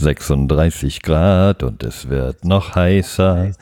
[0.00, 3.52] 36 Grad und es wird noch heißer,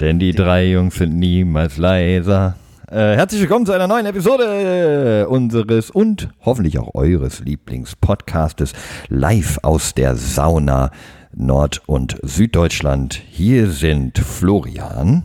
[0.00, 2.56] denn die drei Jungs sind niemals leiser.
[2.90, 8.72] Äh, herzlich willkommen zu einer neuen Episode unseres und hoffentlich auch eures Lieblingspodcastes
[9.08, 10.90] live aus der Sauna
[11.32, 13.14] Nord- und Süddeutschland.
[13.14, 15.22] Hier sind Florian.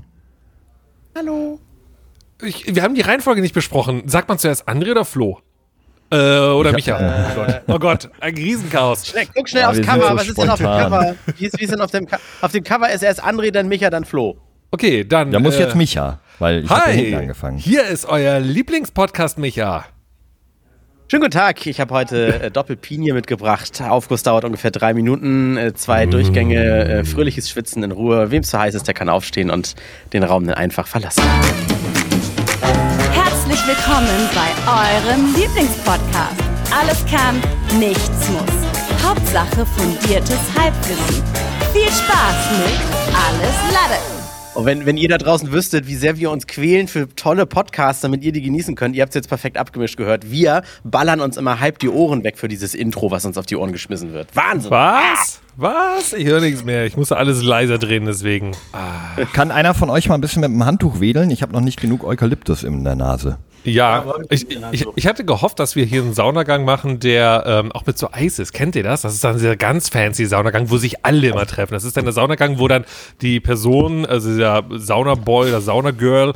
[1.17, 1.59] Hallo.
[2.41, 4.03] Ich, wir haben die Reihenfolge nicht besprochen.
[4.05, 5.39] Sagt man zuerst André oder Flo?
[6.11, 6.99] Äh, oder Ich Micha?
[6.99, 7.61] hab- oh, Gott.
[7.67, 9.07] oh Gott, ein Riesenchaos.
[9.07, 10.09] Schnell, guck schnell Ja, aufs Cover.
[10.09, 10.91] so Was ist denn auf dem spontan.
[10.91, 11.15] Cover?
[11.37, 12.07] Wie ist, wie ist denn auf dem,
[12.41, 14.37] auf dem Cover ist erst André, dann Micha, dann Flo.
[14.71, 15.31] Okay, dann.
[15.31, 17.57] Da muss äh, jetzt Micha, weil ich habe hinten Hi, angefangen.
[17.57, 19.85] hier ist euer Lieblingspodcast, Micha.
[21.07, 21.65] Schönen guten Tag.
[21.67, 23.79] Ich habe heute äh, Doppelpinie mitgebracht.
[23.87, 25.55] Aufguss dauert ungefähr drei Minuten.
[25.55, 28.31] Äh, zwei Durchgänge, äh, fröhliches Schwitzen in Ruhe.
[28.31, 29.75] Wem es zu heiß ist, der kann aufstehen und
[30.13, 31.21] den Raum dann einfach verlassen.
[33.55, 36.43] Herzlich willkommen bei eurem Lieblingspodcast.
[36.77, 37.41] Alles kann,
[37.79, 39.01] nichts muss.
[39.01, 41.23] Hauptsache fundiertes Halbwissen.
[41.71, 44.01] Viel Spaß mit Alles Lade.
[44.55, 48.01] Und wenn, wenn ihr da draußen wüsstet, wie sehr wir uns quälen für tolle Podcasts,
[48.01, 50.29] damit ihr die genießen könnt, ihr habt es jetzt perfekt abgemischt gehört.
[50.29, 53.55] Wir ballern uns immer halb die Ohren weg für dieses Intro, was uns auf die
[53.55, 54.35] Ohren geschmissen wird.
[54.35, 54.69] Wahnsinn.
[54.69, 55.39] Was?
[55.57, 56.13] Was?
[56.13, 56.85] Ich höre nichts mehr.
[56.85, 58.51] Ich musste alles leiser drehen, deswegen.
[59.33, 61.31] Kann einer von euch mal ein bisschen mit dem Handtuch wedeln?
[61.31, 63.37] Ich habe noch nicht genug Eukalyptus in der Nase.
[63.63, 67.85] Ja, ich, ich, ich hatte gehofft, dass wir hier einen Saunagang machen, der ähm, auch
[67.87, 68.53] mit so Eis ist.
[68.53, 69.01] Kennt ihr das?
[69.01, 71.73] Das ist dann dieser ganz fancy Saunagang, wo sich alle immer treffen.
[71.73, 72.85] Das ist dann der Saunagang, wo dann
[73.21, 76.33] die Person, also der Saunaboy oder Saunagirl,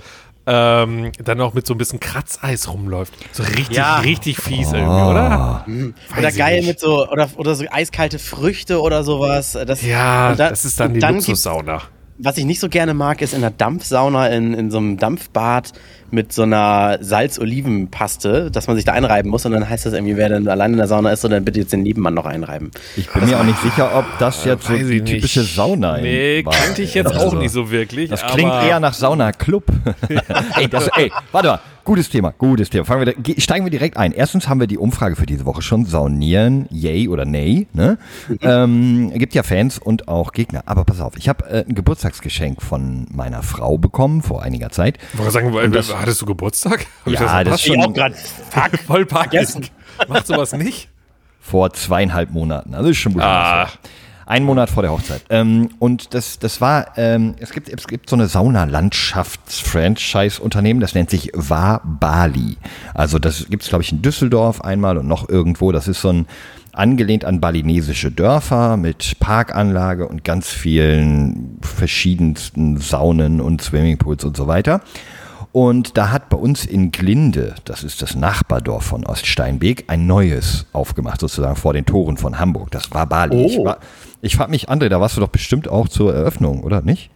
[0.51, 3.13] ähm, dann auch mit so ein bisschen Kratzeis rumläuft.
[3.31, 3.99] So richtig, Ja.
[3.99, 5.63] richtig fies irgendwie, oder?
[5.67, 6.67] Oder Weiß ich geil nicht.
[6.67, 9.51] mit so, oder, oder so eiskalte Früchte oder sowas.
[9.65, 11.81] Das, Ja, und da- das ist dann die dann gibt's- Luxussauna.
[12.21, 15.71] Was ich nicht so gerne mag, ist in einer Dampfsauna, in, in so einem Dampfbad
[16.11, 20.17] mit so einer Salz-Oliven-Paste, dass man sich da einreiben muss und dann heißt das irgendwie,
[20.17, 22.71] wer denn allein in der Sauna ist, soll dann bitte jetzt den Nebenmann noch einreiben.
[22.97, 26.53] Ich bin mir auch nicht sicher, ob das jetzt so die typische Sauna Nee, war.
[26.53, 28.09] kannte ich jetzt Also, auch nicht so wirklich.
[28.09, 29.63] Das klingt eher nach Sauna-Club.
[30.57, 31.59] ey, das, ey, warte mal.
[31.89, 32.85] Gutes Thema, gutes Thema.
[32.85, 34.11] Fangen wir, steigen wir direkt ein.
[34.11, 35.85] Erstens haben wir die Umfrage für diese Woche schon.
[35.85, 37.65] Saunieren, yay oder nay.
[37.73, 37.97] Ne?
[38.41, 40.61] Ähm, gibt ja Fans und auch Gegner.
[40.67, 44.99] Aber pass auf, ich habe äh, ein Geburtstagsgeschenk von meiner Frau bekommen vor einiger Zeit.
[45.13, 46.85] Ich wollte sagen, äh, hattest du Geburtstag?
[47.05, 47.65] Hab ich Ja, das verpasst?
[47.65, 48.13] schon gerade.
[48.13, 48.79] Fuck.
[48.85, 49.71] voll peinlich.
[50.07, 50.89] Macht sowas nicht?
[51.39, 52.75] vor zweieinhalb Monaten.
[52.75, 53.23] Also ist schon gut.
[53.23, 53.67] Ah.
[54.29, 55.23] Ein Monat vor der Hochzeit.
[55.31, 61.09] Ähm, und das, das war, ähm, es, gibt, es gibt so eine Saunalandschafts-Franchise-Unternehmen, das nennt
[61.09, 62.57] sich War Bali.
[62.93, 65.71] Also das gibt es, glaube ich, in Düsseldorf einmal und noch irgendwo.
[65.71, 66.27] Das ist so ein
[66.73, 74.45] angelehnt an balinesische Dörfer mit Parkanlage und ganz vielen verschiedensten Saunen und Swimmingpools und so
[74.45, 74.81] weiter.
[75.51, 80.67] Und da hat bei uns in Glinde, das ist das Nachbardorf von Oststeinbeek, ein neues
[80.73, 82.69] aufgemacht, sozusagen vor den Toren von Hamburg.
[82.71, 83.45] Das war Bali.
[83.45, 83.65] Ich, Oh.
[83.65, 83.79] war,
[84.21, 87.09] ich frage mich, André, da warst du doch bestimmt auch zur Eröffnung, oder nicht?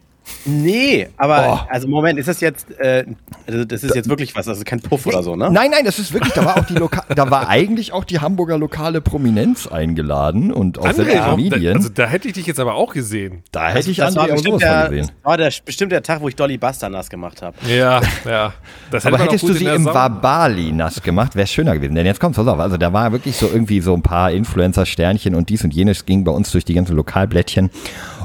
[0.46, 1.70] Nee, aber, Oh.
[1.70, 3.06] also Moment, ist das jetzt, äh,
[3.48, 5.50] also das ist jetzt wirklich was, also kein Puff oder so, ne?
[5.52, 8.20] Nein, nein, das ist wirklich, da war auch die Loka da war eigentlich auch die
[8.20, 11.78] Hamburger lokale Prominenz eingeladen und auch André, da, Medien.
[11.78, 13.44] also da hätte ich dich jetzt aber auch gesehen.
[13.52, 15.08] da hätte ich das André war auch sowas der, gesehen.
[15.08, 17.56] das war der, bestimmt der Tag, wo ich Dolly Buster nass gemacht habe.
[17.68, 18.54] Ja, ja.
[18.92, 21.96] Das hätte Aber hättest du sie im Wabali nass gemacht, wäre schöner gewesen.
[21.96, 25.36] Denn jetzt kommt pass auf, also da war wirklich so irgendwie so ein paar Influencer-Sternchen
[25.36, 27.70] und dies und jenes ging bei uns durch die ganzen Lokalblättchen.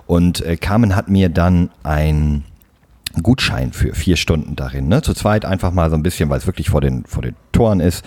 [0.09, 2.45] Und äh, Carmen hat mir dann ein
[3.23, 4.89] Gutschein für vier Stunden darin.
[4.89, 5.03] Ne?
[5.03, 7.81] Zu zweit einfach mal so ein bisschen, weil es wirklich vor den, vor den Toren
[7.81, 8.03] ist,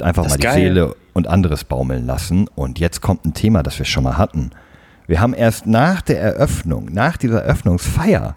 [0.00, 0.54] einfach Das mal die geil.
[0.54, 2.46] Seele und anderes baumeln lassen.
[2.54, 4.50] Und jetzt kommt ein Thema, das wir schon mal hatten.
[5.08, 8.36] Wir haben erst nach der Eröffnung, nach dieser Eröffnungsfeier,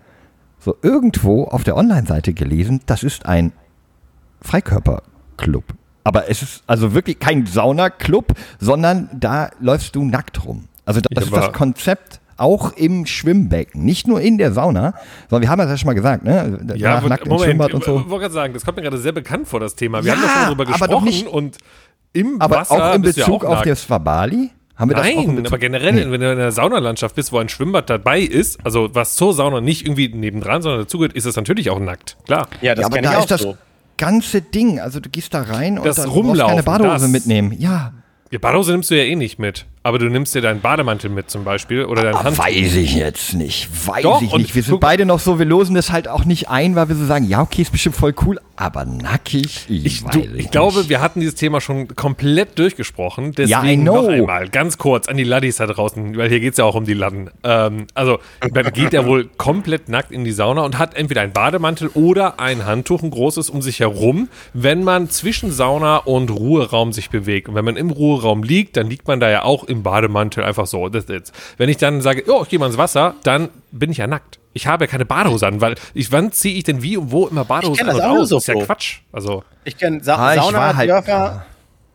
[0.58, 3.52] so irgendwo auf der Online-Seite gelesen, das ist ein
[4.42, 5.64] Freikörperclub.
[6.04, 10.66] Aber es ist also wirklich kein Saunaclub, sondern da läufst du nackt rum.
[10.86, 14.94] Also das Ich ist das Konzept auch im Schwimmbecken, nicht nur in der Sauna,
[15.30, 16.60] sondern wir haben das ja schon mal gesagt, ne?
[16.76, 17.96] Ja, Danach nackt im Moment, Schwimmbad und ich so.
[18.10, 20.04] wollte gerade sagen, das kommt mir gerade sehr bekannt vor, das Thema.
[20.04, 21.58] Wir Ja, haben ja schon darüber aber doch gesprochen nicht- und
[22.14, 23.68] im Aber Wasser auch in ja Bezug auch auf nackt.
[23.68, 24.50] das Wabali?
[24.78, 25.48] Haben wir das Nein, Bezug?
[25.48, 26.12] aber generell, Nee.
[26.12, 29.62] wenn du in einer Saunalandschaft bist, wo ein Schwimmbad dabei ist, also was zur Sauna
[29.62, 32.18] nicht irgendwie nebendran, sondern dazugehört, ist es natürlich auch nackt.
[32.26, 32.48] Klar.
[32.62, 33.58] Ja, das ja, aber ich da auch ist das so.
[33.98, 36.92] ganze Ding, also du gehst da rein und Das dann brauchst du keine Rumlaufen, Badehose
[37.06, 37.56] das- mitnehmen.
[37.58, 37.94] Ja,
[38.34, 39.66] Die Badehose nimmst du ja eh nicht mit.
[39.86, 42.44] Aber du nimmst dir deinen Bademantel mit zum Beispiel oder dein Ah, Handtuch.
[42.44, 43.70] weiß ich jetzt nicht.
[43.86, 44.56] Weiß Doch, ich nicht.
[44.56, 47.06] Wir sind beide noch so, wir losen das halt auch nicht ein, weil wir so
[47.06, 50.90] sagen, ja, okay, ist bestimmt voll cool, aber nackig, ich, Ich, weiß du, ich glaube,
[50.90, 53.34] wir hatten dieses Thema schon komplett durchgesprochen.
[53.34, 54.02] Deswegen Ja, I know.
[54.02, 56.74] noch einmal, ganz kurz an die Laddis da draußen, weil hier geht es ja auch
[56.74, 57.30] um die Ladden.
[57.44, 58.18] Ähm, also,
[58.52, 62.40] man geht ja wohl komplett nackt in die Sauna und hat entweder einen Bademantel oder
[62.40, 67.50] ein Handtuch, ein großes, um sich herum, wenn man zwischen Sauna und Ruheraum sich bewegt.
[67.50, 70.44] Und wenn man im Ruheraum liegt, dann liegt man da ja auch im im Bademantel
[70.44, 70.90] einfach so.
[70.90, 71.32] Das, das.
[71.58, 74.40] Wenn ich dann sage, oh, ich gehe mal ins Wasser, dann bin ich ja nackt.
[74.54, 77.28] Ich habe ja keine Badehose an, weil ich, wann ziehe ich denn wie und wo
[77.28, 78.30] immer Badehose an und aus?
[78.30, 79.00] So das ist ja Quatsch.
[79.12, 79.44] Also.
[79.66, 81.46] Ich kenne Sa ah, Sauna, halt, Dörfer.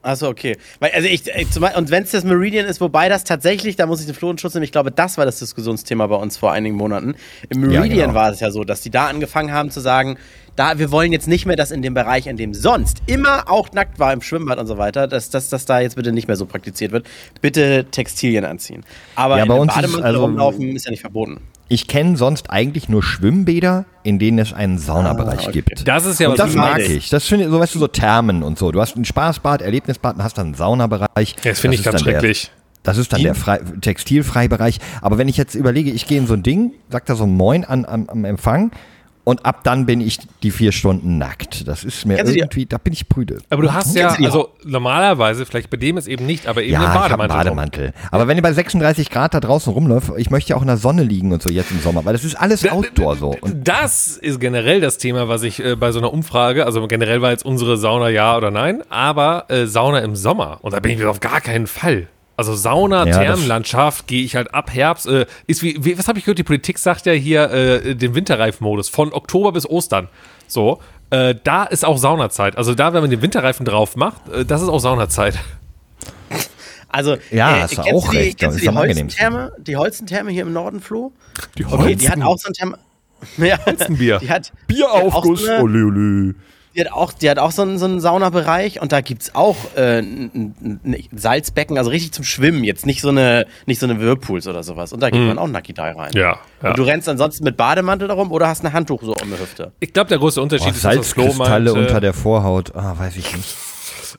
[0.03, 0.57] Achso, okay.
[0.79, 4.01] Weil, also ich, ich und wenn es das Meridian ist, wobei das tatsächlich, da muss
[4.01, 6.75] ich den Flo Schutz nehmen, ich glaube, das war das Diskussionsthema bei uns vor einigen
[6.77, 7.15] Monaten.
[7.51, 8.15] Im Meridian ja, genau.
[8.15, 10.17] war es ja so, dass die da angefangen haben zu sagen,
[10.57, 13.73] da, wir wollen jetzt nicht mehr, dass in dem Bereich, in dem sonst immer auch
[13.73, 16.47] nackt war, im Schwimmbad und so weiter, dass, das da jetzt bitte nicht mehr so
[16.47, 17.07] praktiziert wird.
[17.41, 18.85] Bitte Textilien anziehen.
[19.17, 21.41] Aber ja, in bei uns Bademantel also, rumlaufen ist ja nicht verboten.
[21.73, 25.53] Ich kenne sonst eigentlich nur Schwimmbäder, in denen es einen Saunabereich ah, okay.
[25.53, 25.87] gibt.
[25.87, 27.11] Das ist ja und das mag ich.
[27.11, 28.73] Das finde ich, so weißt du, so Thermen und so.
[28.73, 31.37] Du hast ein Spaßbad, Erlebnisbad und hast dann einen Saunabereich.
[31.45, 32.51] Ja, das finde ich ganz schrecklich.
[32.51, 34.81] Der, das ist dann der Frei Textilfreibereich.
[35.01, 37.37] Aber wenn ich jetzt überlege, ich gehe in so ein Ding, sagt da so ein
[37.37, 38.73] Moin an, am, am Empfang
[39.31, 41.67] und ab dann bin ich die vier Stunden nackt.
[41.69, 43.39] Das ist mir Kennst irgendwie, da bin ich prüde.
[43.49, 46.87] Aber du hast ja, also normalerweise, vielleicht bei dem ist eben nicht, aber eben ja,
[46.87, 47.37] im Bademantel.
[47.37, 47.93] Bademantel.
[48.11, 50.77] Aber wenn ihr bei 36 Grad da draußen rumläuft, ich möchte ja auch in der
[50.77, 53.37] Sonne liegen und so jetzt im Sommer, weil das ist alles Outdoor so.
[53.41, 57.23] Und das ist generell das Thema, was ich äh, bei so einer Umfrage, also generell
[57.23, 60.59] war jetzt unsere Sauna ja oder nein, aber äh, Sauna im Sommer.
[60.63, 62.09] Und da bin ich mir auf gar keinen Fall.
[62.41, 65.07] Also Sauna, ja, Thermenlandschaft, gehe ich halt ab Herbst.
[65.07, 66.39] Äh, ist wie, wie was habe ich gehört?
[66.39, 70.09] Die Politik sagt ja hier äh, den Winterreifenmodus von Oktober bis Ostern.
[70.47, 72.57] So, äh, da ist auch Saunazeit.
[72.57, 75.39] Also da, wenn man den Winterreifen drauf macht, äh, das ist auch Saunazeit.
[76.93, 78.39] Also, ja, äh, hast du auch die, recht.
[78.41, 81.13] Kennst du die Holzentherme, die Holzentherme hier im Norden, Flo?
[81.57, 81.85] Die Holzen.
[81.85, 82.79] Okay, die hat auch so ein Therme.
[83.37, 84.19] Ja, Holzenbier.
[84.19, 85.45] Die hat Bieraufguss.
[85.45, 86.35] So ole, ole.
[86.75, 89.35] Die hat auch, die hat auch so einen, so einen Saunabereich und da gibt es
[89.35, 93.87] auch äh, ein, ein, Salzbecken, also richtig zum Schwimmen, jetzt nicht so eine, nicht so
[93.87, 94.93] eine Whirlpools oder sowas.
[94.93, 95.27] Und da geht mm.
[95.27, 96.13] man auch Nakidai rein.
[96.15, 96.71] Ja, ja.
[96.71, 99.73] Und du rennst ansonsten mit Bademantel darum oder hast ein Handtuch so um die Hüfte?
[99.81, 103.57] Ich glaube, der große Unterschied Boah, ist, Salzkristalle unter der Vorhaut, ah, weiß ich nicht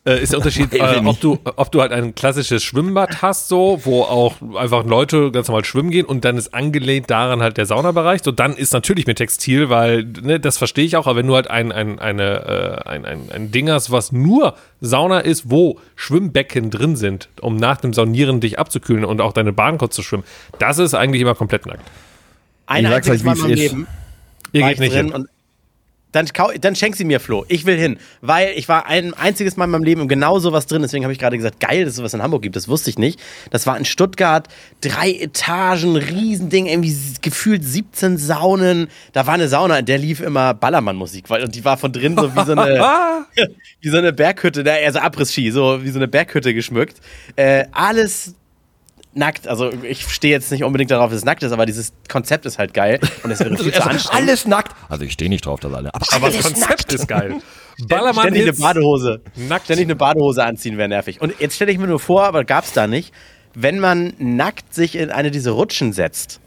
[0.06, 3.82] äh, ist der Unterschied, äh, ob, du, ob du halt ein klassisches Schwimmbad hast, so,
[3.84, 7.66] wo auch einfach Leute ganz normal schwimmen gehen und dann ist angelehnt daran halt der
[7.66, 8.22] Saunabereich.
[8.24, 11.36] So, dann ist natürlich mit Textil, weil, ne, das verstehe ich auch, aber wenn du
[11.36, 15.80] halt ein, ein, eine, äh, ein, ein, ein Ding hast, was nur Sauna ist, wo
[15.96, 20.04] Schwimmbecken drin sind, um nach dem Saunieren dich abzukühlen und auch deine Bahn kurz zu
[20.04, 20.24] schwimmen,
[20.60, 21.88] das ist eigentlich immer komplett nackt.
[22.66, 23.88] Ein einziges Mal in meinem Leben
[24.52, 25.28] Ihr geht nicht hin.
[26.14, 27.46] Und dann, dann schenk sie mir, Flo.
[27.48, 27.98] Ich will hin.
[28.22, 30.82] Weil ich war ein einziges Mal in meinem Leben genau sowas drin.
[30.82, 32.56] Deswegen habe ich gerade gesagt, geil, dass es sowas in Hamburg gibt.
[32.56, 33.20] Das wusste ich nicht.
[33.50, 34.48] Das war in Stuttgart.
[34.82, 38.90] Drei Etagen, Riesending, irgendwie gefühlt 17 Saunen.
[39.14, 41.30] Da war eine Sauna, in der lief immer Ballermann-Musik.
[41.30, 43.26] Und die war von drin so wie so eine,
[43.82, 46.98] wie so eine Berghütte, also Abriss-Ski, so wie so eine Berghütte geschmückt.
[47.36, 48.36] Äh, alles
[49.14, 49.48] nackt.
[49.48, 52.58] Also ich stehe jetzt nicht unbedingt darauf, dass es nackt ist, aber dieses Konzept ist
[52.58, 54.30] halt geil und es wäre viel also, zu anstrengend.
[54.30, 54.76] Alles nackt.
[54.90, 55.94] Also ich stehe nicht drauf, dass alle.
[55.94, 56.94] Aber, aber das Konzept nackt.
[56.94, 57.42] ist geil.
[57.88, 59.22] Ballermann ständig eine Badehose.
[59.36, 59.66] Nackt.
[59.66, 61.22] Ständig eine Badehose anziehen wäre nervig.
[61.22, 63.14] Und jetzt stelle ich mir nur vor, aber gab es da nicht,
[63.54, 66.40] wenn man nackt sich in eine dieser Rutschen setzt,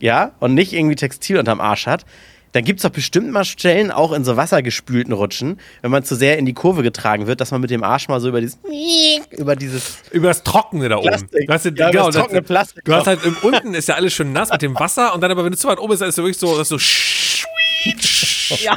[0.00, 2.04] ja, und nicht irgendwie Textil unterm Arsch hat,
[2.52, 6.14] dann gibt es doch bestimmt mal Stellen, auch in so wassergespülten Rutschen, wenn man zu
[6.14, 8.58] sehr in die Kurve getragen wird, dass man mit dem Arsch mal so über dieses
[9.30, 11.08] über dieses über das Trockene da oben.
[11.08, 11.48] Plastik.
[11.48, 12.84] Weißt du, ja, genau, das trockene Plastik.
[12.84, 15.30] Du hast halt im unten ist ja alles schon nass mit dem Wasser und dann
[15.30, 16.78] aber wenn du zu weit oben bist, dann ist es wirklich so, dass so
[18.60, 18.76] ja.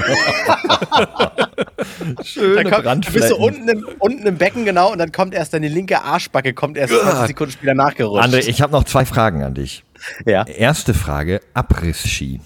[2.23, 5.67] Schöne dann bist du unten im, unten im Becken, genau, und dann kommt erst deine
[5.67, 8.23] linke Arschbacke, kommt erst 20 Sekunden später nachgerutscht.
[8.23, 9.83] André, ich habe noch zwei Fragen an dich.
[10.25, 10.45] Ja.
[10.45, 12.41] Erste Frage, Abriss-Ski.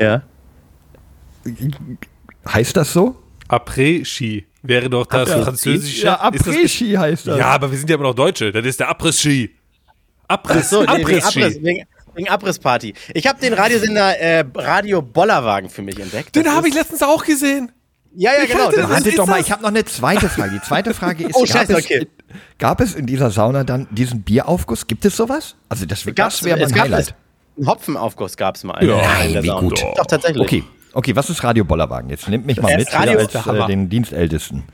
[0.00, 0.22] Ja.
[2.48, 3.16] Heißt das so?
[3.48, 6.06] Après-Ski wäre doch das ja, französische.
[6.06, 7.38] Ja, Après-Ski heißt das.
[7.38, 8.50] Ja, aber wir sind ja immer noch Deutsche.
[8.52, 9.50] Das ist der Abriss-Ski.
[10.26, 12.94] Abriss, so, Abriss, Abriss, wegen, wegen Abrissparty.
[13.12, 16.34] Ich habe den Radiosender äh, Radio Bollerwagen für mich entdeckt.
[16.34, 17.70] Den habe ich letztens auch gesehen.
[18.16, 18.68] Ja, ja, genau.
[18.68, 20.52] Hatte, Wartet doch mal, ich habe noch eine zweite Frage.
[20.52, 22.06] Die zweite Frage ist, oh, gab, scheiße, okay.
[22.28, 24.86] es, gab es in dieser Sauna dann diesen Bieraufguss?
[24.86, 25.56] Gibt es sowas?
[25.68, 27.14] Also das, das wäre mein Highlight.
[27.56, 28.84] Einen Hopfenaufguss gab es mal.
[28.84, 29.80] Ja, Nein, wie gut.
[29.96, 30.42] Doch, tatsächlich.
[30.42, 32.10] Okay, okay, was ist Radio Bollerwagen?
[32.10, 34.64] Jetzt nimmt mich mal mit Radio, als äh, den Dienstältesten.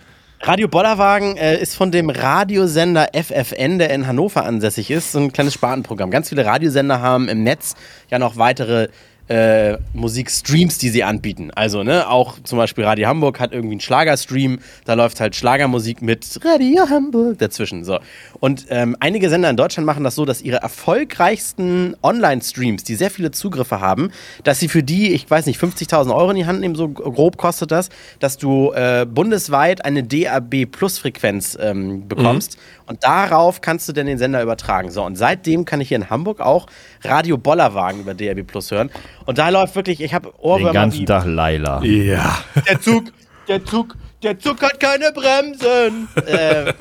[0.42, 5.32] Radio Bollerwagen äh, ist von dem Radiosender FFN, der in Hannover ansässig ist, so ein
[5.32, 6.10] kleines Spartenprogramm.
[6.10, 7.74] Ganz viele Radiosender haben im Netz
[8.10, 8.88] ja noch weitere
[9.30, 11.52] äh, Musikstreams, die sie anbieten.
[11.54, 16.02] Also, ne, auch zum Beispiel Radio Hamburg hat irgendwie einen Schlagerstream, da läuft halt Schlagermusik
[16.02, 17.84] mit Radio Hamburg dazwischen.
[17.84, 18.00] So.
[18.40, 23.10] Und ähm, einige Sender in Deutschland machen das so, dass ihre erfolgreichsten Online-Streams, die sehr
[23.10, 24.10] viele Zugriffe haben,
[24.42, 27.36] dass sie für die, ich weiß nicht, 50.000 Euro in die Hand nehmen, so grob
[27.36, 32.56] kostet das, dass du äh, bundesweit eine DAB-Plus-Frequenz ähm, bekommst.
[32.56, 32.80] Mhm.
[32.90, 34.90] Und darauf kannst du dann den Sender übertragen.
[34.90, 36.66] So, und seitdem kann ich hier in Hamburg auch
[37.04, 38.90] Radio Bollerwagen über DAB Plus hören.
[39.26, 40.70] Und da läuft wirklich, ich habe Ohrwürmer.
[40.70, 41.82] Den ganzen Tag Laila.
[41.84, 42.38] Ja.
[42.68, 43.12] Der Zug,
[43.50, 46.08] der Zug, der Zug hat keine Bremsen.
[46.24, 46.72] äh,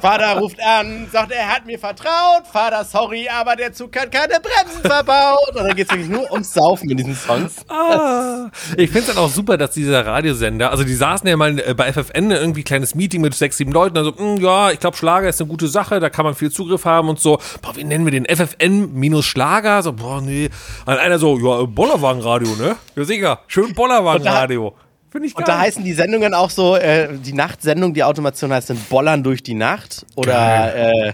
[0.00, 2.46] Vater ruft an, sagt, er hat mir vertraut.
[2.50, 5.50] Vater, sorry, aber der Zug hat keine Bremsen verbaut.
[5.50, 7.56] Und dann geht es wirklich nur ums Saufen in diesen Songs.
[7.68, 11.58] Ah, ich finde es dann auch super, dass dieser Radiosender, also die saßen ja mal
[11.58, 14.96] äh, bei FFN irgendwie kleines Meeting mit sechs, sieben Leuten, also, mh, ja, ich glaube,
[14.96, 17.38] Schlager ist eine gute Sache, da kann man viel Zugriff haben und so.
[17.60, 18.24] Boah, wie nennen wir den?
[18.24, 19.82] FFN minus Schlager?
[19.82, 20.48] So, boah, nee.
[20.86, 22.76] Und einer so, ja, Bollerwagenradio, ne?
[22.94, 24.74] Ja, sicher, schön Bollerwagenradio.
[25.16, 25.44] Finde ich geil.
[25.44, 29.22] Und da heißen die Sendungen auch so, äh, die Nachtsendung, die Automation heißt dann Bollern
[29.22, 30.04] durch die Nacht.
[30.14, 31.12] Oder, äh,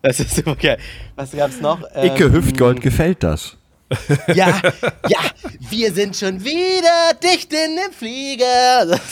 [0.00, 0.78] das ist okay.
[1.14, 1.82] Was gab's noch?
[1.94, 3.57] Ähm, Icke Hüftgold gefällt das.
[4.34, 4.60] Ja,
[5.08, 5.18] ja,
[5.70, 8.98] wir sind schon wieder dicht in dem Flieger.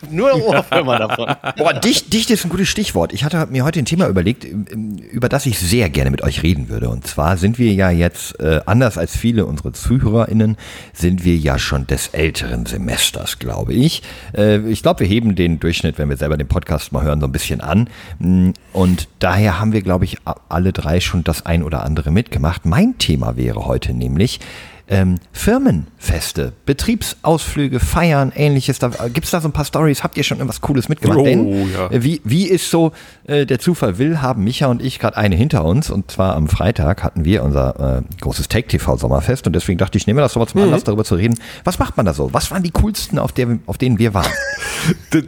[0.00, 1.34] Ich habe nur Ohrfirma davon.
[1.56, 3.12] Boah, dicht, dicht ist ein gutes Stichwort.
[3.12, 6.68] Ich hatte mir heute ein Thema überlegt, über das ich sehr gerne mit euch reden
[6.68, 6.88] würde.
[6.88, 10.56] Und zwar sind wir ja jetzt, äh, anders als viele unserer ZuhörerInnen,
[10.92, 14.02] sind wir ja schon des älteren Semesters, glaube ich.
[14.36, 17.26] Äh, ich glaube, wir heben den Durchschnitt, wenn wir selber den Podcast mal hören, so
[17.26, 17.90] ein bisschen an.
[18.20, 20.18] Mm, und daher haben wir, glaube ich,
[20.48, 22.66] alle drei schon das ein oder andere mitgemacht.
[22.66, 24.40] Mein Thema wäre heute nämlich, nämlich
[24.88, 28.78] ähm, Firmenfeste, Betriebsausflüge, Feiern, ähnliches.
[28.78, 30.02] Da, Gibt es da so ein paar Stories?
[30.02, 31.18] Habt ihr schon irgendwas Cooles mitgemacht?
[31.18, 31.90] Oh, Denn, ja.
[31.90, 32.92] äh, wie, wie ist so,
[33.26, 35.90] äh, der Zufall will, haben Micha und ich gerade eine hinter uns.
[35.90, 39.46] Und zwar am Freitag hatten wir unser äh, großes Take-TV-Sommerfest.
[39.46, 40.86] Und deswegen dachte ich, nehme das so zum Anlass, mhm.
[40.86, 41.38] darüber zu reden.
[41.64, 42.32] Was macht man da so?
[42.32, 44.32] Was waren die coolsten, auf, der, auf denen wir waren?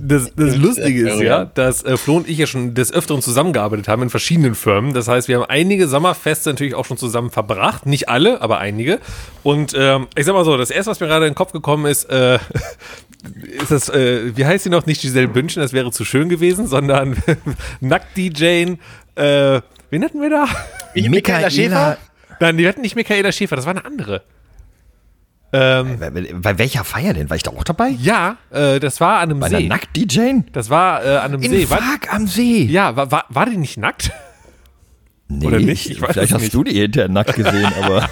[0.00, 3.88] das, das Lustige ist ja, dass äh, Flo und ich ja schon des Öfteren zusammengearbeitet
[3.88, 4.94] haben in verschiedenen Firmen.
[4.94, 7.84] Das heißt, wir haben einige Sommerfeste natürlich auch schon zusammen verbracht.
[7.84, 9.01] Nicht alle, aber einige.
[9.42, 11.86] Und ähm, ich sag mal so, das erste, was mir gerade in den Kopf gekommen
[11.86, 12.38] ist, äh,
[13.60, 14.86] ist das, äh, wie heißt sie noch?
[14.86, 17.16] Nicht Giselle Bündchen, das wäre zu schön gewesen, sondern
[17.80, 18.78] Nackt-DJing.
[19.14, 20.46] Äh, wen hatten wir da?
[20.94, 21.98] Michaela Schäfer?
[22.40, 24.22] Nein, die hatten nicht Michaela Schäfer, das war eine andere.
[25.54, 27.28] Ähm, bei, bei, bei, welcher Feier denn?
[27.28, 27.88] War ich da auch dabei?
[27.88, 29.56] Ja, äh, das war an einem bei See.
[29.56, 30.46] Bei Nackt-DJing?
[30.52, 31.66] Das war äh, an einem In See.
[31.66, 32.64] Fark am See.
[32.64, 34.12] Ja, war, war, war die nicht nackt?
[35.38, 35.90] Nee, Oder nicht?
[35.90, 36.54] Ich weiß vielleicht hast nicht.
[36.54, 38.08] du die hinterher nackt gesehen, aber.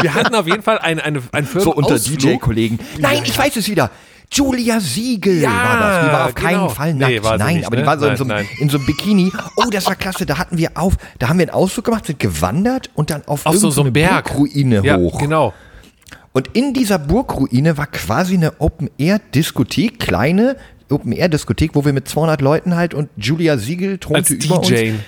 [0.00, 2.78] Wir hatten auf jeden Fall ein, eine, ein So unter DJ-Kollegen.
[2.98, 3.90] Nein, ich weiß es wieder.
[4.32, 6.04] Julia Siegel ja, war das.
[6.06, 6.68] Die war auf keinen genau.
[6.68, 7.12] Fall nackt.
[7.12, 7.88] Nee, nein, nicht, aber die ne?
[7.88, 9.32] war so, nein, in, so einem, in, so einem, Bikini.
[9.56, 10.24] Oh, das war klasse.
[10.24, 13.44] Da hatten wir auf, da haben wir einen Ausflug gemacht, sind gewandert und dann auf,
[13.46, 15.18] auf so, so eine Burgruine ja, hoch.
[15.18, 15.52] Genau.
[16.32, 20.56] Und in dieser Burgruine war quasi eine Open-Air-Diskothek, kleine
[20.88, 24.90] Open-Air-Diskothek, wo wir mit 200 Leuten halt und Julia Siegel thronte über DJ.
[24.90, 25.00] uns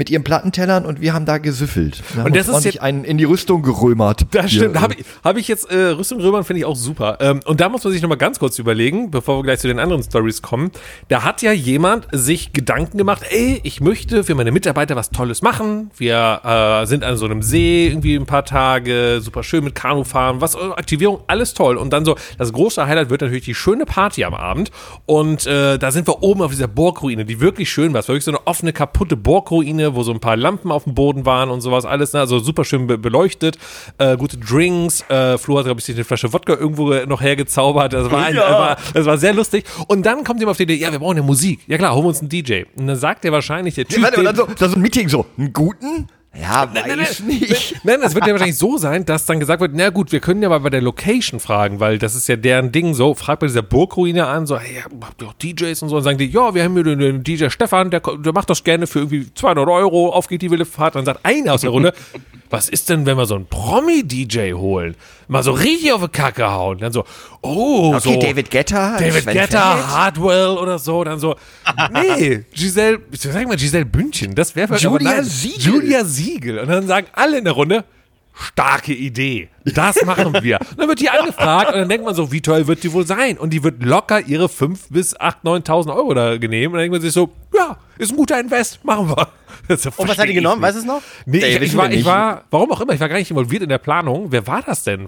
[0.00, 2.02] mit ihren Plattentellern und wir haben da gesüffelt.
[2.14, 4.26] Wir und das ist jetzt einen in die Rüstung gerömert.
[4.30, 4.80] Das stimmt.
[4.80, 7.18] Habe ich, hab ich jetzt äh, Rüstung römern finde ich auch super.
[7.20, 9.68] Ähm, und da muss man sich noch mal ganz kurz überlegen, bevor wir gleich zu
[9.68, 10.70] den anderen Stories kommen.
[11.08, 13.24] Da hat ja jemand sich Gedanken gemacht.
[13.28, 15.90] Ey, ich möchte für meine Mitarbeiter was Tolles machen.
[15.98, 20.04] Wir äh, sind an so einem See irgendwie ein paar Tage, super schön mit Kanu
[20.04, 21.76] fahren, was Aktivierung, alles toll.
[21.76, 24.70] Und dann so das große Highlight wird natürlich die schöne Party am Abend.
[25.04, 28.00] Und äh, da sind wir oben auf dieser Burgruine, die wirklich schön war.
[28.00, 30.94] Es war wirklich so eine offene kaputte Burgruine wo so ein paar Lampen auf dem
[30.94, 32.12] Boden waren und sowas alles.
[32.12, 32.20] Ne?
[32.20, 33.58] Also super schön be beleuchtet,
[33.98, 35.04] äh, gute Drinks.
[35.08, 37.92] Äh, Flo hat, glaube ich, sich eine Flasche Wodka irgendwo noch hergezaubert.
[37.92, 38.50] Das war, ein, ja.
[38.50, 39.64] war, das war sehr lustig.
[39.88, 41.60] Und dann kommt jemand auf die Idee, ja, wir brauchen ja Musik.
[41.66, 42.62] Ja klar, holen wir uns einen DJ.
[42.76, 43.98] Und dann sagt er wahrscheinlich, der Typ.
[43.98, 46.08] Ja, warte, dann so, das ist ein Meeting so, einen guten?
[46.32, 47.84] Ja, nein, nein, nein, nicht.
[47.84, 50.40] Nein, es wird ja wahrscheinlich so sein, dass dann gesagt wird, na gut, wir können
[50.40, 53.48] ja mal bei der Location fragen, weil das ist ja deren Ding so, fragt bei
[53.48, 56.54] dieser Burgruine an, so, hey, habt ihr auch DJs und so, und sagen die, ja,
[56.54, 60.10] wir haben hier den DJ Stefan, der, der macht das gerne für irgendwie 200 Euro,
[60.10, 61.92] auf geht die wilde Fahrt, dann sagt einer aus der Runde,
[62.50, 64.96] was ist denn, wenn wir so einen Promi-DJ holen?
[65.28, 66.78] Mal so richtig auf die Kacke hauen.
[66.78, 67.04] Dann so,
[67.42, 68.20] oh, okay, so.
[68.20, 68.96] David Getter.
[68.98, 69.88] David Sven Getter.
[69.94, 71.04] Hardwell oder so.
[71.04, 71.36] Dann so,
[71.92, 75.74] nee, Giselle, sag mal Giselle Bündchen, das wäre Julia Siegel.
[75.74, 76.19] Julia Siegel.
[76.58, 77.84] Und dann sagen alle in der Runde,
[78.32, 79.48] starke Idee.
[79.64, 80.58] Das machen wir.
[80.76, 83.38] dann wird die angefragt und dann denkt man so, wie toll wird die wohl sein?
[83.38, 86.74] Und die wird locker ihre 5.000 bis 8.000, 9.000 Euro da genehmen.
[86.74, 89.28] Und dann denkt man sich so, ja, ist ein guter Invest, machen wir.
[89.68, 90.62] und was hat die genommen?
[90.62, 91.02] Weißt du es noch?
[91.26, 93.68] Nee, ich, ich, war, ich war, warum auch immer, ich war gar nicht involviert in
[93.68, 94.26] der Planung.
[94.30, 95.06] Wer war das denn?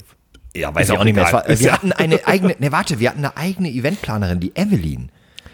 [0.55, 1.31] Ja, weiß ich auch nicht mehr.
[1.31, 5.09] War, wir hatten eine eigene, ne, warte, wir hatten eine eigene Eventplanerin, die Evelyn.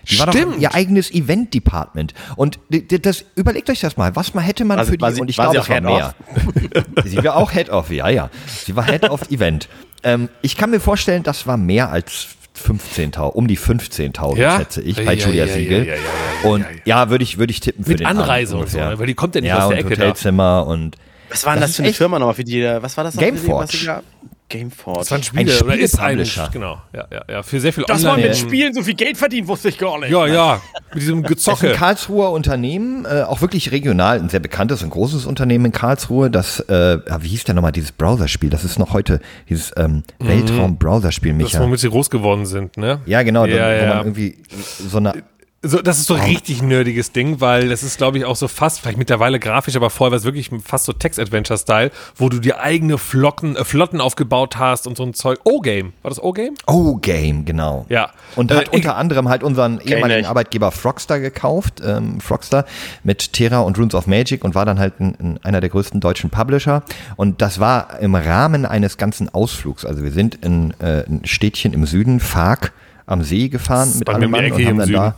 [0.09, 0.35] Die Stimmt.
[0.35, 2.13] war doch ihr eigenes Event-Department.
[2.35, 5.29] Und das, überlegt euch das mal, was man hätte man war für die, sie, und
[5.29, 6.15] ich glaube, es war mehr.
[7.05, 8.29] sie war auch Head-Off, ja, ja.
[8.47, 9.69] Sie war Head-Off-Event.
[10.03, 14.57] Ähm, ich kann mir vorstellen, das war mehr als 15.000, um die 15.000 ja?
[14.57, 15.87] schätze ich, bei ja, Julia ja, Siegel.
[15.87, 18.97] Ja, und ja, würde ich, würde ich tippen für Mit den Anreise und so, ne?
[18.97, 19.91] weil die kommt ja nicht aus der Ecke.
[19.91, 20.71] Hotelzimmer da.
[20.71, 20.95] und
[21.29, 22.63] was war denn das, das für eine Firma nochmal für die?
[22.63, 23.15] Was war das?
[23.15, 24.01] Gameforge.
[24.49, 24.99] Gameforge.
[24.99, 27.83] Das war ein Spiele, Ein oder ist ein, genau, ja, ja, ja, für sehr viel
[27.85, 28.29] Dass man Online.
[28.29, 30.09] mit Spielen so viel Geld verdient, wusste ich gar nicht.
[30.09, 30.61] ja, ja,
[30.93, 31.73] mit diesem Das ist ein Gezocke.
[31.73, 36.29] Karlsruher Unternehmen, äh, auch wirklich regional, ein sehr bekanntes und großes Unternehmen in Karlsruhe.
[36.31, 38.49] Das, äh, wie hieß der nochmal, dieses Browserspiel?
[38.49, 41.59] Das ist noch heute dieses ähm, Weltraum-Browserspiel, Das, Micha.
[41.61, 42.99] womit sie groß geworden sind, ne?
[43.05, 43.87] Ja, genau, Ja, da, wo ja.
[43.89, 44.37] man irgendwie
[44.89, 45.13] so eine
[45.61, 48.47] So, das ist so ein richtig nerdiges Ding, weil das ist, glaube ich, auch so
[48.47, 52.61] fast, vielleicht mittlerweile grafisch, aber vorher war es wirklich fast so Text-Adventure-Style, wo du dir
[52.61, 55.39] eigene Flocken, äh, Flotten aufgebaut hast und so ein Zeug.
[55.43, 55.91] O-Game.
[56.01, 56.53] War das O-Game?
[56.65, 57.85] O-Game, genau.
[57.89, 58.11] Ja.
[58.37, 60.25] Und Äh, hat unter anderem halt unseren ehemaligen.
[60.27, 62.65] Arbeitgeber Frogster gekauft, ähm, Frogster
[63.03, 65.99] mit Terra und Runes of Magic und war dann halt ein, ein, einer der größten
[65.99, 66.83] deutschen Publisher.
[67.17, 69.83] Und das war im Rahmen eines ganzen Ausflugs.
[69.85, 72.71] Also wir sind in äh, ein Städtchen im Süden, Fark,
[73.05, 75.15] am See gefahren mit allem die Mann und haben dann im da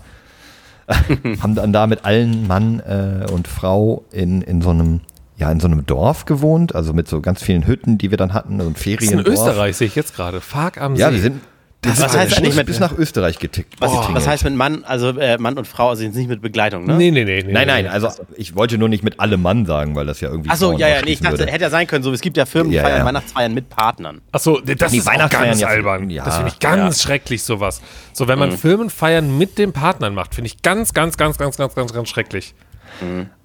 [1.41, 5.01] haben dann da mit allen Mann äh, und Frau in, in so einem
[5.37, 8.31] ja, in so einem Dorf gewohnt, also mit so ganz vielen Hütten, die wir dann
[8.31, 9.19] hatten, so ein Das ist in.
[9.21, 10.39] Österreich, sehe ich jetzt gerade.
[10.39, 11.15] Fark am Ja, See.
[11.15, 11.41] wir sind
[11.83, 13.73] Das wir heißt eigentlich bis- mit- bis nach Österreich getickt.
[13.79, 14.15] Was, getingelt.
[14.17, 16.95] was heißt mit Mann, also äh, Mann und Frau, also jetzt nicht mit Begleitung, ne?
[16.95, 17.51] Nee, nee, nee, nee.
[17.51, 20.51] Nein, nein, also ich wollte nur nicht mit allem Mann sagen, weil das ja irgendwie.
[20.51, 21.51] Achso, ja, ja, nee, ich dachte, würde.
[21.51, 23.05] hätte ja sein können, so, es gibt ja Firmenfeiern, Ja, ja.
[23.05, 24.21] Weihnachtsfeiern mit Partnern.
[24.31, 26.09] Achso, das Nee, ist Weihnachtsfeiern ganz albern.
[26.11, 26.23] ja.
[26.23, 27.81] Das finde ich ganz schrecklich, sowas.
[28.13, 31.73] So, wenn man Firmenfeiern mit den Partnern macht, finde ich ganz, ganz, ganz, ganz, ganz,
[31.73, 32.53] ganz, ganz schrecklich.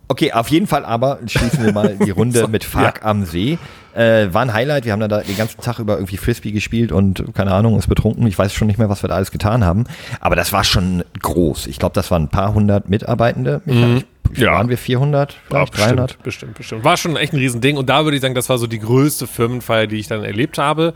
[0.09, 3.59] Okay, auf jeden Fall aber schließen wir mal die Runde mit Fark am See.
[3.95, 4.85] Äh, war ein Highlight.
[4.85, 7.87] Wir haben dann da den ganzen Tag über irgendwie Frisbee gespielt und keine Ahnung, uns
[7.87, 8.27] betrunken.
[8.27, 9.85] Ich weiß schon nicht mehr, was wir da alles getan haben.
[10.21, 11.67] Aber das war schon groß.
[11.67, 13.63] Ich glaube, das waren ein paar hundert Mitarbeitende.
[13.65, 14.53] Wie Ja.
[14.53, 15.37] Waren wir 400?
[15.49, 16.23] Vielleicht bestimmt, 300?
[16.23, 16.85] bestimmt, bestimmt.
[16.85, 19.27] War schon echt ein Riesending und da würde ich sagen, das war so die größte
[19.27, 20.93] Firmenfeier, die ich dann erlebt habe.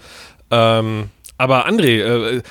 [0.51, 2.43] Ähm, aber André, äh,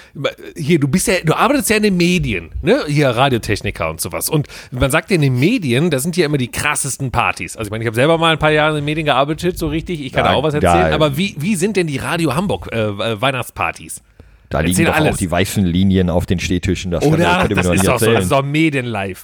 [0.58, 2.86] hier, du bist ja, du arbeitest ja in den Medien, ne?
[2.88, 4.30] Hier Radiotechniker und sowas.
[4.30, 7.56] Und man sagt ja in den Medien, das sind ja immer die krassesten Partys.
[7.56, 9.68] Also ich meine, ich habe selber mal ein paar Jahre in den Medien gearbeitet, so
[9.68, 10.02] richtig.
[10.02, 10.88] Ich kann da auch was erzählen.
[10.90, 10.96] ja.
[10.96, 14.02] aber wie, wie sind denn die Radio Hamburg äh, äh, Weihnachtspartys?
[14.50, 15.14] Da liegen Erzähl doch alles.
[15.14, 16.90] auch die weißen Linien auf den Stehtischen.
[16.90, 17.44] Das, Oder?
[17.48, 19.20] mir Das doch ist doch so, das ist doch Medienlive.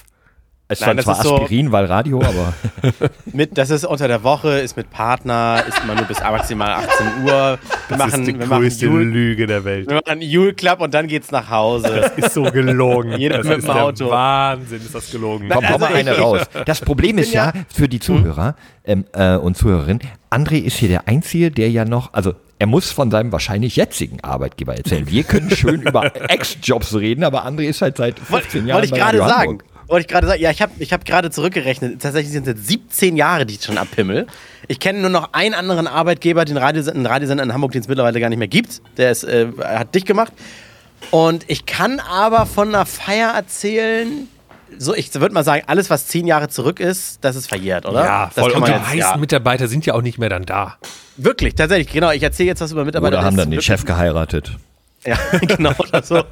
[0.68, 2.52] Es Nein, war das zwar ist so- Aspirin, weil Radio, aber
[3.32, 7.06] Mit, das ist unter der Woche, ist mit Partner, ist immer nur bis maximal 18
[7.24, 7.58] Uhr.
[7.88, 9.88] Wir machen, wir machen Jule, Lüge der Welt.
[9.88, 12.10] wir machen Jule Club und dann geht's nach Hause.
[12.16, 13.12] ist so gelogen.
[13.16, 14.10] Jeder das mit ist dem der Auto.
[14.10, 15.48] Wahnsinn, ist das gelogen.
[15.52, 16.40] komm, Also mal eine ich- raus.
[16.64, 20.00] Das Problem ist ja, für die Zuhörer ähm, äh, und Zuhörerinnen,
[20.32, 24.18] André ist hier der Einzige, der ja noch, also er muss von seinem wahrscheinlich jetzigen
[24.24, 25.08] Arbeitgeber erzählen.
[25.08, 29.00] Wir können schön über Ex-Jobs reden, aber André ist halt seit 15 Jahren Wollte ich
[29.00, 29.58] gerade sagen.
[29.88, 30.40] Wollte ich gerade sagen.
[30.40, 32.02] Ja, ich habe ich hab gerade zurückgerechnet.
[32.02, 34.26] Tatsächlich sind es jetzt 17 Jahre, die ich schon abhimmel.
[34.68, 37.88] Ich kenne nur noch einen anderen Arbeitgeber, den Radiosender, einen Radiosender in Hamburg, den es
[37.88, 38.82] mittlerweile gar nicht mehr gibt.
[38.96, 40.32] Der ist, äh, hat dich gemacht.
[41.10, 44.28] Und ich kann aber von einer Feier erzählen.
[44.78, 48.04] So, ich würde mal sagen, alles, was zehn Jahre zurück ist, das ist verjährt, oder?
[48.04, 48.52] Ja, das voll.
[48.52, 49.16] kann Und die jetzt, meisten ja.
[49.16, 50.76] Mitarbeiter sind ja auch nicht mehr dann da.
[51.16, 52.10] Wirklich, tatsächlich, genau.
[52.10, 53.18] Ich erzähle jetzt was über Mitarbeiter.
[53.18, 54.56] Oder haben dann den Chef geheiratet.
[55.06, 55.72] Ja, genau.
[55.78, 56.22] Oder so.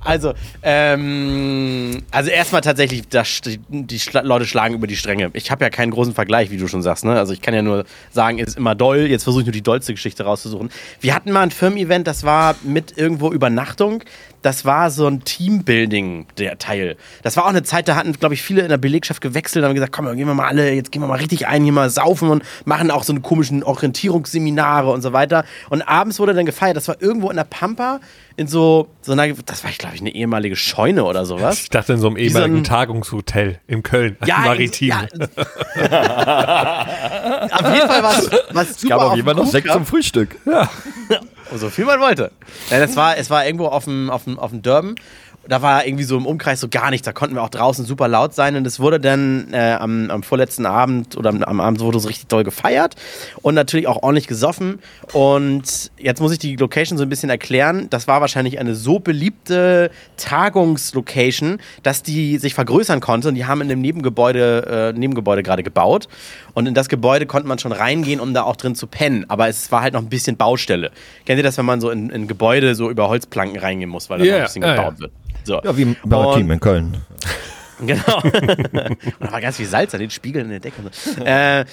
[0.00, 5.30] Also, ähm, also erstmal tatsächlich, das, die, Schla Leute schlagen über die Stränge.
[5.32, 7.04] Ich habe ja keinen großen Vergleich, wie du schon sagst.
[7.04, 7.18] Ne?
[7.18, 9.06] Also ich kann ja nur sagen, ist immer doll.
[9.06, 10.70] Jetzt versuche ich nur die dollste Geschichte rauszusuchen.
[11.00, 14.04] Wir hatten mal ein Firmen-Event, das war mit irgendwo Übernachtung.
[14.42, 16.96] Das war so ein Teambuilding, der Teil.
[17.22, 19.68] Das war auch eine Zeit, da hatten, glaube ich, viele in der Belegschaft gewechselt und
[19.68, 21.88] haben gesagt, komm, gehen wir mal alle, jetzt gehen wir mal richtig ein, hier mal
[21.90, 25.44] saufen und machen auch so eine komischen Orientierungsseminare und so weiter.
[25.70, 26.76] Und abends wurde dann gefeiert.
[26.76, 28.00] Das war irgendwo in der Pampa,
[28.36, 31.60] in so, so einer, das war, glaube ich, eine ehemalige Scheune oder sowas.
[31.62, 34.16] Ich dachte in so einem Wie so ehemaligen ein- Tagungshotel in Köln.
[34.26, 34.88] Maritim.
[34.88, 35.02] Ja,
[37.52, 40.36] auf jeden Fall war es was super Gab auf jeden Fall noch Sekt zum Frühstück.
[41.56, 42.32] So viel man wollte.
[42.70, 44.94] Nein, das war, es war irgendwo auf dem, auf dem, auf dem Durban.
[45.48, 47.04] Da war irgendwie so im Umkreis so gar nichts.
[47.04, 48.54] Da konnten wir auch draußen super laut sein.
[48.54, 52.06] Und es wurde dann äh, am, am vorletzten Abend oder am, am Abend wurde so
[52.06, 52.94] richtig doll gefeiert.
[53.42, 54.78] Und natürlich auch ordentlich gesoffen.
[55.12, 57.88] Und jetzt muss ich die Location so ein bisschen erklären.
[57.90, 63.28] Das war wahrscheinlich eine so beliebte Tagungslocation, dass die sich vergrößern konnte.
[63.28, 66.06] Und die haben in dem Nebengebäude, äh, Nebengebäude gerade gebaut.
[66.54, 69.24] Und in das Gebäude konnte man schon reingehen, um da auch drin zu pennen.
[69.28, 70.90] Aber es war halt noch ein bisschen Baustelle.
[71.24, 74.18] Kennt ihr das, wenn man so in, in Gebäude so über Holzplanken reingehen muss, weil
[74.18, 75.00] da Ja, noch ein bisschen ja, gebaut ja.
[75.00, 75.12] wird?
[75.44, 75.60] So.
[75.62, 76.96] Ja, wie im Und- in Köln.
[77.84, 78.16] Genau.
[78.22, 78.32] und
[79.18, 80.82] da war ganz viel Salz an den Spiegeln in der Decke.
[80.82, 81.20] und so.
[81.24, 81.64] äh,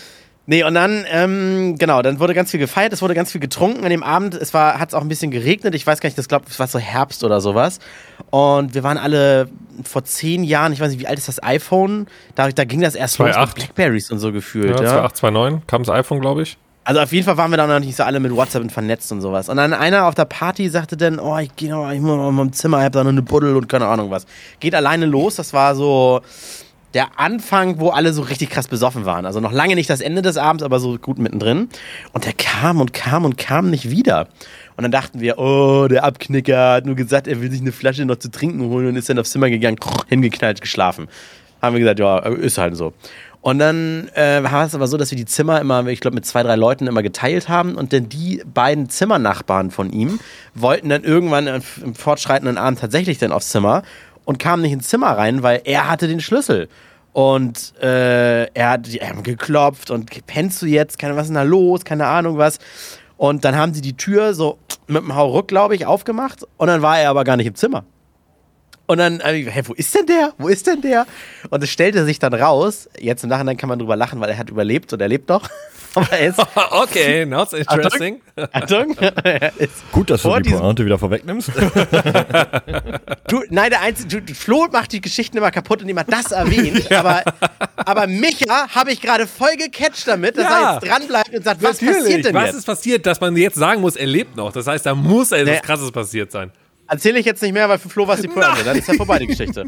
[0.49, 3.83] nee, und dann, ähm, genau, dann wurde ganz viel gefeiert, es wurde ganz viel getrunken
[3.83, 4.33] an dem Abend.
[4.33, 5.75] Es war, hat es auch ein bisschen geregnet.
[5.75, 7.79] Ich weiß gar nicht, das glaube, es war so Herbst oder sowas.
[8.29, 9.49] Und wir waren alle
[9.83, 12.07] vor zehn Jahren, ich weiß nicht, wie alt ist das iPhone?
[12.35, 13.39] Da, da ging das erst los 2.8.
[13.45, 14.79] mit Blackberries und so gefühlt.
[14.79, 16.57] Ja, Ja, 2829 kam das iPhone, glaube ich.
[16.89, 19.21] Also auf jeden Fall waren wir dann noch nicht so alle mit WhatsApp vernetzt und
[19.21, 19.47] sowas.
[19.47, 22.31] Und dann einer auf der Party sagte dann, oh, ich gehe noch, ich muss noch
[22.31, 24.25] mal im Zimmer, ich habe da noch eine Buddel und keine Ahnung was.
[24.59, 26.21] Geht alleine los, das war so
[26.93, 29.25] der Anfang, wo alle so richtig krass besoffen waren.
[29.25, 31.69] Also noch lange nicht das Ende des Abends, aber so gut mittendrin.
[32.13, 34.27] Und der kam und kam und kam nicht wieder.
[34.75, 38.05] Und dann dachten wir, oh, der Abknicker hat nur gesagt, er will sich eine Flasche
[38.05, 41.07] noch zu trinken holen und ist dann aufs Zimmer gegangen, hingeknallt, geschlafen.
[41.61, 42.93] Haben wir gesagt, ja, ist halt so.
[43.41, 46.25] Und dann äh, war es aber so, dass wir die Zimmer immer, ich glaube, mit
[46.25, 47.75] zwei, drei Leuten immer geteilt haben.
[47.75, 50.19] Und dann die beiden Zimmernachbarn von ihm
[50.55, 53.83] wollten dann irgendwann im fortschreitenden Abend tatsächlich dann aufs Zimmer
[54.29, 56.69] und kamen nicht ins Zimmer rein, weil er hatte den Schlüssel.
[57.13, 60.99] Und äh, er hat die haben geklopft und pennst du jetzt?
[60.99, 61.83] Keine, was ist denn da los?
[61.83, 62.59] Keine Ahnung was.
[63.17, 66.45] Und dann haben sie die Tür so mit dem Hauruck, glaube ich, aufgemacht.
[66.57, 67.85] Und dann war er aber gar nicht im Zimmer.
[68.85, 70.33] Und dann, äh, hä, wo ist denn der?
[70.37, 71.07] Wo ist denn der?
[71.49, 74.37] Und es stellte sich dann raus, jetzt im Nachhinein kann man drüber lachen, weil er
[74.37, 75.49] hat überlebt und er lebt noch.
[75.95, 76.39] Aber er ist,
[76.71, 78.21] okay, that's interesting.
[78.51, 79.49] Achtung, Achtung
[79.91, 81.51] Gut, dass du die Pointe wieder vorwegnimmst.
[83.27, 86.89] du, nein, der Einzige, du, Flo macht die Geschichten immer kaputt und immer das erwähnt.
[86.89, 86.99] ja.
[86.99, 87.23] aber,
[87.75, 90.59] aber Micha habe ich gerade voll gecatcht damit, dass ja.
[90.59, 92.03] er jetzt dranbleibt und sagt, was Natürlich.
[92.03, 92.53] passiert denn was jetzt?
[92.53, 94.51] Was ist passiert, dass man jetzt sagen muss, er lebt noch?
[94.51, 95.61] Das heißt, da muss etwas nee.
[95.61, 96.51] Krasses passiert sein.
[96.87, 98.63] Erzähle ich jetzt nicht mehr, weil für Flo war es die Pointe.
[98.63, 99.65] Dann ist ja vorbei die Geschichte.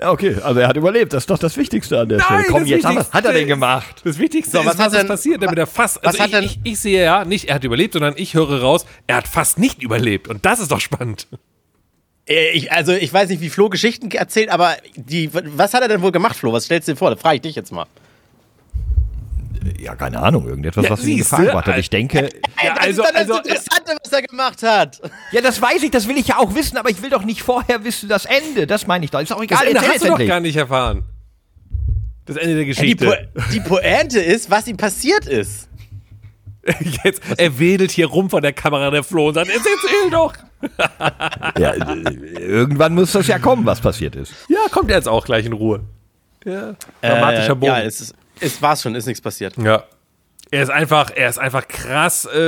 [0.00, 1.12] Ja, okay, also er hat überlebt.
[1.12, 2.44] Das ist doch das Wichtigste an der Nein, Stelle.
[2.50, 4.02] Komm, jetzt, was hat er denn gemacht?
[4.04, 6.04] Das Wichtigste so, was ist, was ist passiert, damit er fast.
[6.04, 8.86] Also was ich, ich, ich, sehe ja nicht, er hat überlebt, sondern ich höre raus,
[9.06, 10.26] er hat fast nicht überlebt.
[10.26, 11.28] Und das ist doch spannend.
[12.28, 15.88] Äh, ich, also, ich weiß nicht, wie Flo Geschichten erzählt, aber die, was hat er
[15.88, 16.52] denn wohl gemacht, Flo?
[16.52, 17.10] Was stellst du dir vor?
[17.10, 17.86] Da frage ich dich jetzt mal
[19.78, 21.78] ja, keine Ahnung, irgendetwas, ja, was ihn gefangen gemacht hat.
[21.78, 22.28] Ich denke.
[22.64, 25.00] Ja, also, das ist also, das Interessante, was er gemacht hat.
[25.32, 27.42] Ja, das weiß ich, das will ich ja auch wissen, aber ich will doch nicht
[27.42, 28.66] vorher wissen, das Ende.
[28.66, 29.20] Das meine ich doch.
[29.20, 29.58] Ist auch egal.
[29.58, 31.04] Das Ende hast du doch gar nicht erfahren.
[32.24, 33.04] Das Ende der Geschichte.
[33.04, 35.68] Ja, die, po die Pointe ist, was ihm passiert ist.
[37.04, 40.32] Jetzt, er wedelt hier rum von der Kamera der Flo und sagt, erzähl doch.
[41.58, 44.32] ja, irgendwann muss das ja kommen, was passiert ist.
[44.48, 45.80] Ja, kommt er jetzt auch gleich in Ruhe.
[46.44, 47.72] Ja, dramatischer Bogen.
[47.72, 49.56] Ja, es ist, es war's schon, ist nichts passiert.
[49.56, 49.84] Ja.
[50.50, 52.38] Er ist einfach, er ist einfach krass äh,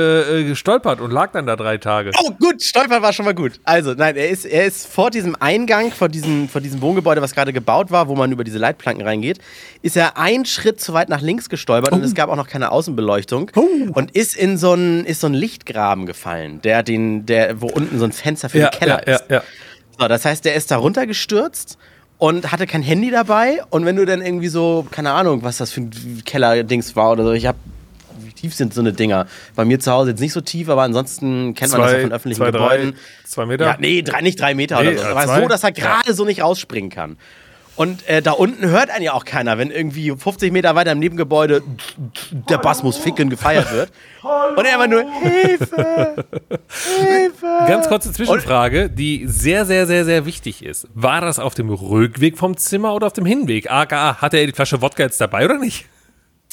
[0.41, 2.11] äh, gestolpert und lag dann da drei Tage.
[2.23, 3.59] Oh, gut, stolpern war schon mal gut.
[3.65, 7.33] Also, nein, er ist, er ist vor diesem Eingang, vor diesem, vor diesem Wohngebäude, was
[7.33, 9.39] gerade gebaut war, wo man über diese Leitplanken reingeht,
[9.81, 11.95] ist er einen Schritt zu weit nach links gestolpert oh.
[11.95, 13.65] und es gab auch noch keine Außenbeleuchtung oh.
[13.93, 17.97] und ist in so einen, ist so einen Lichtgraben gefallen, der den, der, wo unten
[17.99, 19.25] so ein Fenster für ja, den Keller ja, ist.
[19.29, 19.43] Ja, ja.
[19.99, 21.77] So, das heißt, der ist da runtergestürzt
[22.17, 23.61] und hatte kein Handy dabei.
[23.69, 27.23] Und wenn du dann irgendwie so, keine Ahnung, was das für ein Keller-Dings war oder
[27.23, 27.55] so, ich hab,
[28.19, 29.27] wie tief sind so eine Dinger?
[29.55, 32.01] Bei mir zu Hause jetzt nicht so tief, aber ansonsten kennt zwei, man das ja
[32.01, 32.91] von öffentlichen zwei, Gebäuden.
[32.91, 33.65] Drei, zwei Meter?
[33.65, 35.05] Ja, nee, drei, nicht drei Meter nee, oder so.
[35.05, 35.41] Aber zwei?
[35.41, 37.17] so, dass er gerade so nicht rausspringen kann.
[37.77, 40.99] Und äh, da unten hört einen ja auch keiner, wenn irgendwie 50 Meter weiter im
[40.99, 41.61] Nebengebäude
[42.31, 43.91] der Bass muss ficken gefeiert wird.
[44.57, 46.25] Und er immer nur Hilfe,
[46.99, 47.59] Hilfe.
[47.67, 50.87] Ganz kurze Zwischenfrage, die sehr, sehr, sehr, sehr wichtig ist.
[50.95, 53.69] War das auf dem Rückweg vom Zimmer oder auf dem Hinweg?
[53.71, 55.85] AKA, hatte er die Flasche Wodka jetzt dabei oder nicht?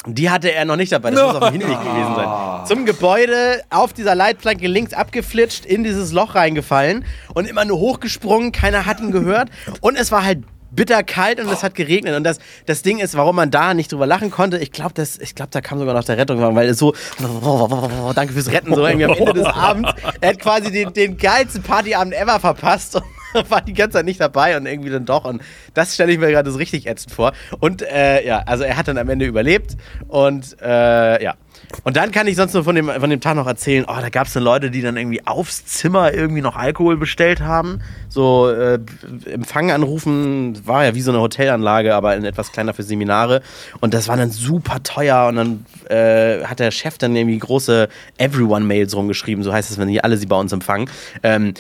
[0.07, 1.27] Die hatte er noch nicht dabei, das no.
[1.29, 2.67] muss auf dem Hinweg gewesen sein.
[2.67, 8.53] Zum Gebäude, auf dieser Leitplanke links abgeflitscht, in dieses Loch reingefallen und immer nur hochgesprungen,
[8.53, 9.49] keiner hat ihn gehört.
[9.81, 10.43] Und es war halt
[10.75, 12.17] bitterkalt und es hat geregnet.
[12.17, 14.95] Und das, das Ding ist, warum man da nicht drüber lachen konnte, ich glaube,
[15.35, 16.95] glaub, da kam sogar noch der Rettungswagen, weil es so,
[18.15, 19.91] danke fürs Retten, so irgendwie am Ende des Abends.
[20.21, 22.97] Er hat quasi den, den geilsten Partyabend ever verpasst.
[22.97, 23.05] Und
[23.51, 25.25] war die ganze Zeit nicht dabei und irgendwie dann doch.
[25.25, 25.43] Und
[25.75, 27.33] das stelle ich mir gerade so richtig ätzend vor.
[27.61, 29.77] Und äh, ja, also er hat dann am Ende überlebt.
[30.09, 31.35] Und äh, ja,
[31.83, 34.09] und dann kann ich sonst nur von dem, von dem Tag noch erzählen, oh, da
[34.09, 37.81] gab es dann Leute, die dann irgendwie aufs Zimmer irgendwie noch Alkohol bestellt haben.
[38.09, 38.79] So äh,
[39.27, 43.43] Empfang anrufen, war ja wie so eine Hotelanlage, aber in etwas kleiner für Seminare.
[43.81, 45.27] Und das war dann super teuer.
[45.29, 49.89] Und dann äh, hat der Chef dann irgendwie große Everyone-Mails rumgeschrieben, so heißt es, wenn
[49.89, 50.89] die alle sie bei uns empfangen.
[51.23, 51.55] Ähm,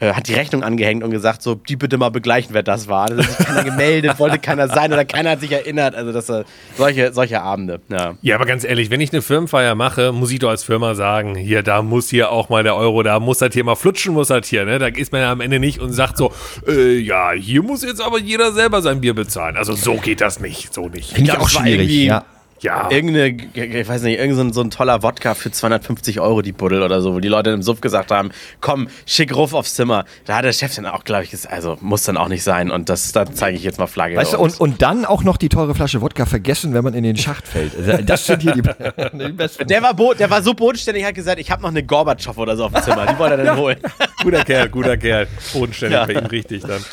[0.00, 3.06] äh, hat die Rechnung angehängt und gesagt, so, die bitte mal begleichen, wer das war.
[3.08, 5.94] Da hat sich keiner gemeldet, wollte keiner sein oder keiner hat sich erinnert.
[5.94, 6.44] Also das äh,
[6.76, 7.80] solche, solche Abende.
[7.88, 8.14] Ja.
[8.22, 11.34] ja, aber ganz ehrlich, wenn ich eine Firmenfeier mache, muss ich doch als Firma sagen,
[11.34, 14.28] hier, da muss hier auch mal der Euro, da muss das hier mal flutschen, muss
[14.28, 14.78] das hier, ne?
[14.78, 16.32] Da ist man ja am Ende nicht und sagt so,
[16.66, 19.56] äh, ja, hier muss jetzt aber jeder selber sein Bier bezahlen.
[19.56, 21.12] Also so geht das nicht, so nicht.
[21.12, 22.24] Finde ich auch schwierig, ja.
[22.60, 22.90] Ja.
[22.90, 26.82] Irgendeine, ich weiß nicht, irgendein so, so ein toller Wodka für 250 Euro die Buddel
[26.82, 30.04] oder so, wo die Leute im Suff gesagt haben, komm, schick Ruf aufs Zimmer.
[30.26, 32.70] Da hat der Chef dann auch, glaube ich, gesagt, also muss dann auch nicht sein
[32.70, 34.16] und das, da zeige ich jetzt mal Flagge.
[34.16, 37.02] Weißt du, und, und dann auch noch die teure Flasche Wodka vergessen, wenn man in
[37.02, 37.74] den Schacht fällt.
[37.76, 38.62] Also, das sind hier die,
[39.18, 39.66] die besten.
[39.66, 42.66] Der war, der war so bodenständig, hat gesagt, ich habe noch eine Gorbatschow oder so
[42.66, 43.78] auf dem Zimmer, die wollte er dann holen.
[44.22, 45.26] guter Kerl, guter Kerl.
[45.52, 46.06] Bodenständig ja.
[46.06, 46.84] bei ihm richtig dann.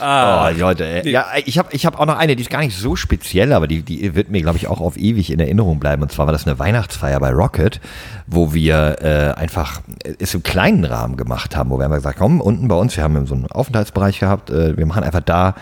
[0.00, 0.48] Ah.
[0.48, 1.10] Oh, Leute, ey.
[1.10, 3.66] Ja, ich habe ich hab auch noch eine, die ist gar nicht so speziell, aber
[3.66, 6.02] die, die wird mir, glaube ich, auch auf ewig in Erinnerung bleiben.
[6.02, 7.80] Und zwar war das eine Weihnachtsfeier bei Rocket,
[8.26, 9.80] wo wir äh, einfach
[10.18, 13.04] es im kleinen Rahmen gemacht haben, wo wir einfach gesagt komm, unten bei uns, wir
[13.04, 15.54] haben so einen Aufenthaltsbereich gehabt, äh, wir machen einfach da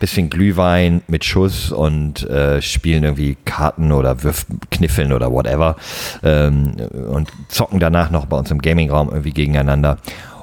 [0.00, 5.76] bisschen Glühwein mit Schuss und äh, spielen irgendwie Karten oder Würf Kniffeln oder whatever
[6.24, 6.74] ähm,
[7.08, 9.98] und zocken danach noch bei uns im Gamingraum irgendwie gegeneinander.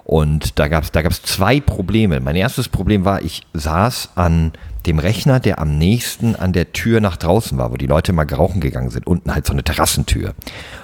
[0.08, 2.22] Und da gab es da gab's zwei Probleme.
[2.22, 4.54] Mein erstes Problem war, ich saß an
[4.86, 8.26] dem Rechner, der am nächsten an der Tür nach draußen war, wo die Leute mal
[8.26, 9.06] rauchen gegangen sind.
[9.06, 10.34] Unten halt so eine Terrassentür.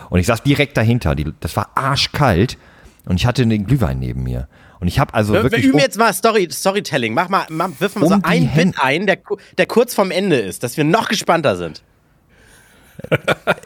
[0.09, 1.15] Und ich saß direkt dahinter.
[1.15, 2.57] Die, das war arschkalt
[3.05, 4.49] und ich hatte den Glühwein neben mir.
[4.81, 5.63] Und ich habe also wir, wirklich.
[5.63, 7.13] Wir üben jetzt mal Story, Storytelling.
[7.13, 9.19] Mach mal, mach, wirf mal um so ein Bit ein, der,
[9.57, 11.81] der kurz vorm Ende ist, dass wir noch gespannter sind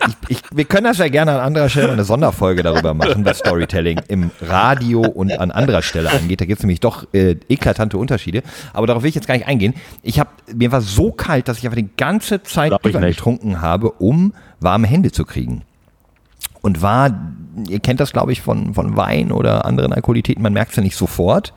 [0.07, 3.39] ich, ich, wir können das ja gerne an anderer Stelle eine Sonderfolge darüber machen, was
[3.39, 6.41] Storytelling im Radio und an anderer Stelle angeht.
[6.41, 8.43] Da gibt es nämlich doch äh, eklatante Unterschiede.
[8.73, 9.73] Aber darauf will ich jetzt gar nicht eingehen.
[10.01, 14.33] Ich habe mir war so kalt, dass ich einfach die ganze Zeit getrunken habe, um
[14.59, 15.63] warme Hände zu kriegen.
[16.61, 17.11] Und war,
[17.69, 20.83] ihr kennt das, glaube ich, von, von Wein oder anderen Alkoholitäten, man merkt es ja
[20.83, 21.53] nicht sofort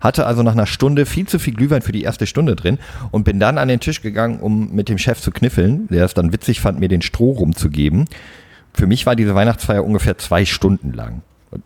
[0.00, 2.78] hatte also nach einer Stunde viel zu viel Glühwein für die erste Stunde drin
[3.10, 6.14] und bin dann an den Tisch gegangen, um mit dem Chef zu kniffeln, der es
[6.14, 8.06] dann witzig fand, mir den Stroh rumzugeben.
[8.72, 11.22] Für mich war diese Weihnachtsfeier ungefähr zwei Stunden lang.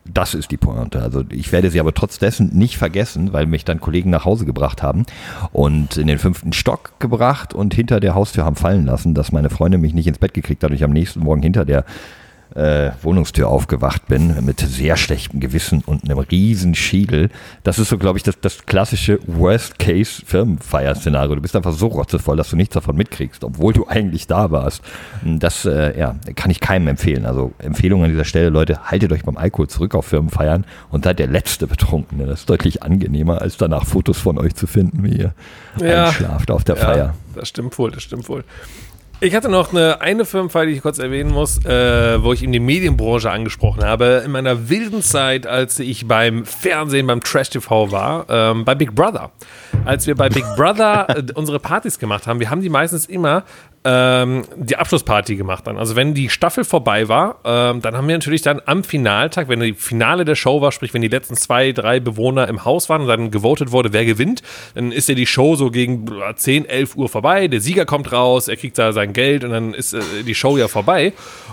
[0.07, 1.03] Das ist die Pointe.
[1.03, 4.47] Also ich werde sie aber trotz dessen nicht vergessen, weil mich dann Kollegen nach Hause
[4.47, 5.05] gebracht haben
[5.53, 9.51] und in den fünften Stock gebracht und hinter der Haustür haben fallen lassen, dass meine
[9.51, 11.85] Freundin mich nicht ins Bett gekriegt hat und ich am nächsten Morgen hinter der
[12.55, 17.31] äh, Wohnungstür aufgewacht bin, mit sehr schlechtem Gewissen und einem riesen Schiegel.
[17.63, 21.35] Das ist so, glaube ich, das, das klassische Worst-Case-Firmenfeier-Szenario.
[21.35, 24.83] Du bist einfach so rotzevoll, dass du nichts davon mitkriegst, obwohl du eigentlich da warst.
[25.25, 27.27] Das äh, ja, kann ich keinem empfehlen.
[27.27, 31.19] Also Empfehlung an dieser Stelle, Leute, haltet euch beim Alkohol zurück auf Firmenfeiern und seid
[31.19, 32.27] der letzte Betrunkene.
[32.27, 35.35] Das ist deutlich angenehmer, als danach Fotos von euch zu finden, wie ihr
[35.81, 36.07] ja.
[36.07, 37.15] einschlaft auf der ja, Feier.
[37.35, 38.45] Das stimmt wohl, das stimmt wohl.
[39.21, 42.53] Ich hatte noch eine, eine Firmenfeier, die ich kurz erwähnen muss, äh, wo ich eben
[42.53, 44.23] die Medienbranche angesprochen habe.
[44.25, 48.95] In meiner wilden Zeit, als ich beim Fernsehen, beim Trash TV war, ähm, bei Big
[48.95, 49.31] Brother.
[49.85, 53.45] Als wir bei Big Brother äh, unsere Partys gemacht haben, wir haben die meistens immer
[53.85, 55.77] ähm, die Abschlussparty gemacht dann.
[55.77, 59.61] Also wenn die Staffel vorbei war, ähm, dann haben wir natürlich dann am Finaltag, wenn
[59.61, 63.03] die Finale der Show war, sprich wenn die letzten zwei, drei Bewohner im Haus waren
[63.03, 64.43] und dann gewotet wurde, wer gewinnt,
[64.75, 68.49] dann ist ja die Show so gegen 10, 11 Uhr vorbei, der Sieger kommt raus,
[68.49, 71.13] er kriegt da sein Geld und dann ist äh, die Show ja vorbei.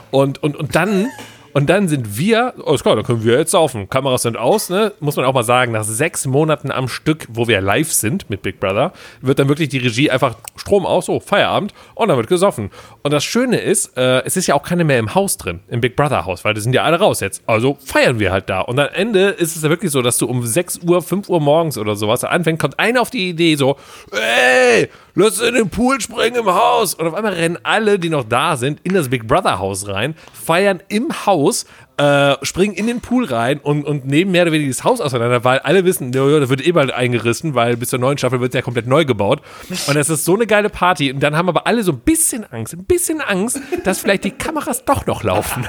[0.09, 1.07] Und, und, und dann
[1.53, 3.89] und dann sind wir, oh, klar, dann können wir jetzt saufen.
[3.89, 4.93] Kameras sind aus, ne?
[4.99, 8.41] Muss man auch mal sagen, nach sechs Monaten am Stück, wo wir live sind mit
[8.41, 12.27] Big Brother, wird dann wirklich die Regie einfach Strom aus, so Feierabend und dann wird
[12.27, 12.71] gesoffen.
[13.03, 15.81] Und das Schöne ist, äh, es ist ja auch keine mehr im Haus drin, im
[15.81, 17.43] Big Brother Haus, weil die sind ja alle raus jetzt.
[17.47, 18.61] Also feiern wir halt da.
[18.61, 21.41] Und am Ende ist es ja wirklich so, dass du um 6 Uhr, 5 Uhr
[21.41, 23.77] morgens oder sowas anfängt, kommt einer auf die Idee so,
[24.11, 26.93] ey, lass in den Pool springen im Haus.
[26.93, 30.15] Und auf einmal rennen alle, die noch da sind, in das Big Brother Haus rein,
[30.33, 31.65] feiern im Haus aus,
[32.01, 35.43] äh, springen in den Pool rein und, und nehmen mehr oder weniger das Haus auseinander,
[35.43, 38.53] weil alle wissen, ja, da wird eh bald eingerissen, weil bis zur neuen Staffel wird
[38.53, 39.41] es ja komplett neu gebaut.
[39.85, 41.11] Und das ist so eine geile Party.
[41.11, 44.31] Und dann haben aber alle so ein bisschen Angst, ein bisschen Angst, dass vielleicht die
[44.31, 45.67] Kameras doch noch laufen.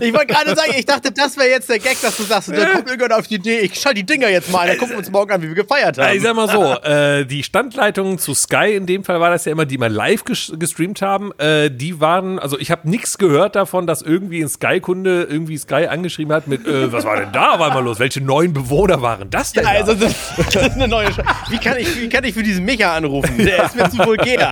[0.00, 2.64] Ich wollte gerade sagen, ich dachte, das wäre jetzt der Gag, dass du sagst, da
[2.66, 5.10] kommt irgendwann auf die Idee, ich schalte die Dinger jetzt mal, dann gucken wir uns
[5.10, 6.16] morgen an, wie wir gefeiert haben.
[6.16, 9.52] Ich sag mal so, äh, die Standleitungen zu Sky, in dem Fall war das ja
[9.52, 13.86] immer, die mal live gestreamt haben, äh, die waren, also ich habe nichts gehört davon,
[13.86, 17.60] dass irgendwie ein Sky-Kunde irgendwie Sky angeschrieben hat mit, äh, was war denn da auf
[17.60, 17.98] einmal los?
[17.98, 19.64] Welche neuen Bewohner waren das denn?
[19.64, 21.12] Ja, also das, das, ist eine neue.
[21.12, 21.18] Sch
[21.50, 23.36] wie kann ich, wie kann ich für diesen Micha anrufen?
[23.38, 24.50] Der ist mir zu vulgär.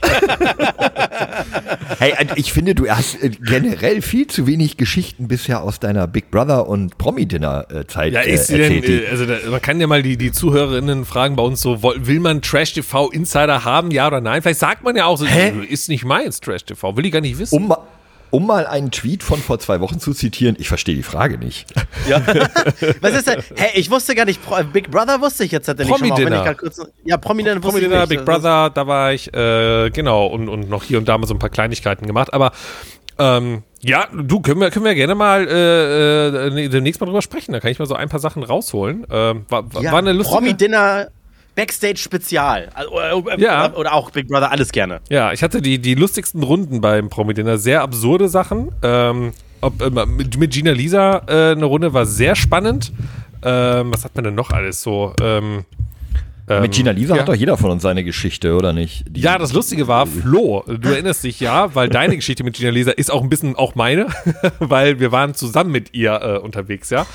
[1.99, 6.07] Hey, äh, ich finde, du hast äh, generell viel zu wenig Geschichten bisher aus deiner
[6.07, 8.13] Big Brother und Promi-Dinner-Zeit.
[8.13, 11.37] Ja, ist äh, denn, äh, also da, man kann ja mal die, die Zuhörerinnen fragen
[11.37, 14.43] bei uns so, will man Trash TV Insider haben, ja oder nein?
[14.43, 15.53] Vielleicht sagt man ja auch so, Hä?
[15.69, 17.55] ist nicht meins Trash TV, will ich gar nicht wissen.
[17.55, 17.75] Um,
[18.33, 21.67] um mal einen Tweet von vor zwei Wochen zu zitieren, ich verstehe die Frage nicht.
[22.09, 22.23] Ja.
[23.01, 23.43] Was ist denn?
[23.57, 24.41] Hey, ich wusste gar nicht,
[24.73, 26.55] Big Brother wusste ich jetzt tatsächlich Promi schon mal.
[26.55, 28.19] Kurz, ja, Prominent Promi wusste Dinner, ich nicht.
[28.21, 31.35] Big Brother, da war ich, äh, genau, und, und noch hier und da mal so
[31.35, 32.53] ein paar Kleinigkeiten gemacht, aber
[33.19, 37.53] ähm, ja, du, können wir, können wir gerne mal äh, äh demnächst mal drüber sprechen.
[37.53, 39.07] Da kann ich mal so ein paar Sachen rausholen.
[39.11, 40.39] Ähm, war, ja, war eine lustige...
[40.39, 41.09] Promi-Dinner
[41.55, 42.71] Backstage-Spezial.
[42.75, 43.73] Also, äh, ja.
[43.75, 45.01] Oder auch Big Brother, alles gerne.
[45.11, 47.59] Ja, ich hatte die, die lustigsten Runden beim Promi-Dinner.
[47.59, 48.71] Sehr absurde Sachen.
[48.83, 52.93] Ähm, ob, äh, mit, mit, Gina Lisa äh, eine Runde war sehr spannend.
[53.45, 55.13] Ähm, was hat man denn noch alles so?
[55.21, 55.65] Ähm,
[56.49, 57.21] Mit Ähm, Gina Lisa ja.
[57.21, 59.05] hat doch jeder von uns seine Geschichte, oder nicht?
[59.09, 62.71] Die- Ja, das Lustige war, Flo, du erinnerst dich ja, weil deine Geschichte mit Gina
[62.71, 64.07] Lisa ist auch ein bisschen auch meine,
[64.59, 67.07] weil wir waren zusammen mit ihr äh, unterwegs, ja.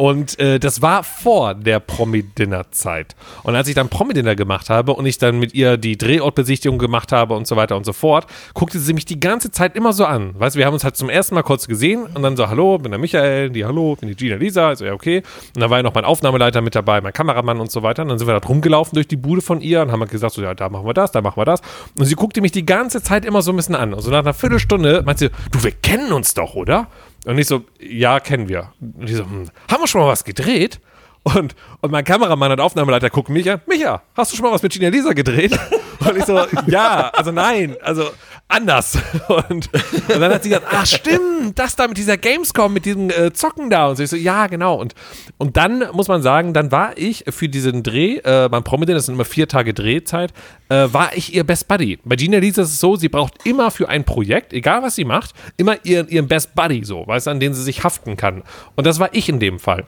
[0.00, 3.14] Und äh, das war vor der Promi-Dinner-Zeit.
[3.42, 7.12] Und als ich dann Promi-Dinner gemacht habe und ich dann mit ihr die Drehortbesichtigung gemacht
[7.12, 10.06] habe und so weiter und so fort, guckte sie mich die ganze Zeit immer so
[10.06, 10.32] an.
[10.40, 12.78] Weißt du, wir haben uns halt zum ersten Mal kurz gesehen und dann so, hallo,
[12.78, 15.18] bin der Michael, die hallo, bin die Gina Lisa, also ja, okay.
[15.54, 18.00] Und dann war ja noch mein Aufnahmeleiter mit dabei, mein Kameramann und so weiter.
[18.00, 20.32] Und dann sind wir da rumgelaufen durch die Bude von ihr und haben halt gesagt,
[20.32, 21.60] so, ja, da machen wir das, da machen wir das.
[21.98, 23.92] Und sie guckte mich die ganze Zeit immer so ein bisschen an.
[23.92, 26.88] Und so nach einer Viertelstunde meinte sie, du, wir kennen uns doch, oder?
[27.26, 28.72] Und ich so, ja, kennen wir.
[28.80, 30.80] Und ich so, hm, haben wir schon mal was gedreht?
[31.22, 34.62] Und, und mein Kameramann und Aufnahmeleiter gucken mich an, Micha, hast du schon mal was
[34.62, 35.58] mit Gina Lisa gedreht?
[36.00, 38.04] Und ich so, ja, also nein, also
[38.48, 38.96] anders.
[39.28, 43.10] Und, und dann hat sie gesagt, ach stimmt, das da mit dieser Gamescom, mit diesem
[43.10, 43.88] äh, Zocken da.
[43.88, 44.76] Und so, ich so, ja, genau.
[44.76, 44.94] Und,
[45.36, 49.06] und dann muss man sagen, dann war ich für diesen Dreh, äh, beim Prominent, das
[49.06, 50.32] sind immer vier Tage Drehzeit,
[50.70, 51.98] äh, war ich ihr Best Buddy.
[52.02, 55.04] Bei Gina Lisa ist es so, sie braucht immer für ein Projekt, egal was sie
[55.04, 58.42] macht, immer ihren, ihren Best Buddy so, weißt du, an den sie sich haften kann.
[58.74, 59.86] Und das war ich in dem Fall.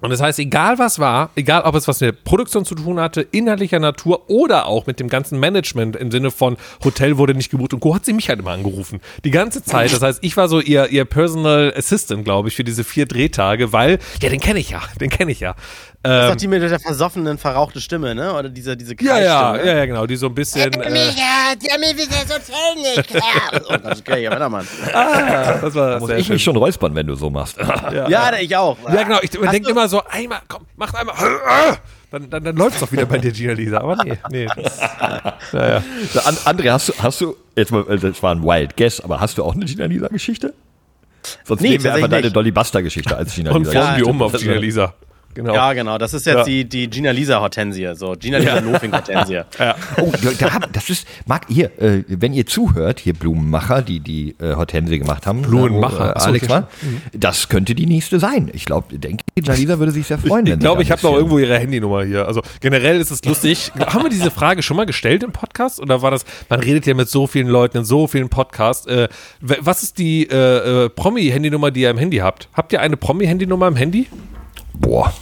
[0.00, 3.22] Und das heißt, egal was war, egal ob es was mit Produktion zu tun hatte,
[3.22, 7.72] inhaltlicher Natur oder auch mit dem ganzen Management im Sinne von Hotel wurde nicht gebucht
[7.72, 9.00] und Co., hat sie mich halt immer angerufen.
[9.24, 9.92] Die ganze Zeit.
[9.92, 13.72] Das heißt, ich war so ihr, ihr Personal Assistant, glaube ich, für diese vier Drehtage,
[13.72, 15.54] weil, ja, den kenne ich ja, den kenne ich ja.
[16.06, 18.32] Das ist Ähm, doch die mit der versoffenen, verrauchten Stimme, ne?
[18.34, 19.70] Oder diese, diese ja, ja, Kreisstimme.
[19.72, 20.72] ja, ja, genau, die so ein bisschen.
[20.72, 22.34] Äh, Micha, die haben mir wieder so.
[23.68, 24.64] Oh Gott, okay, ja, warte mal.
[25.60, 26.34] das war Muss ich schön.
[26.34, 27.56] mich schon räuspern, wenn du so machst.
[27.58, 28.76] Ja, ich auch.
[28.92, 31.14] Ja, genau, ich denke immer so, einmal, komm, mach einmal.
[32.08, 33.78] Dann, dann, dann läuft es doch wieder bei dir, Gina Lisa.
[33.78, 34.46] Aber nee, nee.
[34.56, 34.78] Das,
[35.52, 35.82] naja.
[36.24, 39.18] An, André, hast du, hast du, jetzt mal, äh, das war ein Wild Guess, aber
[39.18, 40.54] hast du auch eine Gina Lisa Geschichte?
[41.44, 42.30] Sonst Nee, nehmen wir einfach deine.
[42.30, 43.72] Dolly Buster Geschichte als Gina Und Lisa.
[43.82, 44.94] formen die um auf Das- Gina Lisa.
[45.36, 45.54] Genau.
[45.54, 45.98] Ja, genau.
[45.98, 46.44] Das ist jetzt Ja.
[46.44, 47.90] die, die Gina Lisa Hortensie.
[47.94, 49.42] So, Gina Lisa Lofing Hortensie.
[50.00, 54.54] Oh, da, das ist, mag hier, äh, wenn ihr zuhört, hier Blumenmacher, die die äh,
[54.54, 55.42] Hortensie gemacht haben.
[55.42, 56.14] Blumenmacher.
[56.14, 56.68] da, wo, Äh, Alex war,
[57.12, 58.50] das könnte die nächste sein.
[58.54, 60.46] Ich glaube, denke, Gina Lisa würde sich sehr freuen.
[60.46, 62.26] Ich wenn sie glaube, ich habe noch irgendwo ihre Handynummer hier.
[62.26, 63.72] Also generell ist es lustig.
[63.78, 65.80] Haben wir diese Frage schon mal gestellt im Podcast?
[65.80, 68.86] Oder war das, man redet ja mit so vielen Leuten in so vielen Podcasts.
[68.86, 69.08] Äh,
[69.40, 72.48] was ist die äh, äh, Promi-Handynummer, die ihr im Handy habt?
[72.54, 74.06] Habt ihr eine Promi-Handynummer im Handy?
[74.74, 75.12] Boah.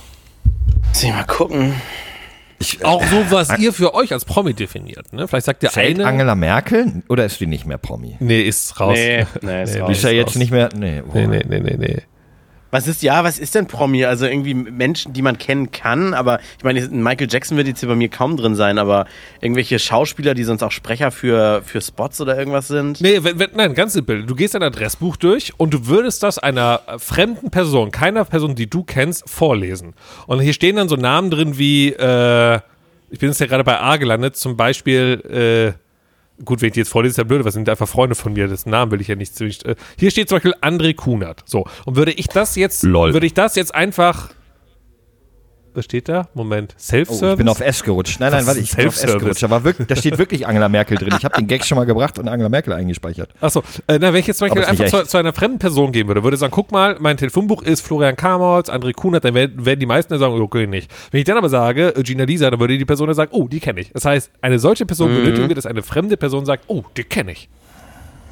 [0.95, 1.75] Muss ich mal gucken.
[2.61, 5.13] Ich, Auch so, was ihr für euch als Promi definiert.
[5.13, 5.27] Ne?
[5.27, 6.07] Vielleicht sagt ihr Zählt eine.
[6.07, 8.17] Angela Merkel oder ist die nicht mehr Promi?
[8.21, 8.97] Nee, ist raus.
[8.97, 9.91] Nee, nee, ist raus.
[9.91, 10.69] Ist ja jetzt nicht mehr.
[10.73, 11.03] Nee.
[11.13, 12.03] Nee, nee, nee, nee, nee.
[12.75, 14.05] Was ist, ja, was ist denn Promi?
[14.05, 17.89] Also irgendwie Menschen, die man kennen kann, aber ich meine, Michael Jackson wird jetzt hier
[17.89, 19.07] bei mir kaum drin sein, aber
[19.41, 23.01] irgendwelche Schauspieler, die sonst auch Sprecher für, für Spots oder irgendwas sind.
[23.01, 24.27] Nee, wenn, wenn, nein, ganz simpel.
[24.27, 28.57] Du gehst ein Adressbuch durch und du würdest das einer äh, fremden Person, keiner Person,
[28.57, 29.95] die du kennst, vorlesen.
[30.27, 32.57] Und hier stehen dann so Namen drin wie, äh,
[33.09, 35.84] ich bin jetzt ja gerade bei A gelandet, zum Beispiel, äh,
[36.45, 38.49] gut, wenn ich die jetzt vorlese, ist ja blöd, was sind einfach Freunde von mir,
[38.49, 39.65] dessen Namen will ich ja nicht zwingend.
[39.65, 41.43] Äh, hier steht zum Beispiel André Kunert.
[41.47, 41.67] So.
[41.85, 43.13] Und würde ich das jetzt, Lol.
[43.13, 44.31] würde ich das jetzt einfach,
[45.75, 46.29] was steht da?
[46.35, 46.73] Moment.
[46.77, 47.33] Oh, Self-Service?
[47.33, 48.21] ich bin auf S gerutscht.
[48.21, 49.43] Nein, nein, Was warte, ich bin auf S gerutscht.
[49.43, 51.15] Da, war wirklich, da steht wirklich Angela Merkel drin.
[51.19, 53.31] Ich habe den Gag schon mal gebracht und Angela Merkel eingespeichert.
[53.41, 56.07] Achso, äh, na, wenn ich jetzt zum Beispiel einfach zu, zu einer fremden Person gehen
[56.09, 59.81] würde, würde sagen, guck mal, mein Telefonbuch ist Florian Kamholz, André Kunert, dann werden, werden
[59.81, 60.91] die meisten sagen, okay, nicht.
[61.11, 63.49] Wenn ich dann aber sage, äh, Gina Lisa, dann würde die Person dann sagen, oh,
[63.49, 63.91] die kenne ich.
[63.93, 65.17] Das heißt, eine solche Person Mhm.
[65.17, 67.49] benötigen wir, dass eine fremde Person sagt, oh, die kenne ich.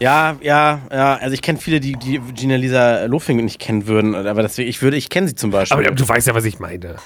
[0.00, 1.14] Ja, ja, ja.
[1.16, 4.82] Also ich kenne viele, die, die Gina Lisa Lofing nicht kennen würden, aber deswegen, ich
[4.82, 5.78] würde, ich kenne sie zum Beispiel.
[5.86, 6.96] Aber du weißt ja, was ich meine.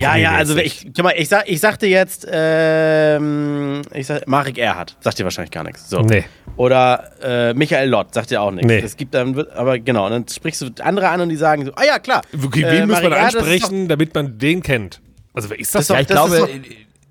[0.00, 4.58] Ja, ja, also ich, guck mal, ich, sag, ich sagte jetzt, ähm, ich sag, Marek
[4.58, 5.88] Erhardt, sagt dir wahrscheinlich gar nichts.
[5.90, 6.00] So.
[6.00, 6.24] Nee.
[6.56, 8.66] Oder äh, Michael Lott, sagt dir auch nichts.
[8.66, 8.78] Nee.
[8.80, 11.72] Es gibt dann, aber genau, und dann sprichst du andere an und die sagen so,
[11.76, 12.22] ah ja, klar.
[12.44, 15.00] Okay, äh, wen muss man Erhardt, ansprechen, damit man den kennt?
[15.34, 15.86] Also, wer ist das?
[15.86, 16.60] Das ist Ja, doch- ich das glaube,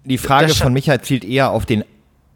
[0.05, 1.83] die Frage von Michael zielt eher auf den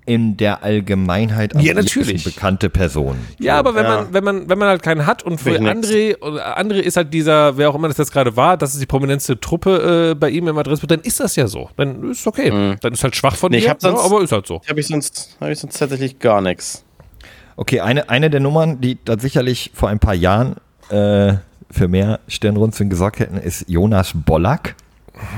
[0.06, 2.24] in der Allgemeinheit am Ja, natürlich.
[2.24, 3.18] bekannte Person.
[3.40, 3.96] Ja, aber wenn Ja.
[4.02, 5.52] man, wenn man, wenn man halt keinen hat und für.
[5.60, 8.82] André, oder André ist halt dieser, wer auch immer das jetzt gerade war, das ist
[8.82, 11.70] die prominenteste Truppe äh, bei ihm im Adressbuch, dann ist das ja so.
[11.78, 12.76] Dann ist okay.
[12.82, 14.62] Dann ist halt schwach von Nee, ich dir, hab sonst- ja, aber ist halt so.
[14.68, 16.84] Habe ich, sonst- hab ich sonst tatsächlich gar nichts.
[17.56, 20.56] Okay, eine, eine der Nummern, die da sicherlich vor ein paar Jahren
[20.90, 21.34] äh,
[21.70, 24.76] für mehr Stirnrunzeln gesorgt hätten, ist Jonas Bollack.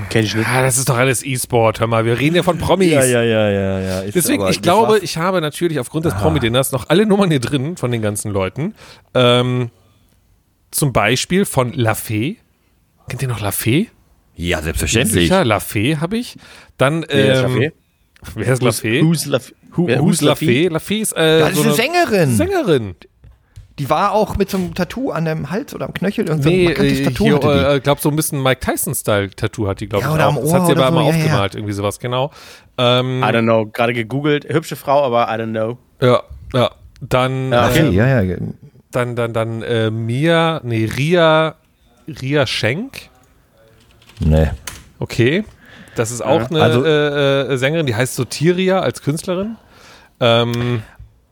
[0.10, 0.48] Kenn ich nicht.
[0.48, 2.91] Ja, das ist doch alles E-Sport, hör mal, wir reden ja von Promis.
[2.91, 4.00] ja, ja, ja, ja.
[4.02, 7.78] Ist Deswegen, ich glaube, ich habe natürlich aufgrund des Promi-Dinners noch alle Nummern hier drin
[7.78, 8.76] von den ganzen Leuten.
[9.13, 9.69] Ähm,
[10.72, 12.38] zum Beispiel von La Fee.
[13.10, 13.88] Kennt ihr noch La Fee?
[14.36, 15.26] Ja, selbstverständlich.
[15.26, 16.38] Sicher, La Fee habe ich.
[16.78, 17.72] Dann, Wer ist ähm, Lafay?
[18.36, 19.02] wer ist La Fee?
[19.04, 19.39] Who's La
[19.76, 20.67] Who, who's La Fee?
[20.67, 22.36] La Fee ist, äh, Das ist eine Sängerin.
[22.36, 22.96] Sängerin.
[23.79, 26.27] Die war auch mit so einem Tattoo an dem Hals oder am Knöchel.
[26.27, 27.47] Irgend so ein Nee, markantes äh, Tattoo die.
[27.47, 30.36] äh, glaub so ein bisschen Mike Tyson-Style-Tattoo hat die, glaube Ja, ich, oder auch.
[30.38, 31.23] am das hat Ohr sie aber oder immer so, ja, ja.
[31.23, 32.31] aufgemalt, irgendwie sowas, genau.
[32.77, 34.45] Ähm, I don't know, gerade gegoogelt.
[34.47, 35.77] Hübsche Frau, aber I don't know.
[36.01, 36.21] ja,
[36.53, 36.71] ja.
[37.01, 38.38] Dann, Ja, okay, äh, ja, ja.
[38.91, 41.55] dann, dann, dann, äh, Mia, nee, Ria,
[42.07, 43.09] Ria Schenk.
[44.19, 44.51] Nee.
[44.99, 45.43] Okay.
[45.95, 49.57] Das ist auch eine Also- äh, äh, Sängerin, die heißt so Tiria als Künstlerin.
[50.19, 50.84] Ähm,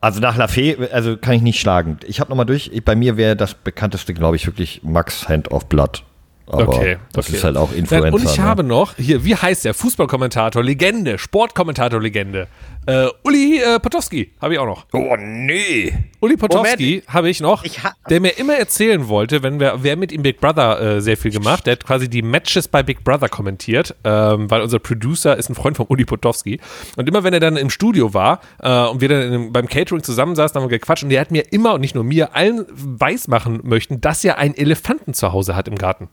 [0.02, 2.00] Also nach La Fee, also kann ich nicht schlagen.
[2.08, 5.70] Ich habe nochmal durch, bei mir wäre das bekannteste, glaube ich, wirklich Max Hand of
[5.70, 6.04] Blood.
[6.52, 7.38] Aber Okay, das okay.
[7.38, 8.14] ist halt auch Influencer.
[8.14, 8.44] und ich ne?
[8.44, 9.74] habe noch, hier, wie heißt der?
[9.74, 12.48] Fußballkommentator, Legende, Sportkommentator-Legende.
[12.88, 14.86] Äh, Uli äh, Potowski habe ich auch noch.
[14.94, 15.94] Oh nee.
[16.20, 19.96] Uli Potowski habe ich noch, Ich ha- der mir immer erzählen wollte, wenn wir, wer
[19.96, 23.04] mit ihm Big Brother äh, sehr viel gemacht, der hat quasi die Matches bei Big
[23.04, 26.60] Brother kommentiert, ähm, weil unser Producer ist ein Freund von Uli Potowski.
[26.98, 30.02] Und immer wenn er dann im Studio war äh, und wir dann in, beim Catering
[30.04, 33.60] zusammensaßen, haben wir gequatscht und der hat mir immer und nicht nur mir allen weismachen
[33.64, 36.10] möchten, dass er einen Elefanten zu Hause hat im Garten.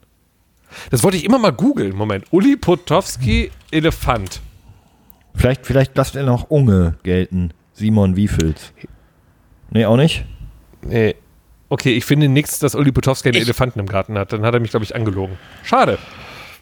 [0.91, 1.95] Das wollte ich immer mal googeln.
[1.95, 2.25] Moment.
[2.31, 4.41] Uli Potowski, Elefant.
[5.35, 7.51] Vielleicht, vielleicht lasst er noch Unge gelten.
[7.73, 8.73] Simon Wiefels.
[9.71, 10.25] Nee, auch nicht?
[10.81, 11.15] Nee.
[11.69, 14.33] Okay, ich finde nichts, dass Uli Potowski einen Ich- Elefanten im Garten hat.
[14.33, 15.37] Dann hat er mich, glaube ich, angelogen.
[15.63, 15.97] Schade.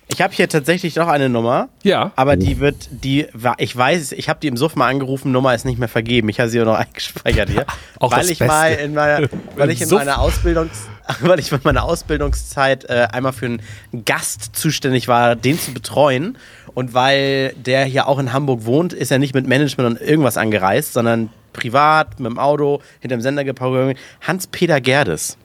[0.10, 1.68] Ich habe hier tatsächlich noch eine Nummer.
[1.84, 2.12] Ja.
[2.16, 5.54] Aber die wird, die war, ich weiß, ich habe die im Suff mal angerufen, Nummer
[5.54, 6.30] ist nicht mehr vergeben.
[6.30, 7.66] Ich habe sie auch noch eingespeichert hier.
[8.00, 8.54] Auch weil das ich Beste.
[8.54, 9.28] mal in meiner,
[9.58, 10.00] weil ich in Suff.
[10.00, 10.88] meiner Ausbildungs,
[11.22, 13.62] weil ich in meiner Ausbildungszeit äh, einmal für einen
[14.06, 16.38] Gast zuständig war, den zu betreuen.
[16.74, 20.38] Und weil der hier auch in Hamburg wohnt, ist er nicht mit Management und irgendwas
[20.38, 23.98] angereist, sondern privat, mit dem Auto, hinterm Sender geparkt.
[24.22, 25.38] Hans-Peter Gerdes.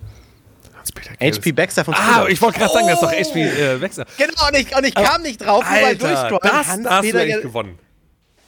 [0.76, 2.28] Hans-Peter HP Baxter von Ah, Thriller.
[2.30, 4.04] ich wollte gerade sagen, das ist doch HP äh, Wechsel.
[4.18, 6.38] Genau, und ich, und ich kam nicht drauf, nur weil Alter, durchscrollen.
[6.42, 7.78] das, da hast du Hans-Peter eigentlich Gerdes- gewonnen.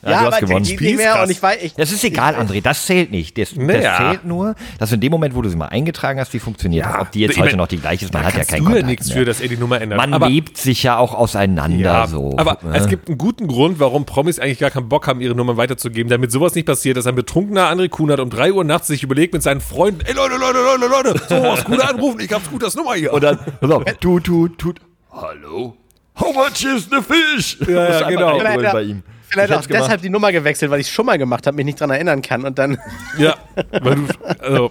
[0.05, 0.65] Ja, Ja, du hast aber gewonnen.
[0.65, 3.37] die nicht mehr und ich weiß, ich, Das ist egal, André, das zählt nicht.
[3.39, 3.81] Das, Naja.
[3.81, 6.87] das zählt nur, dass in dem Moment, wo du sie mal eingetragen hast, die funktioniert
[6.87, 7.01] hat.
[7.01, 8.77] Ob die jetzt heute mein, noch die gleiche ist, man hat ja keinen du ja
[8.77, 9.17] Kontakt nichts mehr.
[9.19, 9.97] für, dass er die Nummer ändert.
[9.99, 12.35] Man aber, lebt sich ja auch auseinander ja, so.
[12.37, 12.77] aber ne?
[12.77, 16.11] es gibt einen guten Grund, warum Promis eigentlich gar keinen Bock haben, ihre Nummern weiterzugeben,
[16.11, 19.33] damit sowas nicht passiert, dass ein betrunkener André Kunert um 3 Uhr nachts sich überlegt
[19.33, 22.95] mit seinen Freunden, ey Leute, Leute, Leute, Leute, so, Scooter anrufen, ich hab Scooters Nummer
[22.95, 23.13] hier.
[23.13, 24.81] Und dann, auf, tut, tut, tut.
[25.13, 25.77] Hallo?
[26.19, 27.59] How much is the fish?
[27.67, 28.39] Ja, ja, genau.
[28.73, 29.03] bei ihm.
[29.29, 29.83] Vielleicht Ich auch gemacht.
[29.85, 32.23] deshalb die Nummer gewechselt, weil ich es schon mal gemacht habe, mich nicht dran erinnern
[32.23, 32.79] kann und dann.
[33.19, 33.37] Ja,
[33.83, 34.07] weil du,
[34.41, 34.71] also,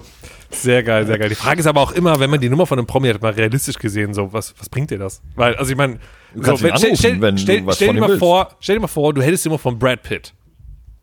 [0.51, 1.29] sehr geil, sehr geil.
[1.29, 3.31] Die Frage ist aber auch immer, wenn man die Nummer von einem Promi hat, mal
[3.33, 5.21] realistisch gesehen, so, was, was bringt dir das?
[5.35, 5.99] Weil, also ich meine,
[6.35, 8.19] so, kannst ihn wenn- stell, anrufen, stell, stell, was stell dir mal willst.
[8.19, 10.33] vor, stell dir mal vor, du hättest die Nummer von Brad Pitt.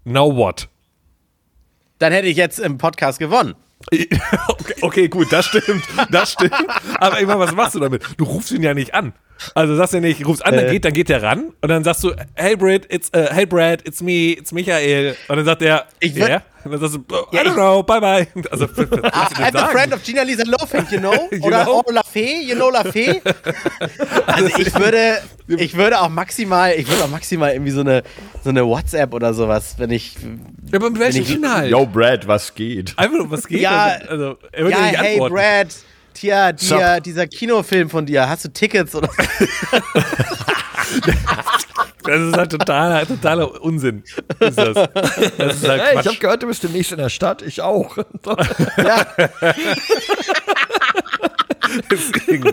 [0.05, 0.69] Now what?
[1.99, 3.55] Dann hätte ich jetzt im Podcast gewonnen.
[3.91, 6.53] Okay, okay, gut, das stimmt, das stimmt.
[6.99, 8.03] Aber ich meine, was machst du damit?
[8.19, 9.15] Du rufst ihn ja nicht an.
[9.55, 12.05] Also sagst du nicht, rufst an, dann geht, dann geht der ran und dann sagst
[12.05, 15.17] du, hey Brad, it's, uh, hey Brad, it's me, it's Michael.
[15.29, 16.43] Und dann sagt er, Ich würd- yeah?
[16.63, 18.27] Und dann sagst du, oh, I Ja, don't ich- know, bye bye.
[18.51, 21.15] Also, was denn I'm a friend of Gina Lisa Lofink, you know?
[21.33, 21.83] You Oder know?
[21.87, 23.23] Oh La Fee, you know La Fee?
[24.27, 25.19] Also ich würde,
[25.49, 28.03] ich würde auch maximal, ich würde auch maximal irgendwie so eine,
[28.45, 30.17] so eine WhatsApp oder sowas, wenn ich.
[30.71, 31.71] Ja, aber mit welchem ich- Inhalt?
[31.71, 32.93] Yo, Brad, was geht?
[32.99, 33.61] Einfach nur, was geht?
[33.61, 35.35] Ja, also, er wird Ja, ja nicht hey antworten.
[35.35, 35.69] Brad,
[36.21, 37.03] tja, Sup?
[37.03, 39.09] dieser Kinofilm von dir, hast du Tickets oder?
[42.03, 44.03] Das ist halt totaler, totaler Unsinn.
[44.41, 44.75] Ist das.
[44.75, 47.43] das ist halt Hey, ich habe gehört, du bist demnächst in der Stadt.
[47.43, 47.97] Ich auch.
[51.91, 52.53] Deswegen.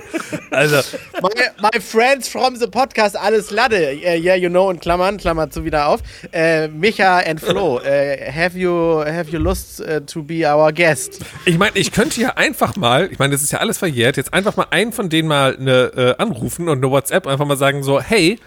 [0.51, 0.81] Also,
[1.21, 1.29] My,
[1.71, 3.75] my friends from the podcast, alles Lade.
[3.75, 6.01] Uh, yeah, you know, in Klammern, Klammer zu wieder auf.
[6.33, 7.81] Uh, Micha and Flo, uh,
[8.31, 11.19] have you have you lust uh, to be our guest?
[11.45, 14.33] ich meine, ich könnte ja einfach mal, ich meine, das ist ja alles verjährt, jetzt
[14.33, 17.83] einfach mal einen von denen mal ne, äh, anrufen und eine WhatsApp einfach mal sagen
[17.83, 18.39] so, hey,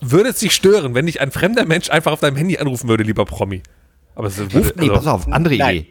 [0.00, 3.02] würde es dich stören, wenn dich ein fremder Mensch einfach auf deinem Handy anrufen würde,
[3.02, 3.62] lieber Promi?
[4.20, 5.76] Aber es würde, Ruf, nee, pass auf, andere Nein.
[5.76, 5.86] Idee.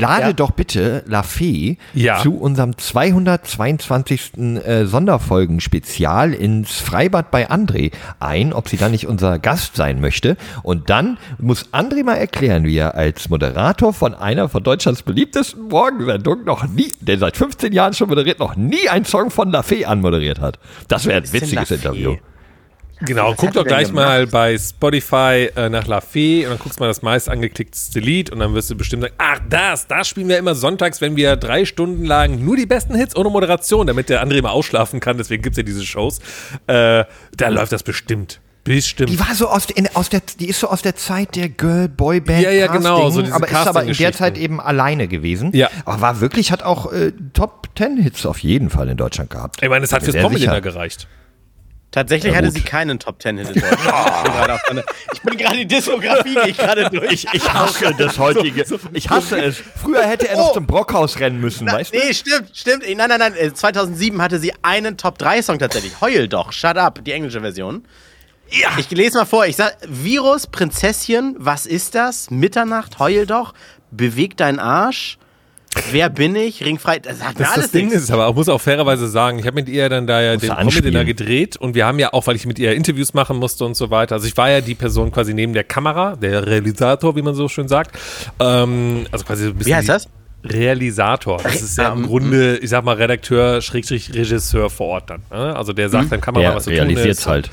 [0.00, 0.32] Lade Ja.
[0.32, 2.20] doch bitte La Fee Ja.
[2.22, 4.32] zu unserem 222.
[4.64, 10.36] Äh, Sonderfolgen-Spezial ins Freibad bei André ein, ob sie dann nicht unser Gast sein möchte.
[10.62, 15.68] Und dann muss André mal erklären, wie er als Moderator von einer von Deutschlands beliebtesten
[15.68, 19.62] Morgensendungen noch nie, der seit 15 Jahren schon moderiert, noch nie einen Song von La
[19.62, 20.58] Fee anmoderiert hat.
[20.88, 21.70] Das wäre ein witziges?
[21.72, 22.14] Interview.
[23.00, 24.06] Genau, guck doch gleich gemacht?
[24.06, 28.30] mal bei Spotify äh, nach La Fee und dann guckst mal das meist angeklickteste Lied
[28.30, 31.36] und dann wirst du bestimmt sagen, ach das, da spielen wir immer sonntags, wenn wir
[31.36, 35.18] drei Stunden lang nur die besten Hits ohne Moderation, damit der André mal ausschlafen kann,
[35.18, 36.20] deswegen gibt's ja diese Shows.
[36.66, 37.04] Äh,
[37.36, 38.40] da läuft das bestimmt.
[38.66, 39.10] Bestimmt.
[39.10, 41.88] Die war so aus, in, aus der, die ist so aus der Zeit der Girl
[41.88, 42.42] Boy Band.
[42.42, 44.12] Ja, ja, genau, so aber ist aber in der.
[44.12, 45.52] Zeit eben alleine gewesen.
[45.54, 45.70] Ja.
[45.84, 49.62] Aber war wirklich, hat auch äh, Top Ten Hits auf jeden Fall in Deutschland gehabt.
[49.62, 50.60] ich meine, es hat fürs sicher.
[50.60, 51.06] gereicht.
[51.92, 52.56] Tatsächlich Ja, hatte gut.
[52.56, 54.84] sie keinen Top Ten Hit in Deutschland.
[55.14, 57.26] Ich bin gerade die Diskografie, gehe ich gerade durch.
[57.32, 58.64] Ich, hasse das heutige.
[58.92, 59.56] Ich hasse es.
[59.80, 60.54] Früher hätte er noch Oh.
[60.54, 61.98] zum Brockhaus rennen müssen, Na, weißt du?
[61.98, 62.82] nee, stimmt, stimmt.
[62.86, 63.34] Nein, nein, nein.
[63.36, 65.98] äh, 2007 hatte sie einen Top 3 Song tatsächlich.
[66.00, 67.84] Heul doch, Shut Up, die englische Version.
[68.50, 68.68] Ja.
[68.78, 69.46] Ich lese mal vor.
[69.46, 72.30] Ich sag Virus, Prinzesschen, was ist das?
[72.30, 73.54] Mitternacht, heul doch,
[73.90, 75.18] beweg dein Arsch.
[75.92, 76.64] Wer bin ich?
[76.64, 76.98] Ringfrei.
[76.98, 78.04] Das sagt Das, alles das Ding nichts.
[78.04, 80.48] ist aber, auch muss auch fairerweise sagen, ich habe mit ihr dann da ja den
[80.50, 81.06] du Promi Dinner anspielen.
[81.06, 83.90] gedreht und wir haben ja auch, weil ich mit ihr Interviews machen musste und so
[83.90, 84.14] weiter.
[84.14, 87.48] Also ich war ja die Person quasi neben der Kamera, der Realisator, wie man so
[87.48, 87.96] schön sagt.
[88.40, 90.08] Ähm, also quasi so ein bisschen Wie heißt das?
[90.44, 91.38] Realisator.
[91.42, 95.22] Das ist ja im mm, Grunde, ich sag mal, Redakteur, Schrägstrich, Regisseur vor Ort dann.
[95.30, 95.56] Ne?
[95.56, 97.26] Also der sagt dann Kamera, Der was zu tun realisiert ist.
[97.26, 97.50] halt.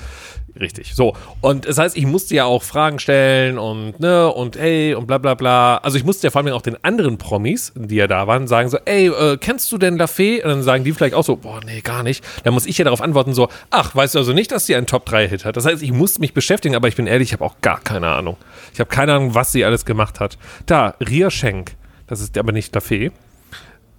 [0.60, 0.94] Richtig.
[0.94, 1.16] So.
[1.42, 5.18] Und das heißt, ich musste ja auch Fragen stellen und, ne, und hey, und bla
[5.18, 5.78] bla bla.
[5.78, 8.70] Also ich musste ja vor allem auch den anderen Promis, die ja da waren, sagen
[8.70, 10.44] so, ey, äh, kennst du denn Lafay?
[10.44, 12.24] Und dann sagen die vielleicht auch so, boah, nee, gar nicht.
[12.44, 14.86] Dann muss ich ja darauf antworten so, ach, weißt du also nicht, dass sie einen
[14.86, 15.58] Top-3-Hit hat?
[15.58, 18.10] Das heißt, ich musste mich beschäftigen, aber ich bin ehrlich, ich habe auch gar keine
[18.10, 18.38] Ahnung.
[18.74, 20.38] Ich habe keine Ahnung, was sie alles gemacht hat.
[20.68, 21.76] Da, Ria Schenk.
[22.06, 23.12] Das ist aber nicht Lafay.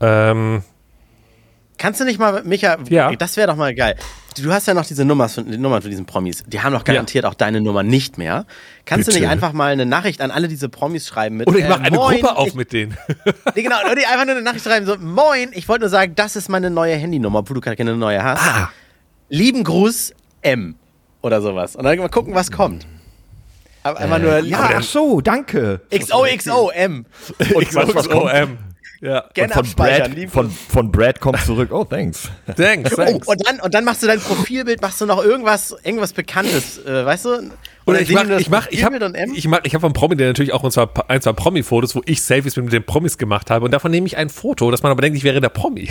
[0.01, 0.63] Ähm,
[1.79, 3.15] Kannst du nicht mal, Micha, Ja.
[3.17, 3.97] das wäre doch mal geil.
[4.41, 6.43] Du hast ja noch diese Nummern von, die Nummern von diesen Promis.
[6.47, 8.47] Die haben doch garantiert auch deine Nummer nicht mehr.
[8.85, 9.23] Kannst du Bitte.
[9.23, 11.83] nicht einfach mal eine Nachricht an alle diese Promis schreiben mit oder ich äh, mache
[11.83, 12.97] eine Moin, Gruppe auf ich, mit denen.
[13.55, 16.15] Nee, genau, oder die einfach nur eine Nachricht schreiben, so, moin, ich wollte nur sagen,
[16.17, 18.43] das ist meine neue Handynummer, obwohl du gar keine neue hast.
[18.43, 18.71] Ah.
[19.29, 20.13] Lieben Gruß,
[20.43, 20.75] M.
[21.23, 21.77] Oder sowas.
[21.77, 22.87] Und dann mal gucken, was kommt.
[23.85, 25.81] Aber Einfach nur, Ja, ach so, danke.
[25.95, 27.07] XOXO, M.
[27.39, 27.95] Und kommt?
[27.95, 28.59] XOXOM.
[29.05, 29.25] Ja.
[29.35, 29.67] Gerne Von.
[29.77, 31.69] Brad, lieben von, von Brad kommt zurück.
[31.73, 32.31] Oh, thanks.
[32.57, 33.29] Thanks, Oh, thanks.
[33.29, 37.05] und dann, und dann machst du dein Profilbild, machst du noch irgendwas, irgendwas Bekanntes, äh,
[37.05, 37.31] weißt du?
[37.35, 37.53] Und
[37.85, 39.35] Oder ich mach, ich mach, ich hab, Profilbild und M.
[39.35, 42.01] ich mach, ich hab vom Promi der natürlich auch und zwar ein, zwei Promi-Fotos, wo
[42.07, 44.91] ich Selfies mit den Promis gemacht habe und davon nehme ich ein Foto, dass man
[44.91, 45.91] aber denkt, ich wäre der Promi.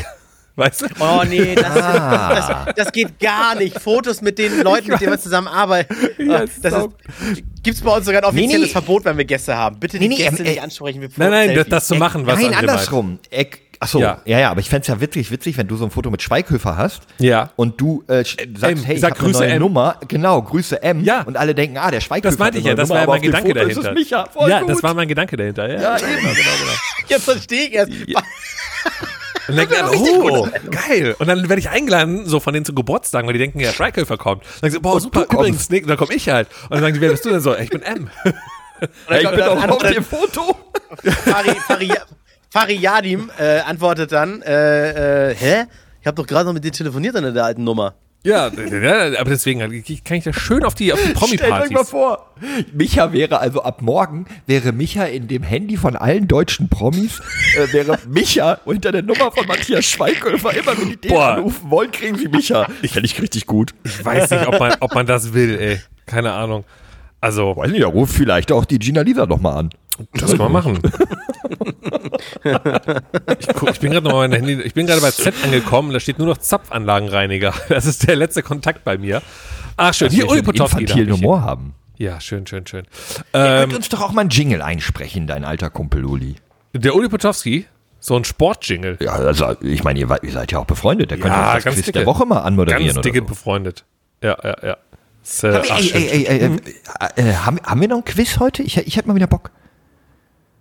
[0.55, 0.85] Weißt du?
[0.99, 2.65] Oh nee, das, Ah.
[2.65, 3.79] das, das geht gar nicht.
[3.79, 5.95] Fotos mit den Leuten, mit denen wir zusammen arbeiten.
[6.19, 8.67] Ja, Ah, das ist, gibt's bei uns sogar ein offizielles Nee, nee.
[8.71, 9.79] Verbot, wenn wir Gäste haben.
[9.79, 11.01] Bitte die Nee, nee, Gäste ähm, nicht äh, ansprechen.
[11.01, 11.71] Wir Nein, nein, das, Selfies.
[11.71, 13.19] das zu machen, was Nein, andersrum.
[13.31, 14.21] Eck, achso, Ja.
[14.25, 16.77] ja, ja, aber ich fänd's ja witzig, witzig, wenn du so ein Foto mit Schweighöfer
[16.77, 17.49] hast Ja.
[17.55, 19.59] und du äh, sch- sagst, M, hey, ich sag hab eine Grüße neue M.
[19.59, 21.21] Nummer, genau, Grüße M Ja.
[21.23, 23.05] und alle denken, ah, der Schweighöfer Das meinte ich ja, eine das neue war ja
[23.07, 23.89] Nummer, mein Gedanke dahinter.
[23.89, 24.69] es Micha, voll ja, gut.
[24.69, 25.67] das war mein Gedanke dahinter.
[25.67, 26.71] Ja, ja, genau, genau, genau.
[27.07, 27.91] Jetzt verstehe ich erst.
[29.47, 31.15] Und dann denkt man, oh, geil.
[31.19, 34.17] Und dann werde ich eingeladen, so von denen zu Geburtstagen, weil die denken, ja, Schweighöfer
[34.17, 34.43] kommt.
[34.43, 36.47] Dann sagen sie, boah, super, übrigens, Nick, und dann komme ich halt.
[36.63, 37.55] Und dann sagen die, wer bist du denn so?
[37.55, 38.09] Ich bin M.
[39.07, 40.57] Hey, ich bin dann auch auf dem Foto.
[41.03, 41.93] Fari, Fari,
[42.49, 45.65] Fari Yadim äh, antwortet dann, äh, äh, hä?
[46.01, 47.93] Ich habe doch gerade noch mit dir telefoniert an der alten Nummer.
[48.25, 51.89] Ja, aber deswegen kann ich das schön auf die, auf die Stellt euch mal Promi-Partys.
[51.89, 52.33] vor,
[52.71, 57.21] Micha wäre also ab morgen, wäre Micha in dem Handy von allen deutschen Promis,
[57.57, 60.55] äh, wäre Micha unter der Nummer von Matthias Schweighöfer.
[60.55, 61.33] Immer wenn die Boah.
[61.33, 62.67] anrufen wollen, kriegen sie Micha.
[62.81, 63.73] Ich fände ich richtig gut.
[63.83, 65.81] Ich weiß nicht, ob man, ob man das will, ey.
[66.05, 66.63] Keine Ahnung.
[67.23, 69.69] Also, Weiß nicht, ja, ruf vielleicht auch die Gina Lisa noch mal an.
[70.13, 70.79] das kann man machen.
[73.39, 75.99] Ich, guck, ich bin gerade noch mein Handy, ich bin gerade bei Z angekommen, da
[75.99, 77.53] steht nur noch Zapfanlagenreiniger.
[77.69, 79.21] Das ist der letzte Kontakt bei mir.
[79.77, 80.85] Ach schön, hier Uli Potowski.
[80.85, 81.13] da infantilen.
[81.17, 81.73] Humor haben.
[81.97, 82.85] Ja, schön, schön, schön.
[83.33, 86.35] Ihr Ähm, könnt uns doch auch mal einen Jingle einsprechen, dein alter Kumpel Uli.
[86.73, 87.65] der Uli Potowski,
[87.99, 88.97] so ein Sportjingle.
[88.99, 91.11] Ja, also ich meine, ihr, ihr seid ja auch befreundet.
[91.11, 91.99] Der könnte Ja, uns das ganz Quiz dicke.
[91.99, 93.25] der Woche mal anmoderieren Ganz oder dicke so.
[93.25, 93.85] befreundet.
[94.21, 94.77] Ja, ja, ja.
[95.23, 96.01] Ist, äh, ach, Ey, schön.
[96.01, 96.51] ey, ey, ey,
[97.15, 98.61] äh, äh, haben, haben wir noch ein Quiz heute?
[98.63, 99.51] Ich, ich hätte mal wieder Bock.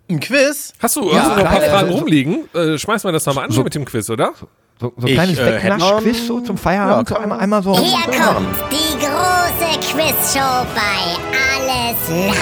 [0.09, 0.73] Ein Quiz?
[0.79, 2.45] Hast du, Ja, hast du noch ein paar Fragen so- rumliegen?
[2.55, 4.33] Äh, schmeiß mal das nochmal an so- mit dem Quiz, oder?
[4.81, 7.09] So, so ein kleines Wegnasch-Quiz so zum Feierabend.
[7.11, 7.79] Ja, so einmal, einmal so.
[7.79, 12.37] Hier kommt die große Quizshow bei Alles Lade.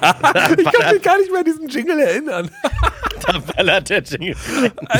[0.58, 2.50] Ich kann mich gar nicht mehr an diesen Jingle erinnern.
[3.26, 4.34] Da ballert der Jingle.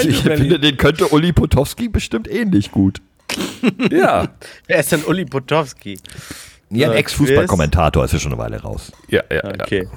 [0.00, 3.00] Ich, ich finde, den könnte Uli Potowski bestimmt ähnlich gut.
[3.90, 4.28] Ja.
[4.66, 5.98] Wer ist denn Uli Potowski?
[6.70, 8.92] Ja, ein Ex-Fußballkommentator ist ja schon eine Weile raus.
[9.08, 9.52] Ja, ja, ja.
[9.62, 9.88] Okay.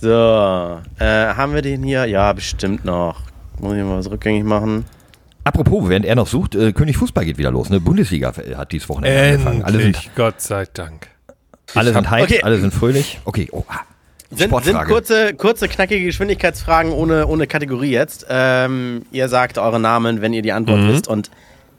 [0.00, 2.06] So, äh, haben wir den hier?
[2.06, 3.20] Ja, bestimmt noch.
[3.60, 4.84] Muss ich mal was rückgängig machen.
[5.44, 7.68] Apropos, während er noch sucht, äh, König Fußball geht wieder los.
[7.68, 7.80] Ne?
[7.80, 9.62] Bundesliga hat dieses Wochenende angefangen.
[9.64, 11.08] Alle Endlich, sind, Gott sei Dank.
[11.74, 12.42] alle sind hyped, Okay.
[12.42, 13.20] alle sind fröhlich.
[13.24, 13.80] Okay, oh, ah,
[14.30, 18.26] Sind, sind kurze, kurze, knackige Geschwindigkeitsfragen ohne, ohne Kategorie jetzt.
[18.28, 21.30] Ähm, ihr sagt eure Namen, wenn ihr die Antwort wisst und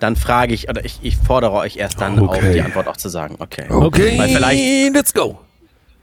[0.04, 2.54] dann frage ich, oder ich, ich fordere euch erst dann auf, Okay.
[2.54, 3.38] die Antwort auch zu sagen.
[3.40, 3.66] Okay.
[3.70, 5.40] Okay, Weil vielleicht, let's go.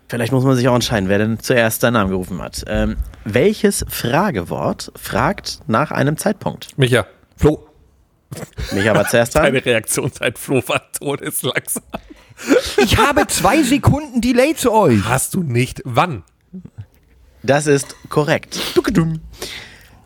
[0.08, 2.64] vielleicht muss man sich auch entscheiden, wer denn zuerst seinen Namen gerufen hat.
[2.66, 6.76] Ähm, welches Fragewort fragt nach einem Zeitpunkt?
[6.78, 7.66] Micha, Flo,
[8.72, 9.44] Mich aber zuerst dran.
[9.44, 11.82] deine Reaktionszeit Flo war tot ist langsam.
[12.78, 15.04] ich habe zwei Sekunden Delay zu euch.
[15.04, 16.22] Hast du nicht wann?
[17.42, 18.58] Das ist korrekt.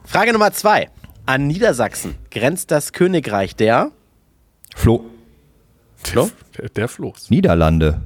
[0.04, 0.88] Frage Nummer zwei.
[1.26, 3.92] An Niedersachsen grenzt das Königreich der.
[4.74, 5.04] Flo,
[5.96, 6.30] Flo?
[6.58, 7.30] Der, der Floß.
[7.30, 8.02] Niederlande.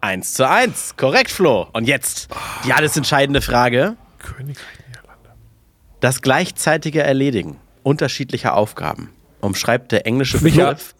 [0.00, 0.96] Eins zu eins.
[0.96, 1.68] Korrekt, Flo.
[1.72, 2.28] Und jetzt
[2.64, 3.96] die alles entscheidende Frage.
[4.18, 5.30] Königreich Niederlande.
[6.00, 9.10] Das gleichzeitige Erledigen unterschiedlicher Aufgaben
[9.40, 10.38] umschreibt der englische.
[10.38, 10.94] Begriff.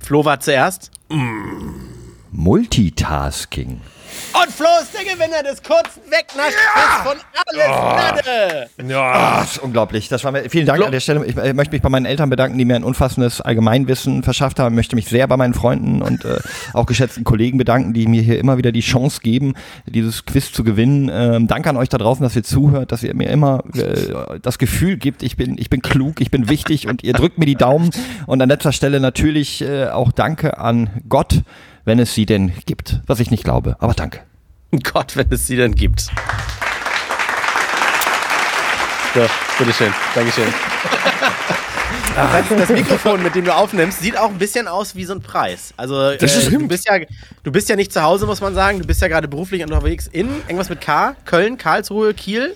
[0.00, 0.90] Flo war zuerst.
[2.30, 3.80] Multitasking.
[4.34, 6.56] Und Flo ist der Gewinner des kurzen Wegnachts
[7.04, 7.16] von
[7.46, 8.68] Alles Lade.
[8.88, 9.40] Ja.
[9.40, 10.08] Das ist unglaublich.
[10.08, 11.24] Das war mir, vielen Dank an der Stelle.
[11.26, 14.74] Ich äh, möchte mich bei meinen Eltern bedanken, die mir ein unfassendes Allgemeinwissen verschafft haben.
[14.74, 16.38] Ich möchte mich sehr bei meinen Freunden und äh,
[16.72, 19.54] auch geschätzten Kollegen bedanken, die mir hier immer wieder die Chance geben,
[19.86, 21.10] dieses Quiz zu gewinnen.
[21.12, 24.58] Ähm, danke an euch da draußen, dass ihr zuhört, dass ihr mir immer äh, das
[24.58, 27.56] Gefühl gibt, ich bin, ich bin klug, ich bin wichtig und ihr drückt mir die
[27.56, 27.90] Daumen.
[28.26, 31.42] Und an letzter Stelle natürlich äh, auch Danke an Gott,
[31.84, 33.00] wenn es sie denn gibt.
[33.06, 34.20] Was ich nicht glaube, aber danke.
[34.82, 36.08] Gott, wenn es sie denn gibt.
[39.14, 39.26] So,
[39.58, 39.92] bitteschön.
[40.14, 40.46] Dankeschön.
[42.14, 45.72] Das Mikrofon, mit dem du aufnimmst, sieht auch ein bisschen aus wie so ein Preis.
[45.78, 46.98] Also äh, du, bist ja,
[47.42, 48.80] du bist ja nicht zu Hause, muss man sagen.
[48.80, 52.54] Du bist ja gerade beruflich unterwegs in irgendwas mit K, Köln, Karlsruhe, Kiel,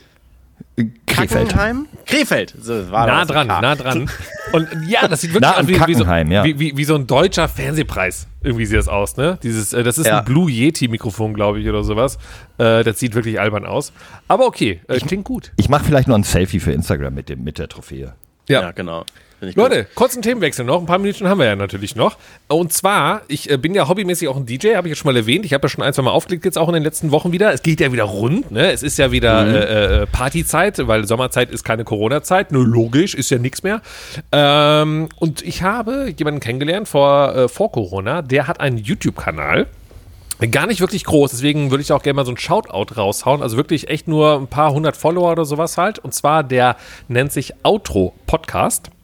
[1.07, 1.49] Krefeld.
[1.49, 2.55] Kackenheim, Krefeld.
[2.61, 4.11] So, war Nah das dran, nah dran.
[4.53, 6.45] Und ja, das sieht wirklich Nah wie, wie, so, ja.
[6.45, 8.27] wie, wie, wie so ein deutscher Fernsehpreis.
[8.43, 9.39] Irgendwie sieht das aus, ne?
[9.43, 10.19] Dieses, äh, das ist Ja.
[10.19, 12.19] ein Blue Yeti-Mikrofon, glaube ich, oder sowas.
[12.59, 13.93] Äh, das sieht wirklich albern aus.
[14.29, 15.53] Aber okay, äh, klingt gut.
[15.57, 18.13] Ich mache vielleicht noch ein Selfie für Instagram mit, dem, mit der Trophäe.
[18.49, 19.05] Ja, genau.
[19.41, 20.81] Leute, kurzen Themenwechsel noch.
[20.81, 22.17] Ein paar Minuten haben wir ja natürlich noch.
[22.49, 25.17] Und zwar, ich äh, bin ja hobbymäßig auch ein DJ, habe ich jetzt schon mal
[25.17, 25.45] erwähnt.
[25.45, 27.53] Ich habe ja schon ein, zwei Mal aufgelegt jetzt auch in den letzten Wochen wieder.
[27.53, 28.73] Es geht ja wieder rund, ne?
[28.73, 32.51] Es ist ja wieder äh, äh, Partyzeit, weil Sommerzeit ist keine Corona-Zeit.
[32.51, 33.83] Nur logisch, ist ja nichts mehr.
[34.33, 39.67] Ähm, und ich habe jemanden kennengelernt vor, äh, vor Corona, der hat einen YouTube-Kanal.
[40.51, 43.43] Gar nicht wirklich groß, deswegen würde ich auch gerne mal so ein Shoutout raushauen.
[43.43, 45.99] Also wirklich echt nur ein paar hundert Follower oder sowas halt.
[45.99, 46.77] Und zwar der
[47.09, 48.91] nennt sich Outro Podcast.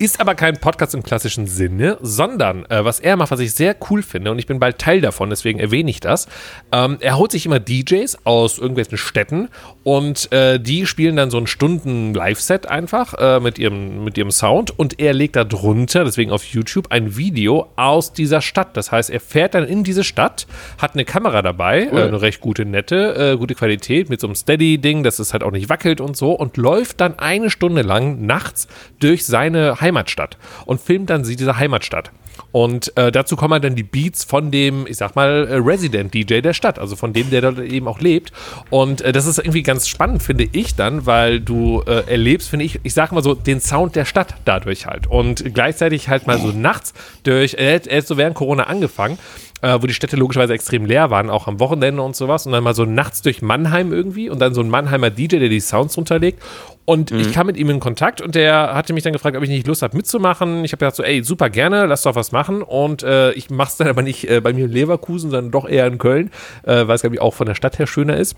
[0.00, 3.74] Ist aber kein Podcast im klassischen Sinne, sondern äh, was er macht, was ich sehr
[3.90, 6.28] cool finde, und ich bin bald Teil davon, deswegen erwähne ich das.
[6.70, 9.48] Ähm, er holt sich immer DJs aus irgendwelchen Städten
[9.82, 14.30] und äh, die spielen dann so ein Stunden Live-Set einfach äh, mit, ihrem, mit ihrem
[14.30, 18.76] Sound und er legt da drunter, deswegen auf YouTube, ein Video aus dieser Stadt.
[18.76, 20.46] Das heißt, er fährt dann in diese Stadt,
[20.80, 24.36] hat eine Kamera dabei, äh, eine recht gute, nette, äh, gute Qualität mit so einem
[24.36, 28.24] Steady-Ding, dass es halt auch nicht wackelt und so und läuft dann eine Stunde lang
[28.24, 28.68] nachts
[29.00, 30.36] durch seine Heimatstadt
[30.66, 32.12] und filmt dann sie diese Heimatstadt.
[32.52, 36.54] Und äh, dazu kommen dann die Beats von dem, ich sag mal, äh, Resident-DJ der
[36.54, 38.32] Stadt, also von dem, der dort eben auch lebt.
[38.70, 42.64] Und äh, das ist irgendwie ganz spannend, finde ich dann, weil du äh, erlebst, finde
[42.64, 45.06] ich, ich sag mal so, den Sound der Stadt dadurch halt.
[45.06, 49.18] Und gleichzeitig halt mal so nachts durch, er er hat so während Corona angefangen,
[49.62, 52.46] äh, wo die Städte logischerweise extrem leer waren, auch am Wochenende und sowas.
[52.46, 55.48] Und dann mal so nachts durch Mannheim irgendwie und dann so ein Mannheimer DJ, der
[55.48, 56.42] die Sounds runterlegt.
[56.84, 59.50] Und ich kam mit ihm in Kontakt und der hatte mich dann gefragt, ob ich
[59.50, 60.64] nicht Lust habe mitzumachen.
[60.64, 62.62] Ich habe gesagt so, ey, super gerne, lass doch was machen.
[62.62, 65.68] Und äh, ich mache es dann aber nicht äh, bei mir in Leverkusen, sondern doch
[65.68, 66.30] eher in Köln,
[66.62, 68.36] äh, weil es, glaube ich, auch von der Stadt her schöner ist.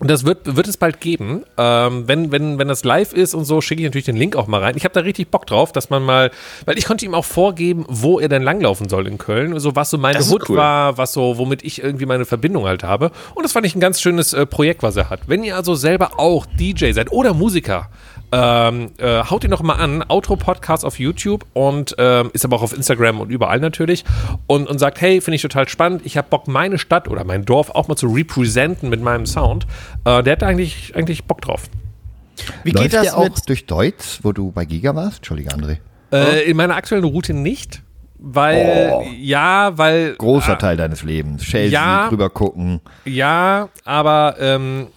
[0.00, 1.44] Und das wird, wird es bald geben.
[1.56, 4.48] Ähm, wenn, wenn, wenn das live ist und so, schicke ich natürlich den Link auch
[4.48, 4.76] mal rein.
[4.76, 6.32] Ich habe da richtig Bock drauf, dass man mal,
[6.64, 9.58] weil ich konnte ihm auch vorgeben, wo er denn langlaufen soll in Köln.
[9.60, 10.56] So was so meine Hut cool.
[10.56, 13.12] war, was so, womit ich irgendwie meine Verbindung halt habe.
[13.34, 15.28] Und das fand ich ein ganz schönes äh, Projekt, was er hat.
[15.28, 17.88] Wenn ihr also selber auch DJ seid oder Musiker,
[18.36, 22.62] ähm, äh, haut ihn noch mal an, Outro-Podcast auf YouTube und ähm, ist aber auch
[22.62, 24.04] auf Instagram und überall natürlich
[24.48, 27.44] und, und sagt, hey, finde ich total spannend, ich habe Bock, meine Stadt oder mein
[27.44, 29.66] Dorf auch mal zu representen mit meinem Sound.
[30.04, 31.62] Äh, der hat da eigentlich, eigentlich Bock drauf.
[32.64, 33.48] Wie Läuft geht das der auch mit.
[33.48, 35.18] durch Deutsch, wo du bei Giga warst?
[35.18, 35.76] Entschuldige, André.
[36.12, 37.82] Äh, in meiner aktuellen Route nicht,
[38.18, 39.04] weil, Oh.
[39.16, 41.42] ja, weil Großer Teil deines Lebens.
[41.44, 42.08] Chelsea, Ja.
[42.08, 42.80] drüber gucken.
[43.04, 44.88] Ja, aber ähm,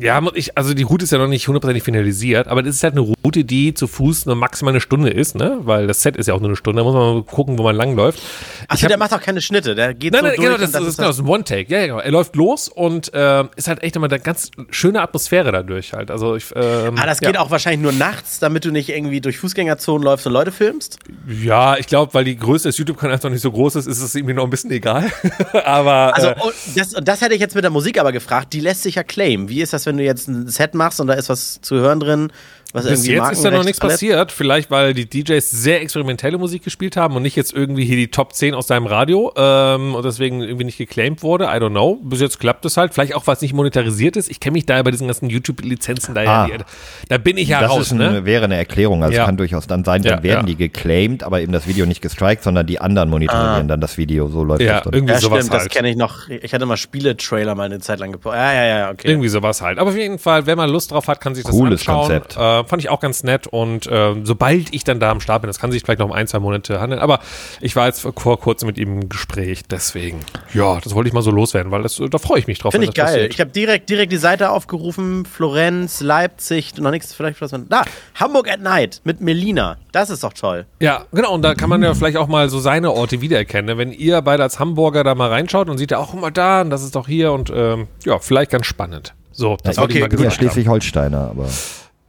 [0.00, 2.94] ja, ich, also die Route ist ja noch nicht hundertprozentig finalisiert, aber das ist halt
[2.94, 5.58] eine Route, die zu Fuß nur maximal eine Stunde ist, ne?
[5.62, 7.62] Weil das Set ist ja auch nur eine Stunde, da muss man mal gucken, wo
[7.62, 8.20] man langläuft.
[8.68, 9.74] Achso, der macht auch keine Schnitte.
[9.74, 11.28] Der geht Nein, so nein, durch genau, und das, das, ist, genau, das ist ein
[11.28, 11.72] One-Take.
[11.72, 11.98] Ja, ja, genau.
[11.98, 16.10] Er läuft los und äh, ist halt echt immer eine ganz schöne Atmosphäre dadurch halt.
[16.10, 17.28] Also ich, ähm, Ah, das ja.
[17.30, 20.98] geht auch wahrscheinlich nur nachts, damit du nicht irgendwie durch Fußgängerzonen läufst und Leute filmst.
[21.28, 24.14] Ja, ich glaube, weil die Größe des YouTube-Kanals noch nicht so groß ist, ist es
[24.14, 25.10] irgendwie noch ein bisschen egal.
[25.64, 28.52] aber Also, äh, und das, das hätte ich jetzt mit der Musik aber gefragt.
[28.52, 29.48] Die lässt sich ja claimen.
[29.48, 32.00] Wie ist das, wenn du jetzt ein Set machst und da ist was zu hören
[32.00, 32.32] drin,
[32.72, 34.30] was Bis irgendwie jetzt ist da noch nichts passiert.
[34.32, 38.08] Vielleicht, weil die DJs sehr experimentelle Musik gespielt haben und nicht jetzt irgendwie hier die
[38.10, 41.44] Top 10 aus deinem Radio ähm, und deswegen irgendwie nicht geclaimed wurde.
[41.46, 41.96] I don't know.
[42.02, 42.94] Bis jetzt klappt es halt.
[42.94, 44.30] Vielleicht auch, was nicht monetarisiert ist.
[44.30, 46.42] Ich kenne mich da ja bei diesen ganzen YouTube-Lizenzen da ja.
[46.44, 46.46] Ah.
[46.46, 46.64] die-
[47.08, 48.24] Da bin ich ja das raus, eine, ne?
[48.24, 49.02] wäre eine Erklärung.
[49.02, 49.24] Also Ja.
[49.26, 50.46] kann durchaus dann sein, dann Ja, werden ja.
[50.46, 54.28] die geclaimed, aber eben das Video nicht gestrikt, sondern die anderen monitorieren dann das Video.
[54.28, 54.92] So läuft Ja, das dann.
[54.92, 55.72] irgendwie Ja, sowas stimmt, das halt.
[55.72, 56.28] kenne ich noch.
[56.28, 58.40] Ich hatte mal Spiele-Trailer mal eine Zeit lang gepostet.
[58.40, 59.08] Ja, ja, ja, okay.
[59.08, 59.78] Irgendwie sowas halt.
[59.78, 62.00] Aber auf jeden Fall, wenn man Lust drauf hat, kann sich das Cooles anschauen.
[62.06, 62.36] Konzept.
[62.38, 63.46] Ähm, Äh, fand ich auch ganz nett.
[63.46, 66.12] Und äh, sobald ich dann da am Start bin, das kann sich vielleicht noch um
[66.12, 67.00] ein, zwei Monate handeln.
[67.00, 67.20] Aber
[67.60, 69.62] ich war jetzt vor kurzem mit ihm im Gespräch.
[69.70, 70.20] Deswegen,
[70.54, 72.72] ja, das wollte ich mal so loswerden, weil das, da freue ich mich drauf.
[72.72, 73.06] Finde ich geil.
[73.06, 73.34] Passiert.
[73.34, 75.26] Ich habe direkt, direkt die Seite aufgerufen.
[75.26, 77.68] Florenz, Leipzig, noch nichts, vielleicht was man.
[77.68, 77.82] Da,
[78.14, 79.76] Hamburg at Night mit Melina.
[79.92, 80.66] Das ist doch toll.
[80.80, 81.34] Ja, genau.
[81.34, 83.76] Und da kann man ja vielleicht auch mal so seine Orte wiedererkennen.
[83.78, 86.70] Wenn ihr beide als Hamburger da mal reinschaut und seht ja auch immer da und
[86.70, 89.14] das ist doch hier und ähm, ja, vielleicht ganz spannend.
[89.32, 90.24] So, das ja, okay, ich mal gesagt.
[90.24, 91.48] Ja, Schleswig-Holsteiner, aber.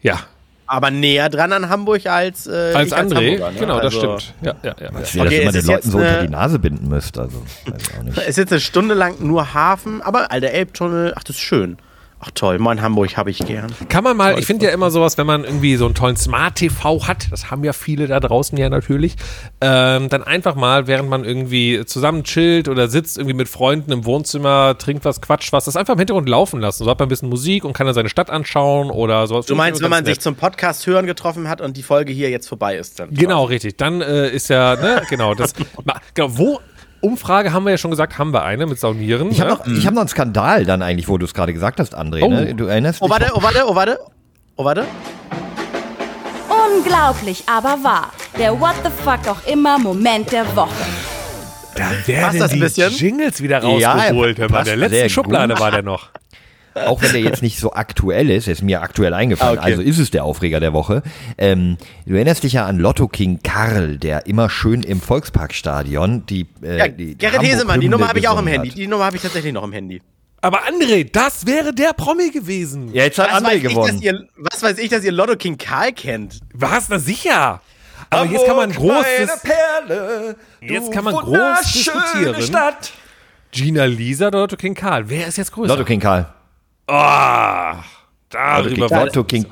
[0.01, 0.19] Ja.
[0.71, 3.41] Aber näher dran an Hamburg als äh, als André.
[3.41, 3.59] Als ne?
[3.59, 4.33] Genau, das also, stimmt.
[4.41, 4.89] Ja, ja, ja.
[4.93, 5.23] Was ja.
[5.25, 7.19] Okay, dass ihr den Leuten so unter die Nase binden müsst.
[7.19, 8.17] Also, weiß auch nicht.
[8.21, 11.77] Es ist jetzt eine Stunde lang nur Hafen, aber alter Elbtunnel, ach, das ist schön.
[12.23, 13.73] Ach toll, mein Hamburg habe ich gern.
[13.89, 16.53] Kann man mal, ich finde ja immer sowas, wenn man irgendwie so einen tollen Smart
[16.53, 19.15] TV hat, das haben ja viele da draußen ja natürlich,
[19.59, 24.05] ähm, dann einfach mal, während man irgendwie zusammen chillt oder sitzt irgendwie mit Freunden im
[24.05, 26.83] Wohnzimmer, trinkt was, quatscht was, das einfach im Hintergrund laufen lassen.
[26.83, 29.47] So hat man ein bisschen Musik und kann dann seine Stadt anschauen oder sowas.
[29.47, 30.13] Du meinst, wenn man nett.
[30.13, 33.09] sich zum Podcast hören getroffen hat und die Folge hier jetzt vorbei ist dann?
[33.11, 33.77] Genau, richtig.
[33.77, 35.55] Dann äh, ist ja, ne, genau, das,
[36.13, 36.59] genau, wo
[37.01, 39.31] Umfrage haben wir ja schon gesagt, haben wir eine mit Saunieren.
[39.31, 39.75] Ich habe ne?
[39.75, 42.21] noch, hab noch einen Skandal dann eigentlich, wo du es gerade gesagt hast, André.
[42.23, 42.29] Oh.
[42.29, 42.55] Ne?
[42.55, 43.11] Du erinnerst oh, dich?
[43.11, 43.99] Warte, oh, warte, oh, warte.
[44.55, 44.85] Oh, warte.
[46.49, 48.11] Unglaublich, aber wahr.
[48.37, 50.69] Der What the fuck auch immer Moment der Woche.
[51.75, 54.37] Da werden die Jingles wieder rausgeholt.
[54.37, 56.09] Ja, der letzten Schublade war der noch.
[56.73, 59.71] Auch wenn der jetzt nicht so aktuell ist, ist mir aktuell eingefallen, ah, okay.
[59.71, 61.03] also ist es der Aufreger der Woche.
[61.37, 66.47] Ähm, du erinnerst dich ja an Lotto King Karl, der immer schön im Volksparkstadion die.
[66.63, 68.69] Äh, ja, die Gerrit Hesemann, die Nummer habe ich auch im Handy.
[68.69, 70.01] Die Nummer habe ich tatsächlich noch im Handy.
[70.43, 72.91] Aber André, das wäre der Promi gewesen.
[72.93, 73.97] Ja, jetzt hat was André gewonnen.
[73.99, 76.39] Ich, ihr, was weiß ich, dass ihr Lotto King Karl kennt?
[76.53, 76.89] Was?
[76.89, 77.61] Na sicher.
[78.09, 79.05] Aber jetzt kann man groß.
[79.43, 82.41] Perle, jetzt kann man groß diskutieren.
[82.41, 82.91] Stadt.
[83.51, 85.09] Gina Lisa oder Lotto King Karl?
[85.09, 85.67] Wer ist jetzt größer?
[85.73, 86.27] Lotto King Karl.
[86.87, 87.73] Oh,
[88.29, 89.45] darüber Lotto King,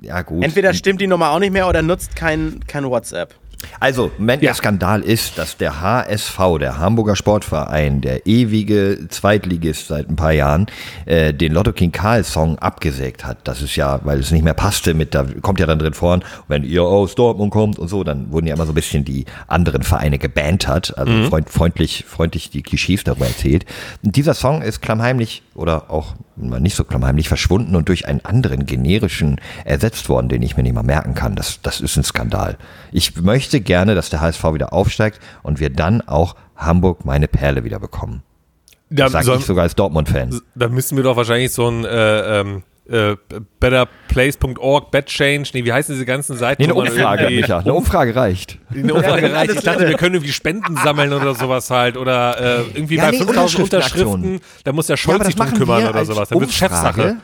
[0.00, 0.44] ja gut.
[0.44, 3.34] Entweder stimmt die Nummer auch nicht mehr oder nutzt kein, kein WhatsApp.
[3.80, 4.48] Also, Moment, ja.
[4.48, 10.32] der Skandal ist, dass der HSV, der Hamburger Sportverein, der ewige Zweitligist seit ein paar
[10.32, 10.66] Jahren,
[11.06, 13.38] äh, den Lotto King Karl Song abgesägt hat.
[13.44, 16.20] Das ist ja, weil es nicht mehr passte mit, da kommt ja dann drin vor,
[16.48, 19.26] wenn ihr aus Dortmund kommt und so, dann wurden ja immer so ein bisschen die
[19.46, 21.26] anderen Vereine gebantert, also mhm.
[21.26, 23.66] freund, freundlich, freundlich die Klischees darüber erzählt.
[24.02, 28.64] Und dieser Song ist klammheimlich oder auch nicht so klammheimlich verschwunden und durch einen anderen
[28.64, 31.34] generischen ersetzt worden, den ich mir nicht mal merken kann.
[31.34, 32.56] Das, das ist ein Skandal.
[32.92, 37.64] Ich möchte gerne, dass der HSV wieder aufsteigt und wir dann auch Hamburg meine Perle
[37.64, 38.22] wieder bekommen.
[38.90, 40.40] Das sage ich sogar als Dortmund-Fan.
[40.54, 43.16] Da müssen wir doch wahrscheinlich so ein äh, ähm, äh,
[43.60, 46.62] betterplace.org, BetChange, nee, wie heißen diese ganzen Seiten?
[46.62, 48.58] Nee, eine Umfrage, Micha, eine Umfrage reicht.
[48.70, 49.54] Eine Umfrage reicht.
[49.54, 53.10] Ich dachte, wir können irgendwie Spenden sammeln oder sowas halt oder äh, irgendwie ja, bei
[53.10, 56.30] nee, 5000 Unterschriften, da muss der Scholz ja, sich drum kümmern oder sowas.
[56.30, 57.16] Dann wird Chefsache.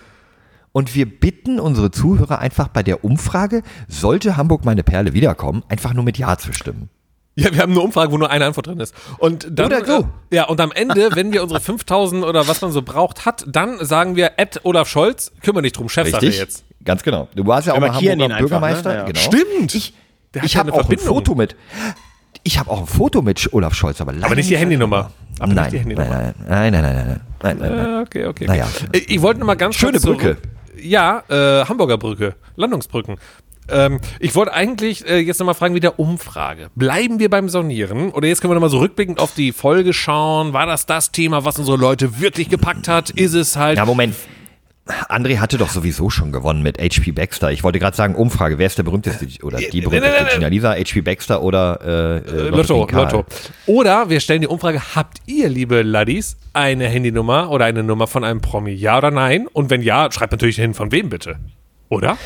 [0.77, 5.95] Und wir bitten unsere Zuhörer einfach bei der Umfrage, sollte Hamburg meine Perle wiederkommen, einfach
[5.95, 6.91] nur mit Ja zu stimmen.
[7.37, 8.93] Ja, wir haben eine Umfrage, wo nur eine Antwort drin ist.
[9.18, 10.09] Und dann, oder so.
[10.31, 13.45] Äh, ja, und am Ende, wenn wir unsere 5000 oder was man so braucht hat,
[13.47, 16.64] dann sagen wir, Ed Olaf Scholz, kümmere dich drum, Chefsache Richtig, jetzt.
[16.85, 17.29] Ganz genau.
[17.37, 18.91] Du warst ja auch mal Hamburger Bürgermeister.
[18.91, 18.97] Ne?
[18.97, 19.05] Ja.
[19.05, 19.20] Genau.
[19.20, 19.75] Stimmt.
[19.77, 19.95] Ich,
[20.43, 21.55] ich habe auch ein Foto mit.
[22.43, 25.12] Ich habe auch ein Foto mit Olaf Scholz, aber, aber nicht die Handynummer.
[25.39, 26.83] Aber nein, nein, nein, nein, nein, nein, nein,
[27.43, 28.03] nein, nein, nein.
[28.03, 28.47] Okay, okay.
[28.47, 28.66] Naja.
[28.93, 30.37] Äh, ich wollte noch mal ganz Schöne Brücke.
[30.43, 30.49] So,
[30.85, 33.16] ja, äh, Hamburger Brücke, Landungsbrücken.
[33.68, 36.68] Ähm, ich wollte eigentlich äh, jetzt nochmal fragen, wie der Umfrage.
[36.74, 38.11] Bleiben wir beim Sonieren?
[38.11, 40.53] Oder jetzt können wir nochmal so rückblickend auf die Folge schauen.
[40.53, 43.11] War das das Thema, was unsere Leute wirklich gepackt hat?
[43.11, 43.78] Ist es halt.
[43.78, 44.14] Ja, Moment.
[44.87, 47.51] André hatte doch sowieso schon gewonnen mit HP Baxter.
[47.51, 50.35] Ich wollte gerade sagen, Umfrage, wer ist der berühmteste oder die berühmteste?
[50.35, 53.24] Gina Lisa, HP Baxter oder äh, äh, Lotto, Lotto.
[53.66, 58.24] Oder wir stellen die Umfrage, habt ihr, liebe Laddies, eine Handynummer oder eine Nummer von
[58.24, 58.72] einem Promi?
[58.72, 59.47] Ja oder nein?
[59.51, 61.37] Und wenn ja, schreibt natürlich hin, von wem bitte.
[61.89, 62.18] Oder?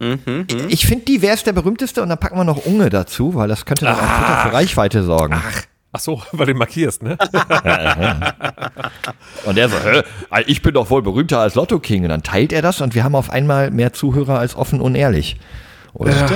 [0.00, 3.36] Mhm, ich finde, die wäre es der berühmteste und dann packen wir noch Unge dazu,
[3.36, 5.34] weil das könnte dann auch für Reichweite sorgen.
[5.36, 5.62] Ach.
[5.96, 7.16] Ach so, weil du markierst, ne?
[9.44, 10.02] und er so, hä,
[10.46, 12.02] ich bin doch wohl berühmter als Lotto King.
[12.02, 14.96] Und dann teilt er das und wir haben auf einmal mehr Zuhörer als offen und
[14.96, 15.36] ehrlich.
[15.92, 16.28] Oder ja.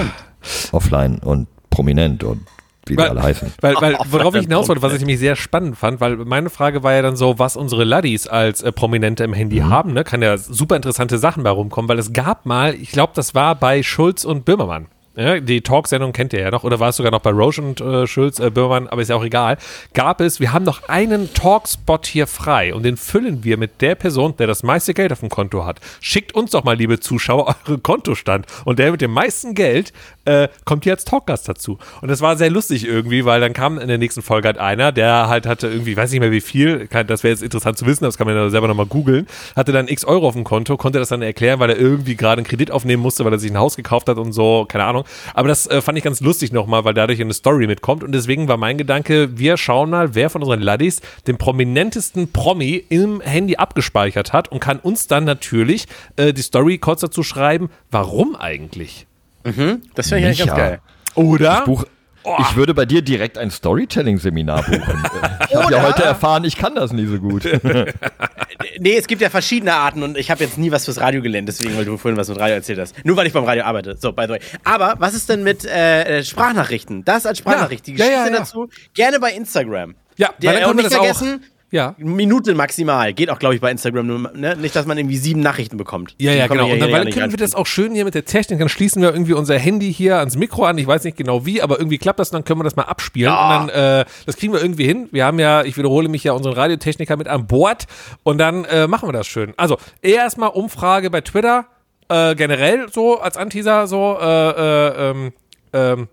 [0.70, 2.46] offline und prominent und
[2.86, 3.52] wie weil, die alle heißen.
[3.60, 6.84] Weil, weil worauf ich hinaus wollte, was ich nämlich sehr spannend fand, weil meine Frage
[6.84, 9.70] war ja dann so, was unsere Laddies als äh, Prominente im Handy mhm.
[9.70, 10.04] haben, ne?
[10.04, 13.56] Kann ja super interessante Sachen bei rumkommen, weil es gab mal, ich glaube, das war
[13.56, 14.86] bei Schulz und Böhmermann.
[15.18, 17.80] Ja, die Talksendung kennt ihr ja noch, oder war es sogar noch bei Roche und
[17.80, 19.56] äh, Schulz, äh, Böhmermann, aber ist ja auch egal,
[19.92, 23.96] gab es, wir haben noch einen Talkspot hier frei und den füllen wir mit der
[23.96, 25.80] Person, der das meiste Geld auf dem Konto hat.
[26.00, 29.92] Schickt uns doch mal, liebe Zuschauer, euren Kontostand und der mit dem meisten Geld
[30.24, 31.78] äh, kommt hier als Talkgast dazu.
[32.00, 34.92] Und das war sehr lustig irgendwie, weil dann kam in der nächsten Folge halt einer,
[34.92, 38.04] der halt hatte irgendwie, weiß nicht mehr wie viel, das wäre jetzt interessant zu wissen,
[38.04, 41.00] das kann man ja selber nochmal googeln, hatte dann x Euro auf dem Konto, konnte
[41.00, 43.58] das dann erklären, weil er irgendwie gerade einen Kredit aufnehmen musste, weil er sich ein
[43.58, 45.04] Haus gekauft hat und so, keine Ahnung.
[45.34, 48.04] Aber das äh, fand ich ganz lustig nochmal, weil dadurch eine Story mitkommt.
[48.04, 52.84] Und deswegen war mein Gedanke, wir schauen mal, wer von unseren Laddies den prominentesten Promi
[52.88, 55.86] im Handy abgespeichert hat und kann uns dann natürlich
[56.16, 59.06] äh, die Story kurz dazu schreiben, warum eigentlich.
[59.44, 60.80] Mhm, das ich eigentlich ganz geil.
[61.14, 61.64] Oder?
[61.66, 61.97] Ich,
[62.36, 65.02] buch, ich würde bei dir direkt ein Storytelling-Seminar buchen.
[65.48, 67.44] ich habe ja heute erfahren, ich kann das nie so gut.
[68.78, 71.48] nee, es gibt ja verschiedene Arten und ich habe jetzt nie was fürs Radio gelernt,
[71.48, 72.94] deswegen, weil du vorhin was mit Radio erzählt hast.
[73.04, 73.96] Nur weil ich beim Radio arbeite.
[73.96, 74.40] So, by the way.
[74.64, 77.04] Aber was ist denn mit äh, Sprachnachrichten?
[77.04, 77.86] Das als Sprachnachricht.
[77.86, 78.38] Die Geschichte Ja, ja, ja.
[78.38, 79.94] dazu gerne bei Instagram.
[80.16, 81.94] Ja, Der, dann können wir nicht das auch- vergessen, Ja.
[81.98, 83.12] Minute maximal.
[83.12, 84.06] Geht auch, glaube ich, bei Instagram.
[84.06, 84.56] Nur, ne?
[84.56, 86.14] Nicht, dass man irgendwie sieben Nachrichten bekommt.
[86.18, 86.70] Ja, ja, genau.
[86.70, 89.34] Und dann, können wir das auch schön hier mit der Technik, dann schließen wir irgendwie
[89.34, 90.78] unser Handy hier ans Mikro an.
[90.78, 92.84] Ich weiß nicht genau wie, aber irgendwie klappt das und dann können wir das mal
[92.84, 93.30] abspielen.
[93.30, 93.60] Ja.
[93.60, 95.08] Und dann, äh, das kriegen wir irgendwie hin.
[95.12, 97.86] Wir haben ja, ich wiederhole mich ja, unseren Radiotechniker mit an Bord
[98.22, 99.52] und dann äh, machen wir das schön.
[99.56, 101.66] Also, erstmal Umfrage bei Twitter,
[102.08, 105.32] äh, generell so als Anteaser so, äh, äh, ähm,
[105.74, 106.08] ähm,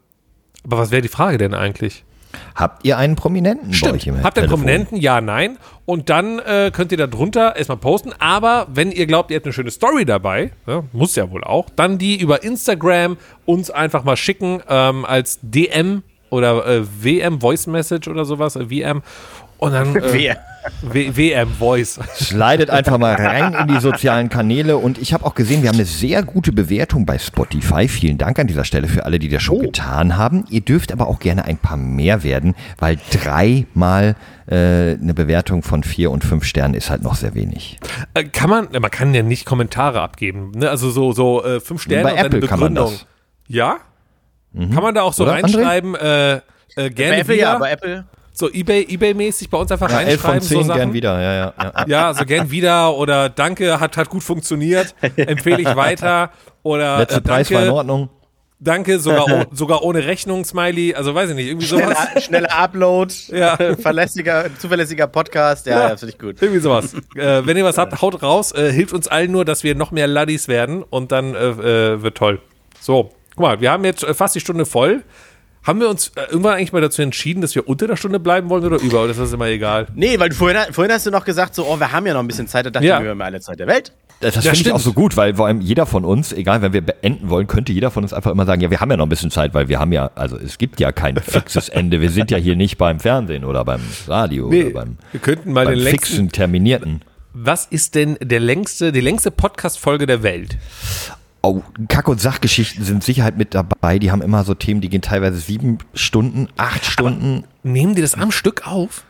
[0.65, 2.03] aber was wäre die Frage denn eigentlich?
[2.55, 4.49] Habt ihr einen Prominenten im Habt ihr einen?
[4.49, 4.97] Prominenten?
[4.97, 5.57] Ja, nein.
[5.85, 8.11] Und dann äh, könnt ihr da drunter erstmal posten.
[8.19, 11.69] Aber wenn ihr glaubt, ihr habt eine schöne Story dabei, ja, muss ja wohl auch,
[11.75, 17.67] dann die über Instagram uns einfach mal schicken ähm, als DM oder äh, WM Voice
[17.67, 19.01] Message oder sowas, äh, VM.
[19.57, 20.35] Und dann äh,
[20.81, 21.99] WM Voice.
[22.15, 25.75] Slidet einfach mal rein in die sozialen Kanäle und ich habe auch gesehen, wir haben
[25.75, 27.87] eine sehr gute Bewertung bei Spotify.
[27.87, 30.45] Vielen Dank an dieser Stelle für alle, die das schon getan haben.
[30.49, 34.15] Ihr dürft aber auch gerne ein paar mehr werden, weil dreimal
[34.47, 34.55] äh,
[34.95, 37.79] eine Bewertung von vier und fünf Sternen ist halt noch sehr wenig.
[38.13, 40.51] Äh, kann man, man kann ja nicht Kommentare abgeben.
[40.55, 40.69] Ne?
[40.69, 42.99] Also so, so äh, fünf Sterne Bei und Apple eine kann man Begründung.
[42.99, 43.07] das.
[43.47, 43.77] Ja?
[44.55, 46.41] Kann man da auch so Oder, reinschreiben, äh, äh,
[46.75, 48.05] Bei gerne Apple wieder, ja, bei Apple.
[48.37, 50.77] So Ebay, Ebay-mäßig bei uns einfach Ja, elf von reinschreiben, so zehn Sachen.
[50.79, 51.21] gern wieder.
[51.21, 51.85] Ja, ja, ja.
[51.87, 56.31] Ja, so gern wieder oder danke, hat, hat gut funktioniert, empfehle ich weiter
[56.61, 58.09] oder Letzte äh, Preis war in danke, Ordnung.
[58.59, 61.97] danke, sogar, oh, sogar ohne Rechnung, Smiley, also weiß ich nicht, irgendwie sowas.
[61.97, 63.57] Schneller, schneller Upload, Ja.
[63.79, 65.65] verlässliger, zuverlässiger Podcast.
[65.67, 65.89] Ja, Ja.
[65.91, 66.41] das finde ich gut.
[66.41, 66.93] Irgendwie sowas.
[67.15, 68.51] äh, wenn ihr was habt, haut raus.
[68.51, 71.47] Äh, hilft uns allen nur, dass wir noch mehr Laddies werden und dann äh,
[71.93, 72.41] äh, wird toll.
[72.81, 75.03] So, guck mal, wir haben jetzt äh, fast die Stunde voll.
[75.65, 78.49] Haben wir uns äh, irgendwann eigentlich mal dazu entschieden, dass wir unter der Stunde bleiben
[78.49, 79.01] wollen oder über?
[79.03, 79.87] Oder ist das immer egal?
[79.95, 82.19] Nee, weil du vorhin, vorhin hast du noch gesagt, so, oh, wir haben ja noch
[82.21, 82.65] ein bisschen Zeit.
[82.67, 82.97] Da dachte Ja.
[82.97, 83.91] ich, wir haben alle Zeit der Welt.
[84.19, 86.61] Das, das Ja, finde ich auch so gut, weil vor allem jeder von uns, egal
[86.61, 88.97] wenn wir beenden wollen, könnte jeder von uns einfach immer sagen, ja, wir haben ja
[88.97, 91.99] noch ein bisschen Zeit, weil wir haben ja, also es gibt ja kein fixes Ende.
[91.99, 95.65] Wir sind ja hier nicht beim Fernsehen oder beim Radio oder beim, wir könnten mal
[95.65, 96.05] beim den längsten.
[96.07, 97.01] fixen, terminierten.
[97.33, 100.57] Was ist denn der längste, die längste Podcast-Folge der Welt?
[101.47, 103.99] Oh, Kack- und Sachgeschichten sind Sicherheit mit dabei.
[103.99, 107.43] Die haben immer so Themen, die gehen teilweise sieben Stunden, acht Stunden.
[107.61, 109.03] Nehmen die das am Stück auf?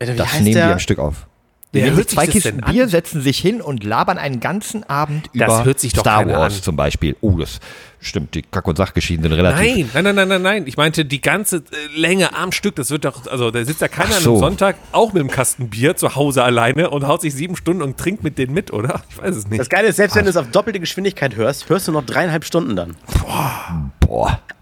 [0.00, 0.72] Wie Das nehmen die der?
[0.72, 1.26] am Stück auf.
[1.74, 2.72] Die nehmen hört sich zwei Kisten denn an?
[2.72, 6.26] Bier, setzen sich hin und labern einen ganzen Abend Das über hört sich doch Star
[6.26, 6.62] Wars an.
[6.62, 7.16] zum Beispiel.
[7.20, 7.60] Oh, das
[8.00, 8.34] stimmt.
[8.34, 9.92] Die Kack- und Sachgeschichten sind relativ.
[9.94, 10.66] Nein, nein, nein, nein, nein, nein.
[10.66, 11.60] Ich meinte die ganze äh,
[11.98, 12.76] Länge am Stück.
[12.76, 14.30] Das wird doch, also da sitzt ja keiner Ach an so.
[14.32, 17.82] einem Sonntag auch mit einem Kasten Bier zu Hause alleine und haut sich sieben Stunden
[17.82, 19.02] und trinkt mit denen mit, oder?
[19.10, 19.60] Ich weiß es nicht.
[19.60, 22.44] Das Geile ist, selbst wenn du es auf doppelte Geschwindigkeit hörst, hörst du noch dreieinhalb
[22.44, 22.96] Stunden dann.
[23.20, 23.90] Boah.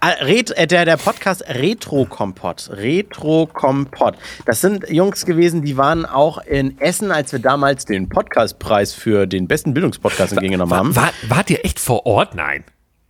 [0.01, 2.71] Ah, Ret, äh, der, der Podcast Retro Kompott.
[2.73, 4.15] Retro Kompott.
[4.47, 9.27] Das sind Jungs gewesen, die waren auch in Essen, als wir damals den Podcastpreis für
[9.27, 10.97] den besten Bildungspodcast entgegengenommen haben.
[10.97, 12.35] War, wart ihr echt vor Ort?
[12.35, 12.65] Nein.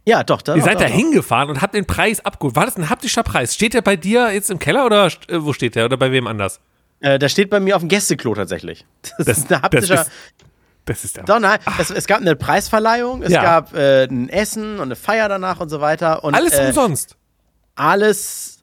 [0.04, 0.56] Ja, doch, da.
[0.56, 2.56] Ihr seid da hingefahren und habt den Preis abgeholt.
[2.56, 3.54] War das ein haptischer Preis?
[3.54, 5.84] Steht der bei dir jetzt im Keller oder äh, wo steht der?
[5.84, 6.60] Oder bei wem anders?
[7.00, 8.84] Äh, der steht bei mir auf dem Gästeklo tatsächlich.
[9.16, 9.94] Das, Das- ist ein haptischer.
[9.94, 10.12] das ist-
[10.84, 11.24] Das ist der.
[11.24, 13.42] doch, nein, es, es gab eine Preisverleihung, es Ja.
[13.42, 16.24] gab äh, ein Essen und eine Feier danach und so weiter.
[16.24, 17.16] Und, Alles äh, umsonst.
[17.76, 18.58] Alles.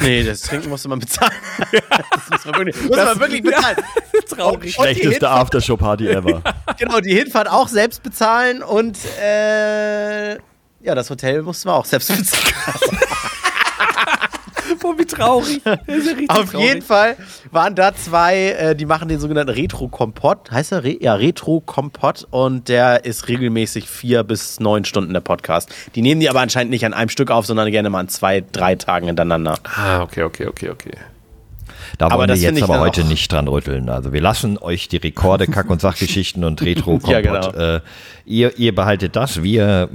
[0.00, 1.32] Nee, das Trinken musste man bezahlen.
[1.70, 3.76] das muss man wirklich, muss man wirklich bezahlen.
[4.28, 4.54] Traurig.
[4.54, 6.42] Und die Schlechteste Aftershow-Party ever.
[6.78, 12.08] Genau, die Hinfahrt auch selbst bezahlen und äh, ja, das Hotel mussten wir auch selbst
[12.08, 12.98] bezahlen.
[14.86, 15.60] Boah, wie traurig.
[15.64, 15.72] Ja
[16.28, 16.66] Auf traurig.
[16.68, 17.16] jeden Fall
[17.50, 20.50] waren da zwei, äh, die machen den sogenannten Retro-Kompott.
[20.50, 20.84] Heißt er?
[20.84, 22.26] Re ja, Retro-Kompott.
[22.30, 25.70] Und der ist regelmäßig vier bis neun Stunden der Podcast.
[25.94, 28.44] Die nehmen die aber anscheinend nicht an einem Stück auf, sondern gerne mal an zwei,
[28.52, 29.58] drei Tagen hintereinander.
[29.64, 30.92] Ah, okay, okay, okay, okay.
[31.98, 33.88] Da Aber wollen wir das jetzt aber heute auch- nicht dran rütteln.
[33.88, 37.50] Also wir lassen euch die Rekorde, Kack- und Sachgeschichten und retro Ja, genau.
[37.52, 37.80] äh,
[38.24, 39.42] ihr, ihr behaltet das.
[39.42, 39.88] Wir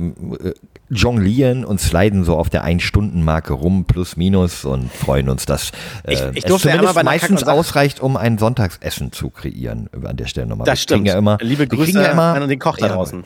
[0.43, 0.51] äh,
[0.91, 5.71] jonglieren und sliden so auf der Ein-Stunden-Marke rum, plus minus und freuen uns, dass
[6.05, 9.89] äh, Ich- ich es durfte ja zumindest einer meistens ausreicht, um ein Sonntagsessen zu kreieren.
[10.03, 10.65] An der Stelle nochmal.
[10.65, 11.07] Das Wir stimmt.
[11.07, 13.23] Ja immer, Liebe wir Grüße kriegen ja immer, an den Koch da ja, draußen.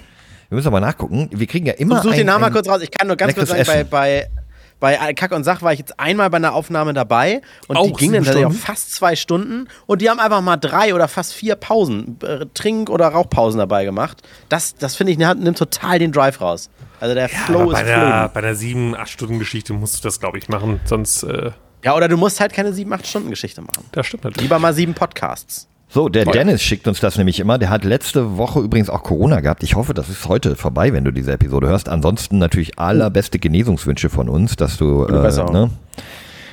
[0.49, 1.27] Wir müssen aber nachgucken.
[1.31, 2.81] Wir kriegen ja immer Such den Namen mal kurz raus.
[2.83, 4.27] Ich kann nur ganz kurz sagen, bei, bei,
[4.85, 7.93] bei Kack und Sach war ich jetzt einmal bei einer Aufnahme dabei und Auch die
[7.93, 11.33] ging dann tatsächlich auch fast zwei Stunden und die haben einfach mal drei oder fast
[11.33, 14.21] vier Pausen, äh, Trink- oder Rauchpausen dabei gemacht.
[14.47, 16.69] Das, das finde ich, nimmt total den Drive raus.
[16.99, 18.29] Also der Flow Aber bei ist flow.
[18.31, 20.79] bei einer sieben, acht Stunden Geschichte musst du das, glaube ich, machen.
[20.85, 21.49] Sonst, äh,
[21.83, 23.85] Ja, oder du musst halt keine sieben, acht Stunden Geschichte machen.
[23.91, 24.43] das stimmt natürlich.
[24.43, 25.67] Lieber mal sieben Podcasts.
[25.87, 27.57] So, der Dennis schickt uns das nämlich immer.
[27.57, 29.63] Der hat letzte Woche übrigens auch Corona gehabt.
[29.63, 31.89] Ich hoffe, das ist heute vorbei, wenn du diese Episode hörst.
[31.89, 35.69] Ansonsten natürlich allerbeste Genesungswünsche von uns, dass du, äh, ne,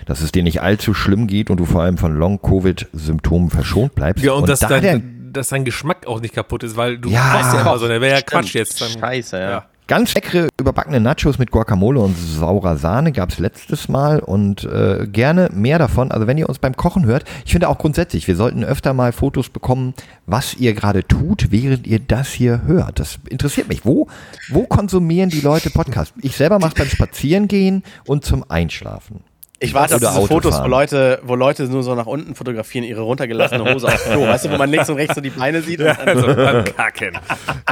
[0.07, 4.24] dass es dir nicht allzu schlimm geht und du vor allem von Long-Covid-Symptomen verschont bleibst.
[4.24, 7.09] Ja, und, dass, da der, dein, dass dein Geschmack auch nicht kaputt ist, weil du
[7.09, 7.41] Ja.
[7.41, 7.89] ja immer so.
[7.89, 8.22] Der wäre ja.
[8.22, 8.80] Quatsch jetzt.
[8.80, 9.64] Dann, Scheiße, ja.
[9.93, 15.07] Ganz leckere überbackene Nachos mit Guacamole und saurer Sahne gab es letztes Mal und äh,
[15.07, 16.11] gerne mehr davon.
[16.11, 19.12] Also wenn ihr uns beim Kochen hört, ich finde auch grundsätzlich, wir sollten öfter mal
[19.12, 19.93] Fotos bekommen,
[20.24, 23.01] was ihr gerade tut, während ihr das hier hört.
[23.01, 23.84] Das interessiert mich.
[23.84, 24.09] Wo,
[24.49, 26.14] wo konsumieren die Leute Podcasts?
[26.22, 29.20] Ich selber mache beim Spazierengehen und zum Einschlafen.
[29.62, 30.66] Ich warte auf diese Fotos, wo.
[30.66, 34.22] Leute, wo Leute nur so nach unten fotografieren, ihre runtergelassene Hose aufs Klo.
[34.26, 35.80] Weißt du, wo man links und rechts so die Beine sieht?
[35.80, 37.18] Und dann Also beim Kacken.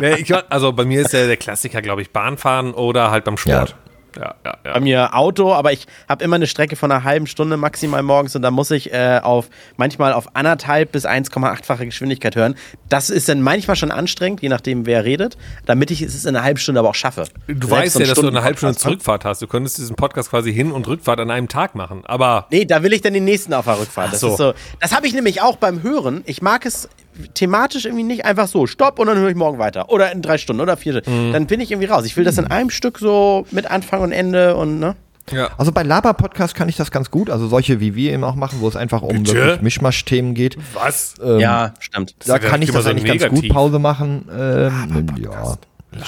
[0.00, 3.36] nee, ich, also bei mir ist der, der Klassiker, glaube ich, Bahnfahren oder halt beim
[3.36, 3.70] Sport.
[3.70, 4.72] Ja, ja, ja.
[4.72, 8.36] bei mir Auto, aber ich habe immer eine Strecke von einer halben Stunde maximal morgens
[8.36, 12.54] und da muss ich äh, auf manchmal auf anderthalb bis 1,8-fache Geschwindigkeit hören.
[12.88, 15.36] Das ist dann manchmal schon anstrengend, je nachdem wer redet,
[15.66, 17.24] damit ich es in einer halben Stunde aber auch schaffe.
[17.46, 18.76] Du Selbst weißt ja, dass du eine halbe Stunde?
[18.76, 19.42] Zurückfahrt hast.
[19.42, 22.02] Du könntest diesen Podcast quasi Hin- und Rückfahrt an einem Tag machen.
[22.04, 24.12] Aber Nee, da will ich dann den nächsten auf der Rückfahrt.
[24.12, 24.28] Das, so.
[24.28, 26.22] ist so, das habe ich nämlich auch beim Hören.
[26.26, 26.88] Ich mag es
[27.34, 29.90] thematisch irgendwie nicht einfach so, stopp und dann höre ich morgen weiter.
[29.90, 31.28] Oder in drei Stunden oder vier Stunden.
[31.28, 31.32] Mhm.
[31.32, 32.04] Dann bin ich irgendwie raus.
[32.04, 34.96] Ich will das in einem Stück so mit Anfang und Ende und ne?
[35.30, 35.50] ja.
[35.58, 38.60] Also bei Laber-Podcasts kann ich das ganz gut, also solche wie wir eben auch machen,
[38.60, 39.34] wo es einfach um Bitte?
[39.34, 40.56] wirklich Mischmasch-Themen geht.
[40.74, 41.14] was?
[41.22, 42.14] ja, stimmt.
[42.26, 43.42] Da ja kann ich das so eigentlich ganz negativ.
[43.42, 44.28] gut Pause machen.
[44.36, 45.56] Ähm, ja,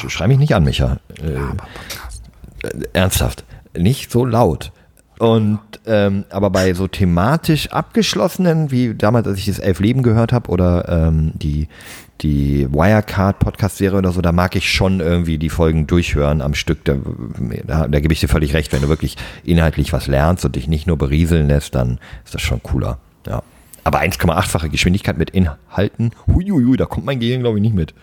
[0.08, 0.98] schrei mich nicht an, Micha.
[1.22, 1.32] Äh,
[2.66, 3.44] äh, ernsthaft,
[3.76, 4.72] nicht so laut.
[5.22, 10.32] Und ähm, aber bei so thematisch abgeschlossenen, wie damals, als ich das Elf Leben gehört
[10.32, 11.68] habe oder ähm, die
[12.22, 16.54] die Wirecard Podcast Serie oder so, da mag ich schon irgendwie die Folgen durchhören am
[16.54, 16.84] Stück.
[16.84, 16.96] Da,
[17.64, 20.66] da, da gebe ich dir völlig recht, wenn du wirklich inhaltlich was lernst und dich
[20.66, 22.98] nicht nur berieseln lässt, dann ist das schon cooler.
[23.24, 23.44] Ja.
[23.84, 27.94] Aber 1,8-fache Geschwindigkeit mit Inhalten, huiuiui, da kommt mein Gehirn glaube ich nicht mit.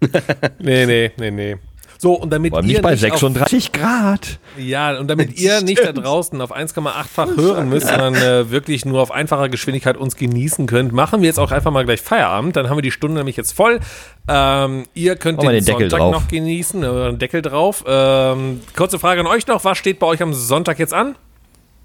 [0.60, 1.56] Nee, nee, nee, nee.
[2.02, 4.38] So, und damit Vor allem ihr nicht bei nicht auf 36 Grad.
[4.56, 9.02] Ja, und damit ihr nicht da draußen auf 1,8-fach hören müsst, sondern äh, wirklich nur
[9.02, 12.56] auf einfacher Geschwindigkeit uns genießen könnt, machen wir jetzt auch einfach mal gleich Feierabend.
[12.56, 13.80] Dann haben wir die Stunde nämlich jetzt voll.
[14.28, 16.12] Ähm, ihr könnt den, den Deckel Sonntag drauf.
[16.14, 17.84] noch genießen, äh, Deckel drauf.
[17.86, 21.16] Ähm, kurze Frage an euch noch, was steht bei euch am Sonntag jetzt an?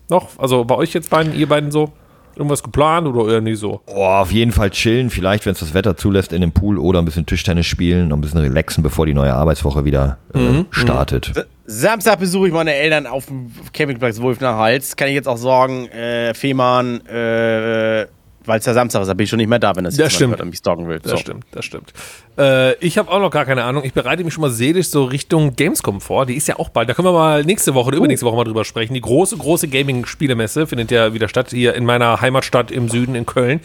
[0.08, 0.30] Noch?
[0.38, 1.92] Also bei euch jetzt beiden, ihr beiden so?
[2.36, 3.82] Irgendwas geplant oder eher nie so?
[3.88, 7.00] Oh, auf jeden Fall chillen, vielleicht, wenn es das Wetter zulässt, in dem Pool oder
[7.00, 11.32] ein bisschen Tischtennis spielen, noch ein bisschen relaxen, bevor die neue Arbeitswoche wieder äh, startet.
[11.66, 14.96] Samstag besuche ich meine Eltern auf dem Campingplatz Wolf nach Hals.
[14.96, 18.06] Kann ich jetzt auch sagen, äh, Fehmarn, äh,
[18.48, 20.00] weil es ja Samstag ist, da bin ich schon nicht mehr da, wenn das, Das
[20.00, 20.32] jemand stimmt.
[20.32, 21.00] hört und mich stalken will.
[21.00, 21.18] Das So.
[21.18, 21.94] stimmt, das stimmt.
[22.38, 23.84] Äh, ich habe auch noch gar keine Ahnung.
[23.86, 26.26] Ich bereite mich schon mal seelisch so Richtung Gamescom vor.
[26.26, 26.90] Die ist ja auch bald.
[26.90, 28.94] Da können wir mal nächste Woche oder übernächste Woche mal drüber sprechen.
[28.94, 33.26] Die große, große Gaming-Spielemesse findet ja wieder statt hier in meiner Heimatstadt im Süden in
[33.26, 33.60] Köln.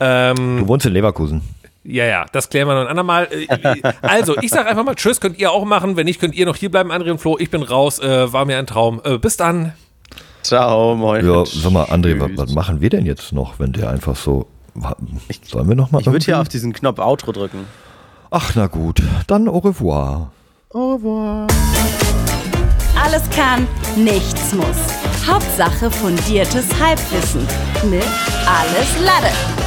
[0.00, 1.42] Ähm, Du wohnst in Leverkusen.
[1.84, 3.28] ja, ja, das klären wir noch ein andermal.
[3.30, 5.96] Äh, Also, ich sage einfach mal Tschüss, könnt ihr auch machen.
[5.96, 7.36] Wenn nicht, könnt ihr noch hier bleiben, André und Flo.
[7.38, 7.98] Ich bin raus.
[7.98, 9.00] Äh, war mir ein Traum.
[9.04, 9.72] Äh, bis dann.
[10.52, 11.26] Ciao, moin.
[11.26, 14.48] Ja, sag mal, André, was, was machen wir denn jetzt noch, wenn der einfach so.
[15.46, 16.02] Sollen wir noch mal?
[16.02, 17.60] Ich würde hier auf diesen Knopf Outro drücken.
[18.30, 19.02] Ach, na gut.
[19.28, 20.30] Dann au revoir.
[20.74, 21.46] Au revoir.
[23.02, 25.26] Alles kann, nichts muss.
[25.26, 27.48] Hauptsache fundiertes Halbwissen
[27.90, 28.04] mit
[28.46, 29.61] Alles Lade.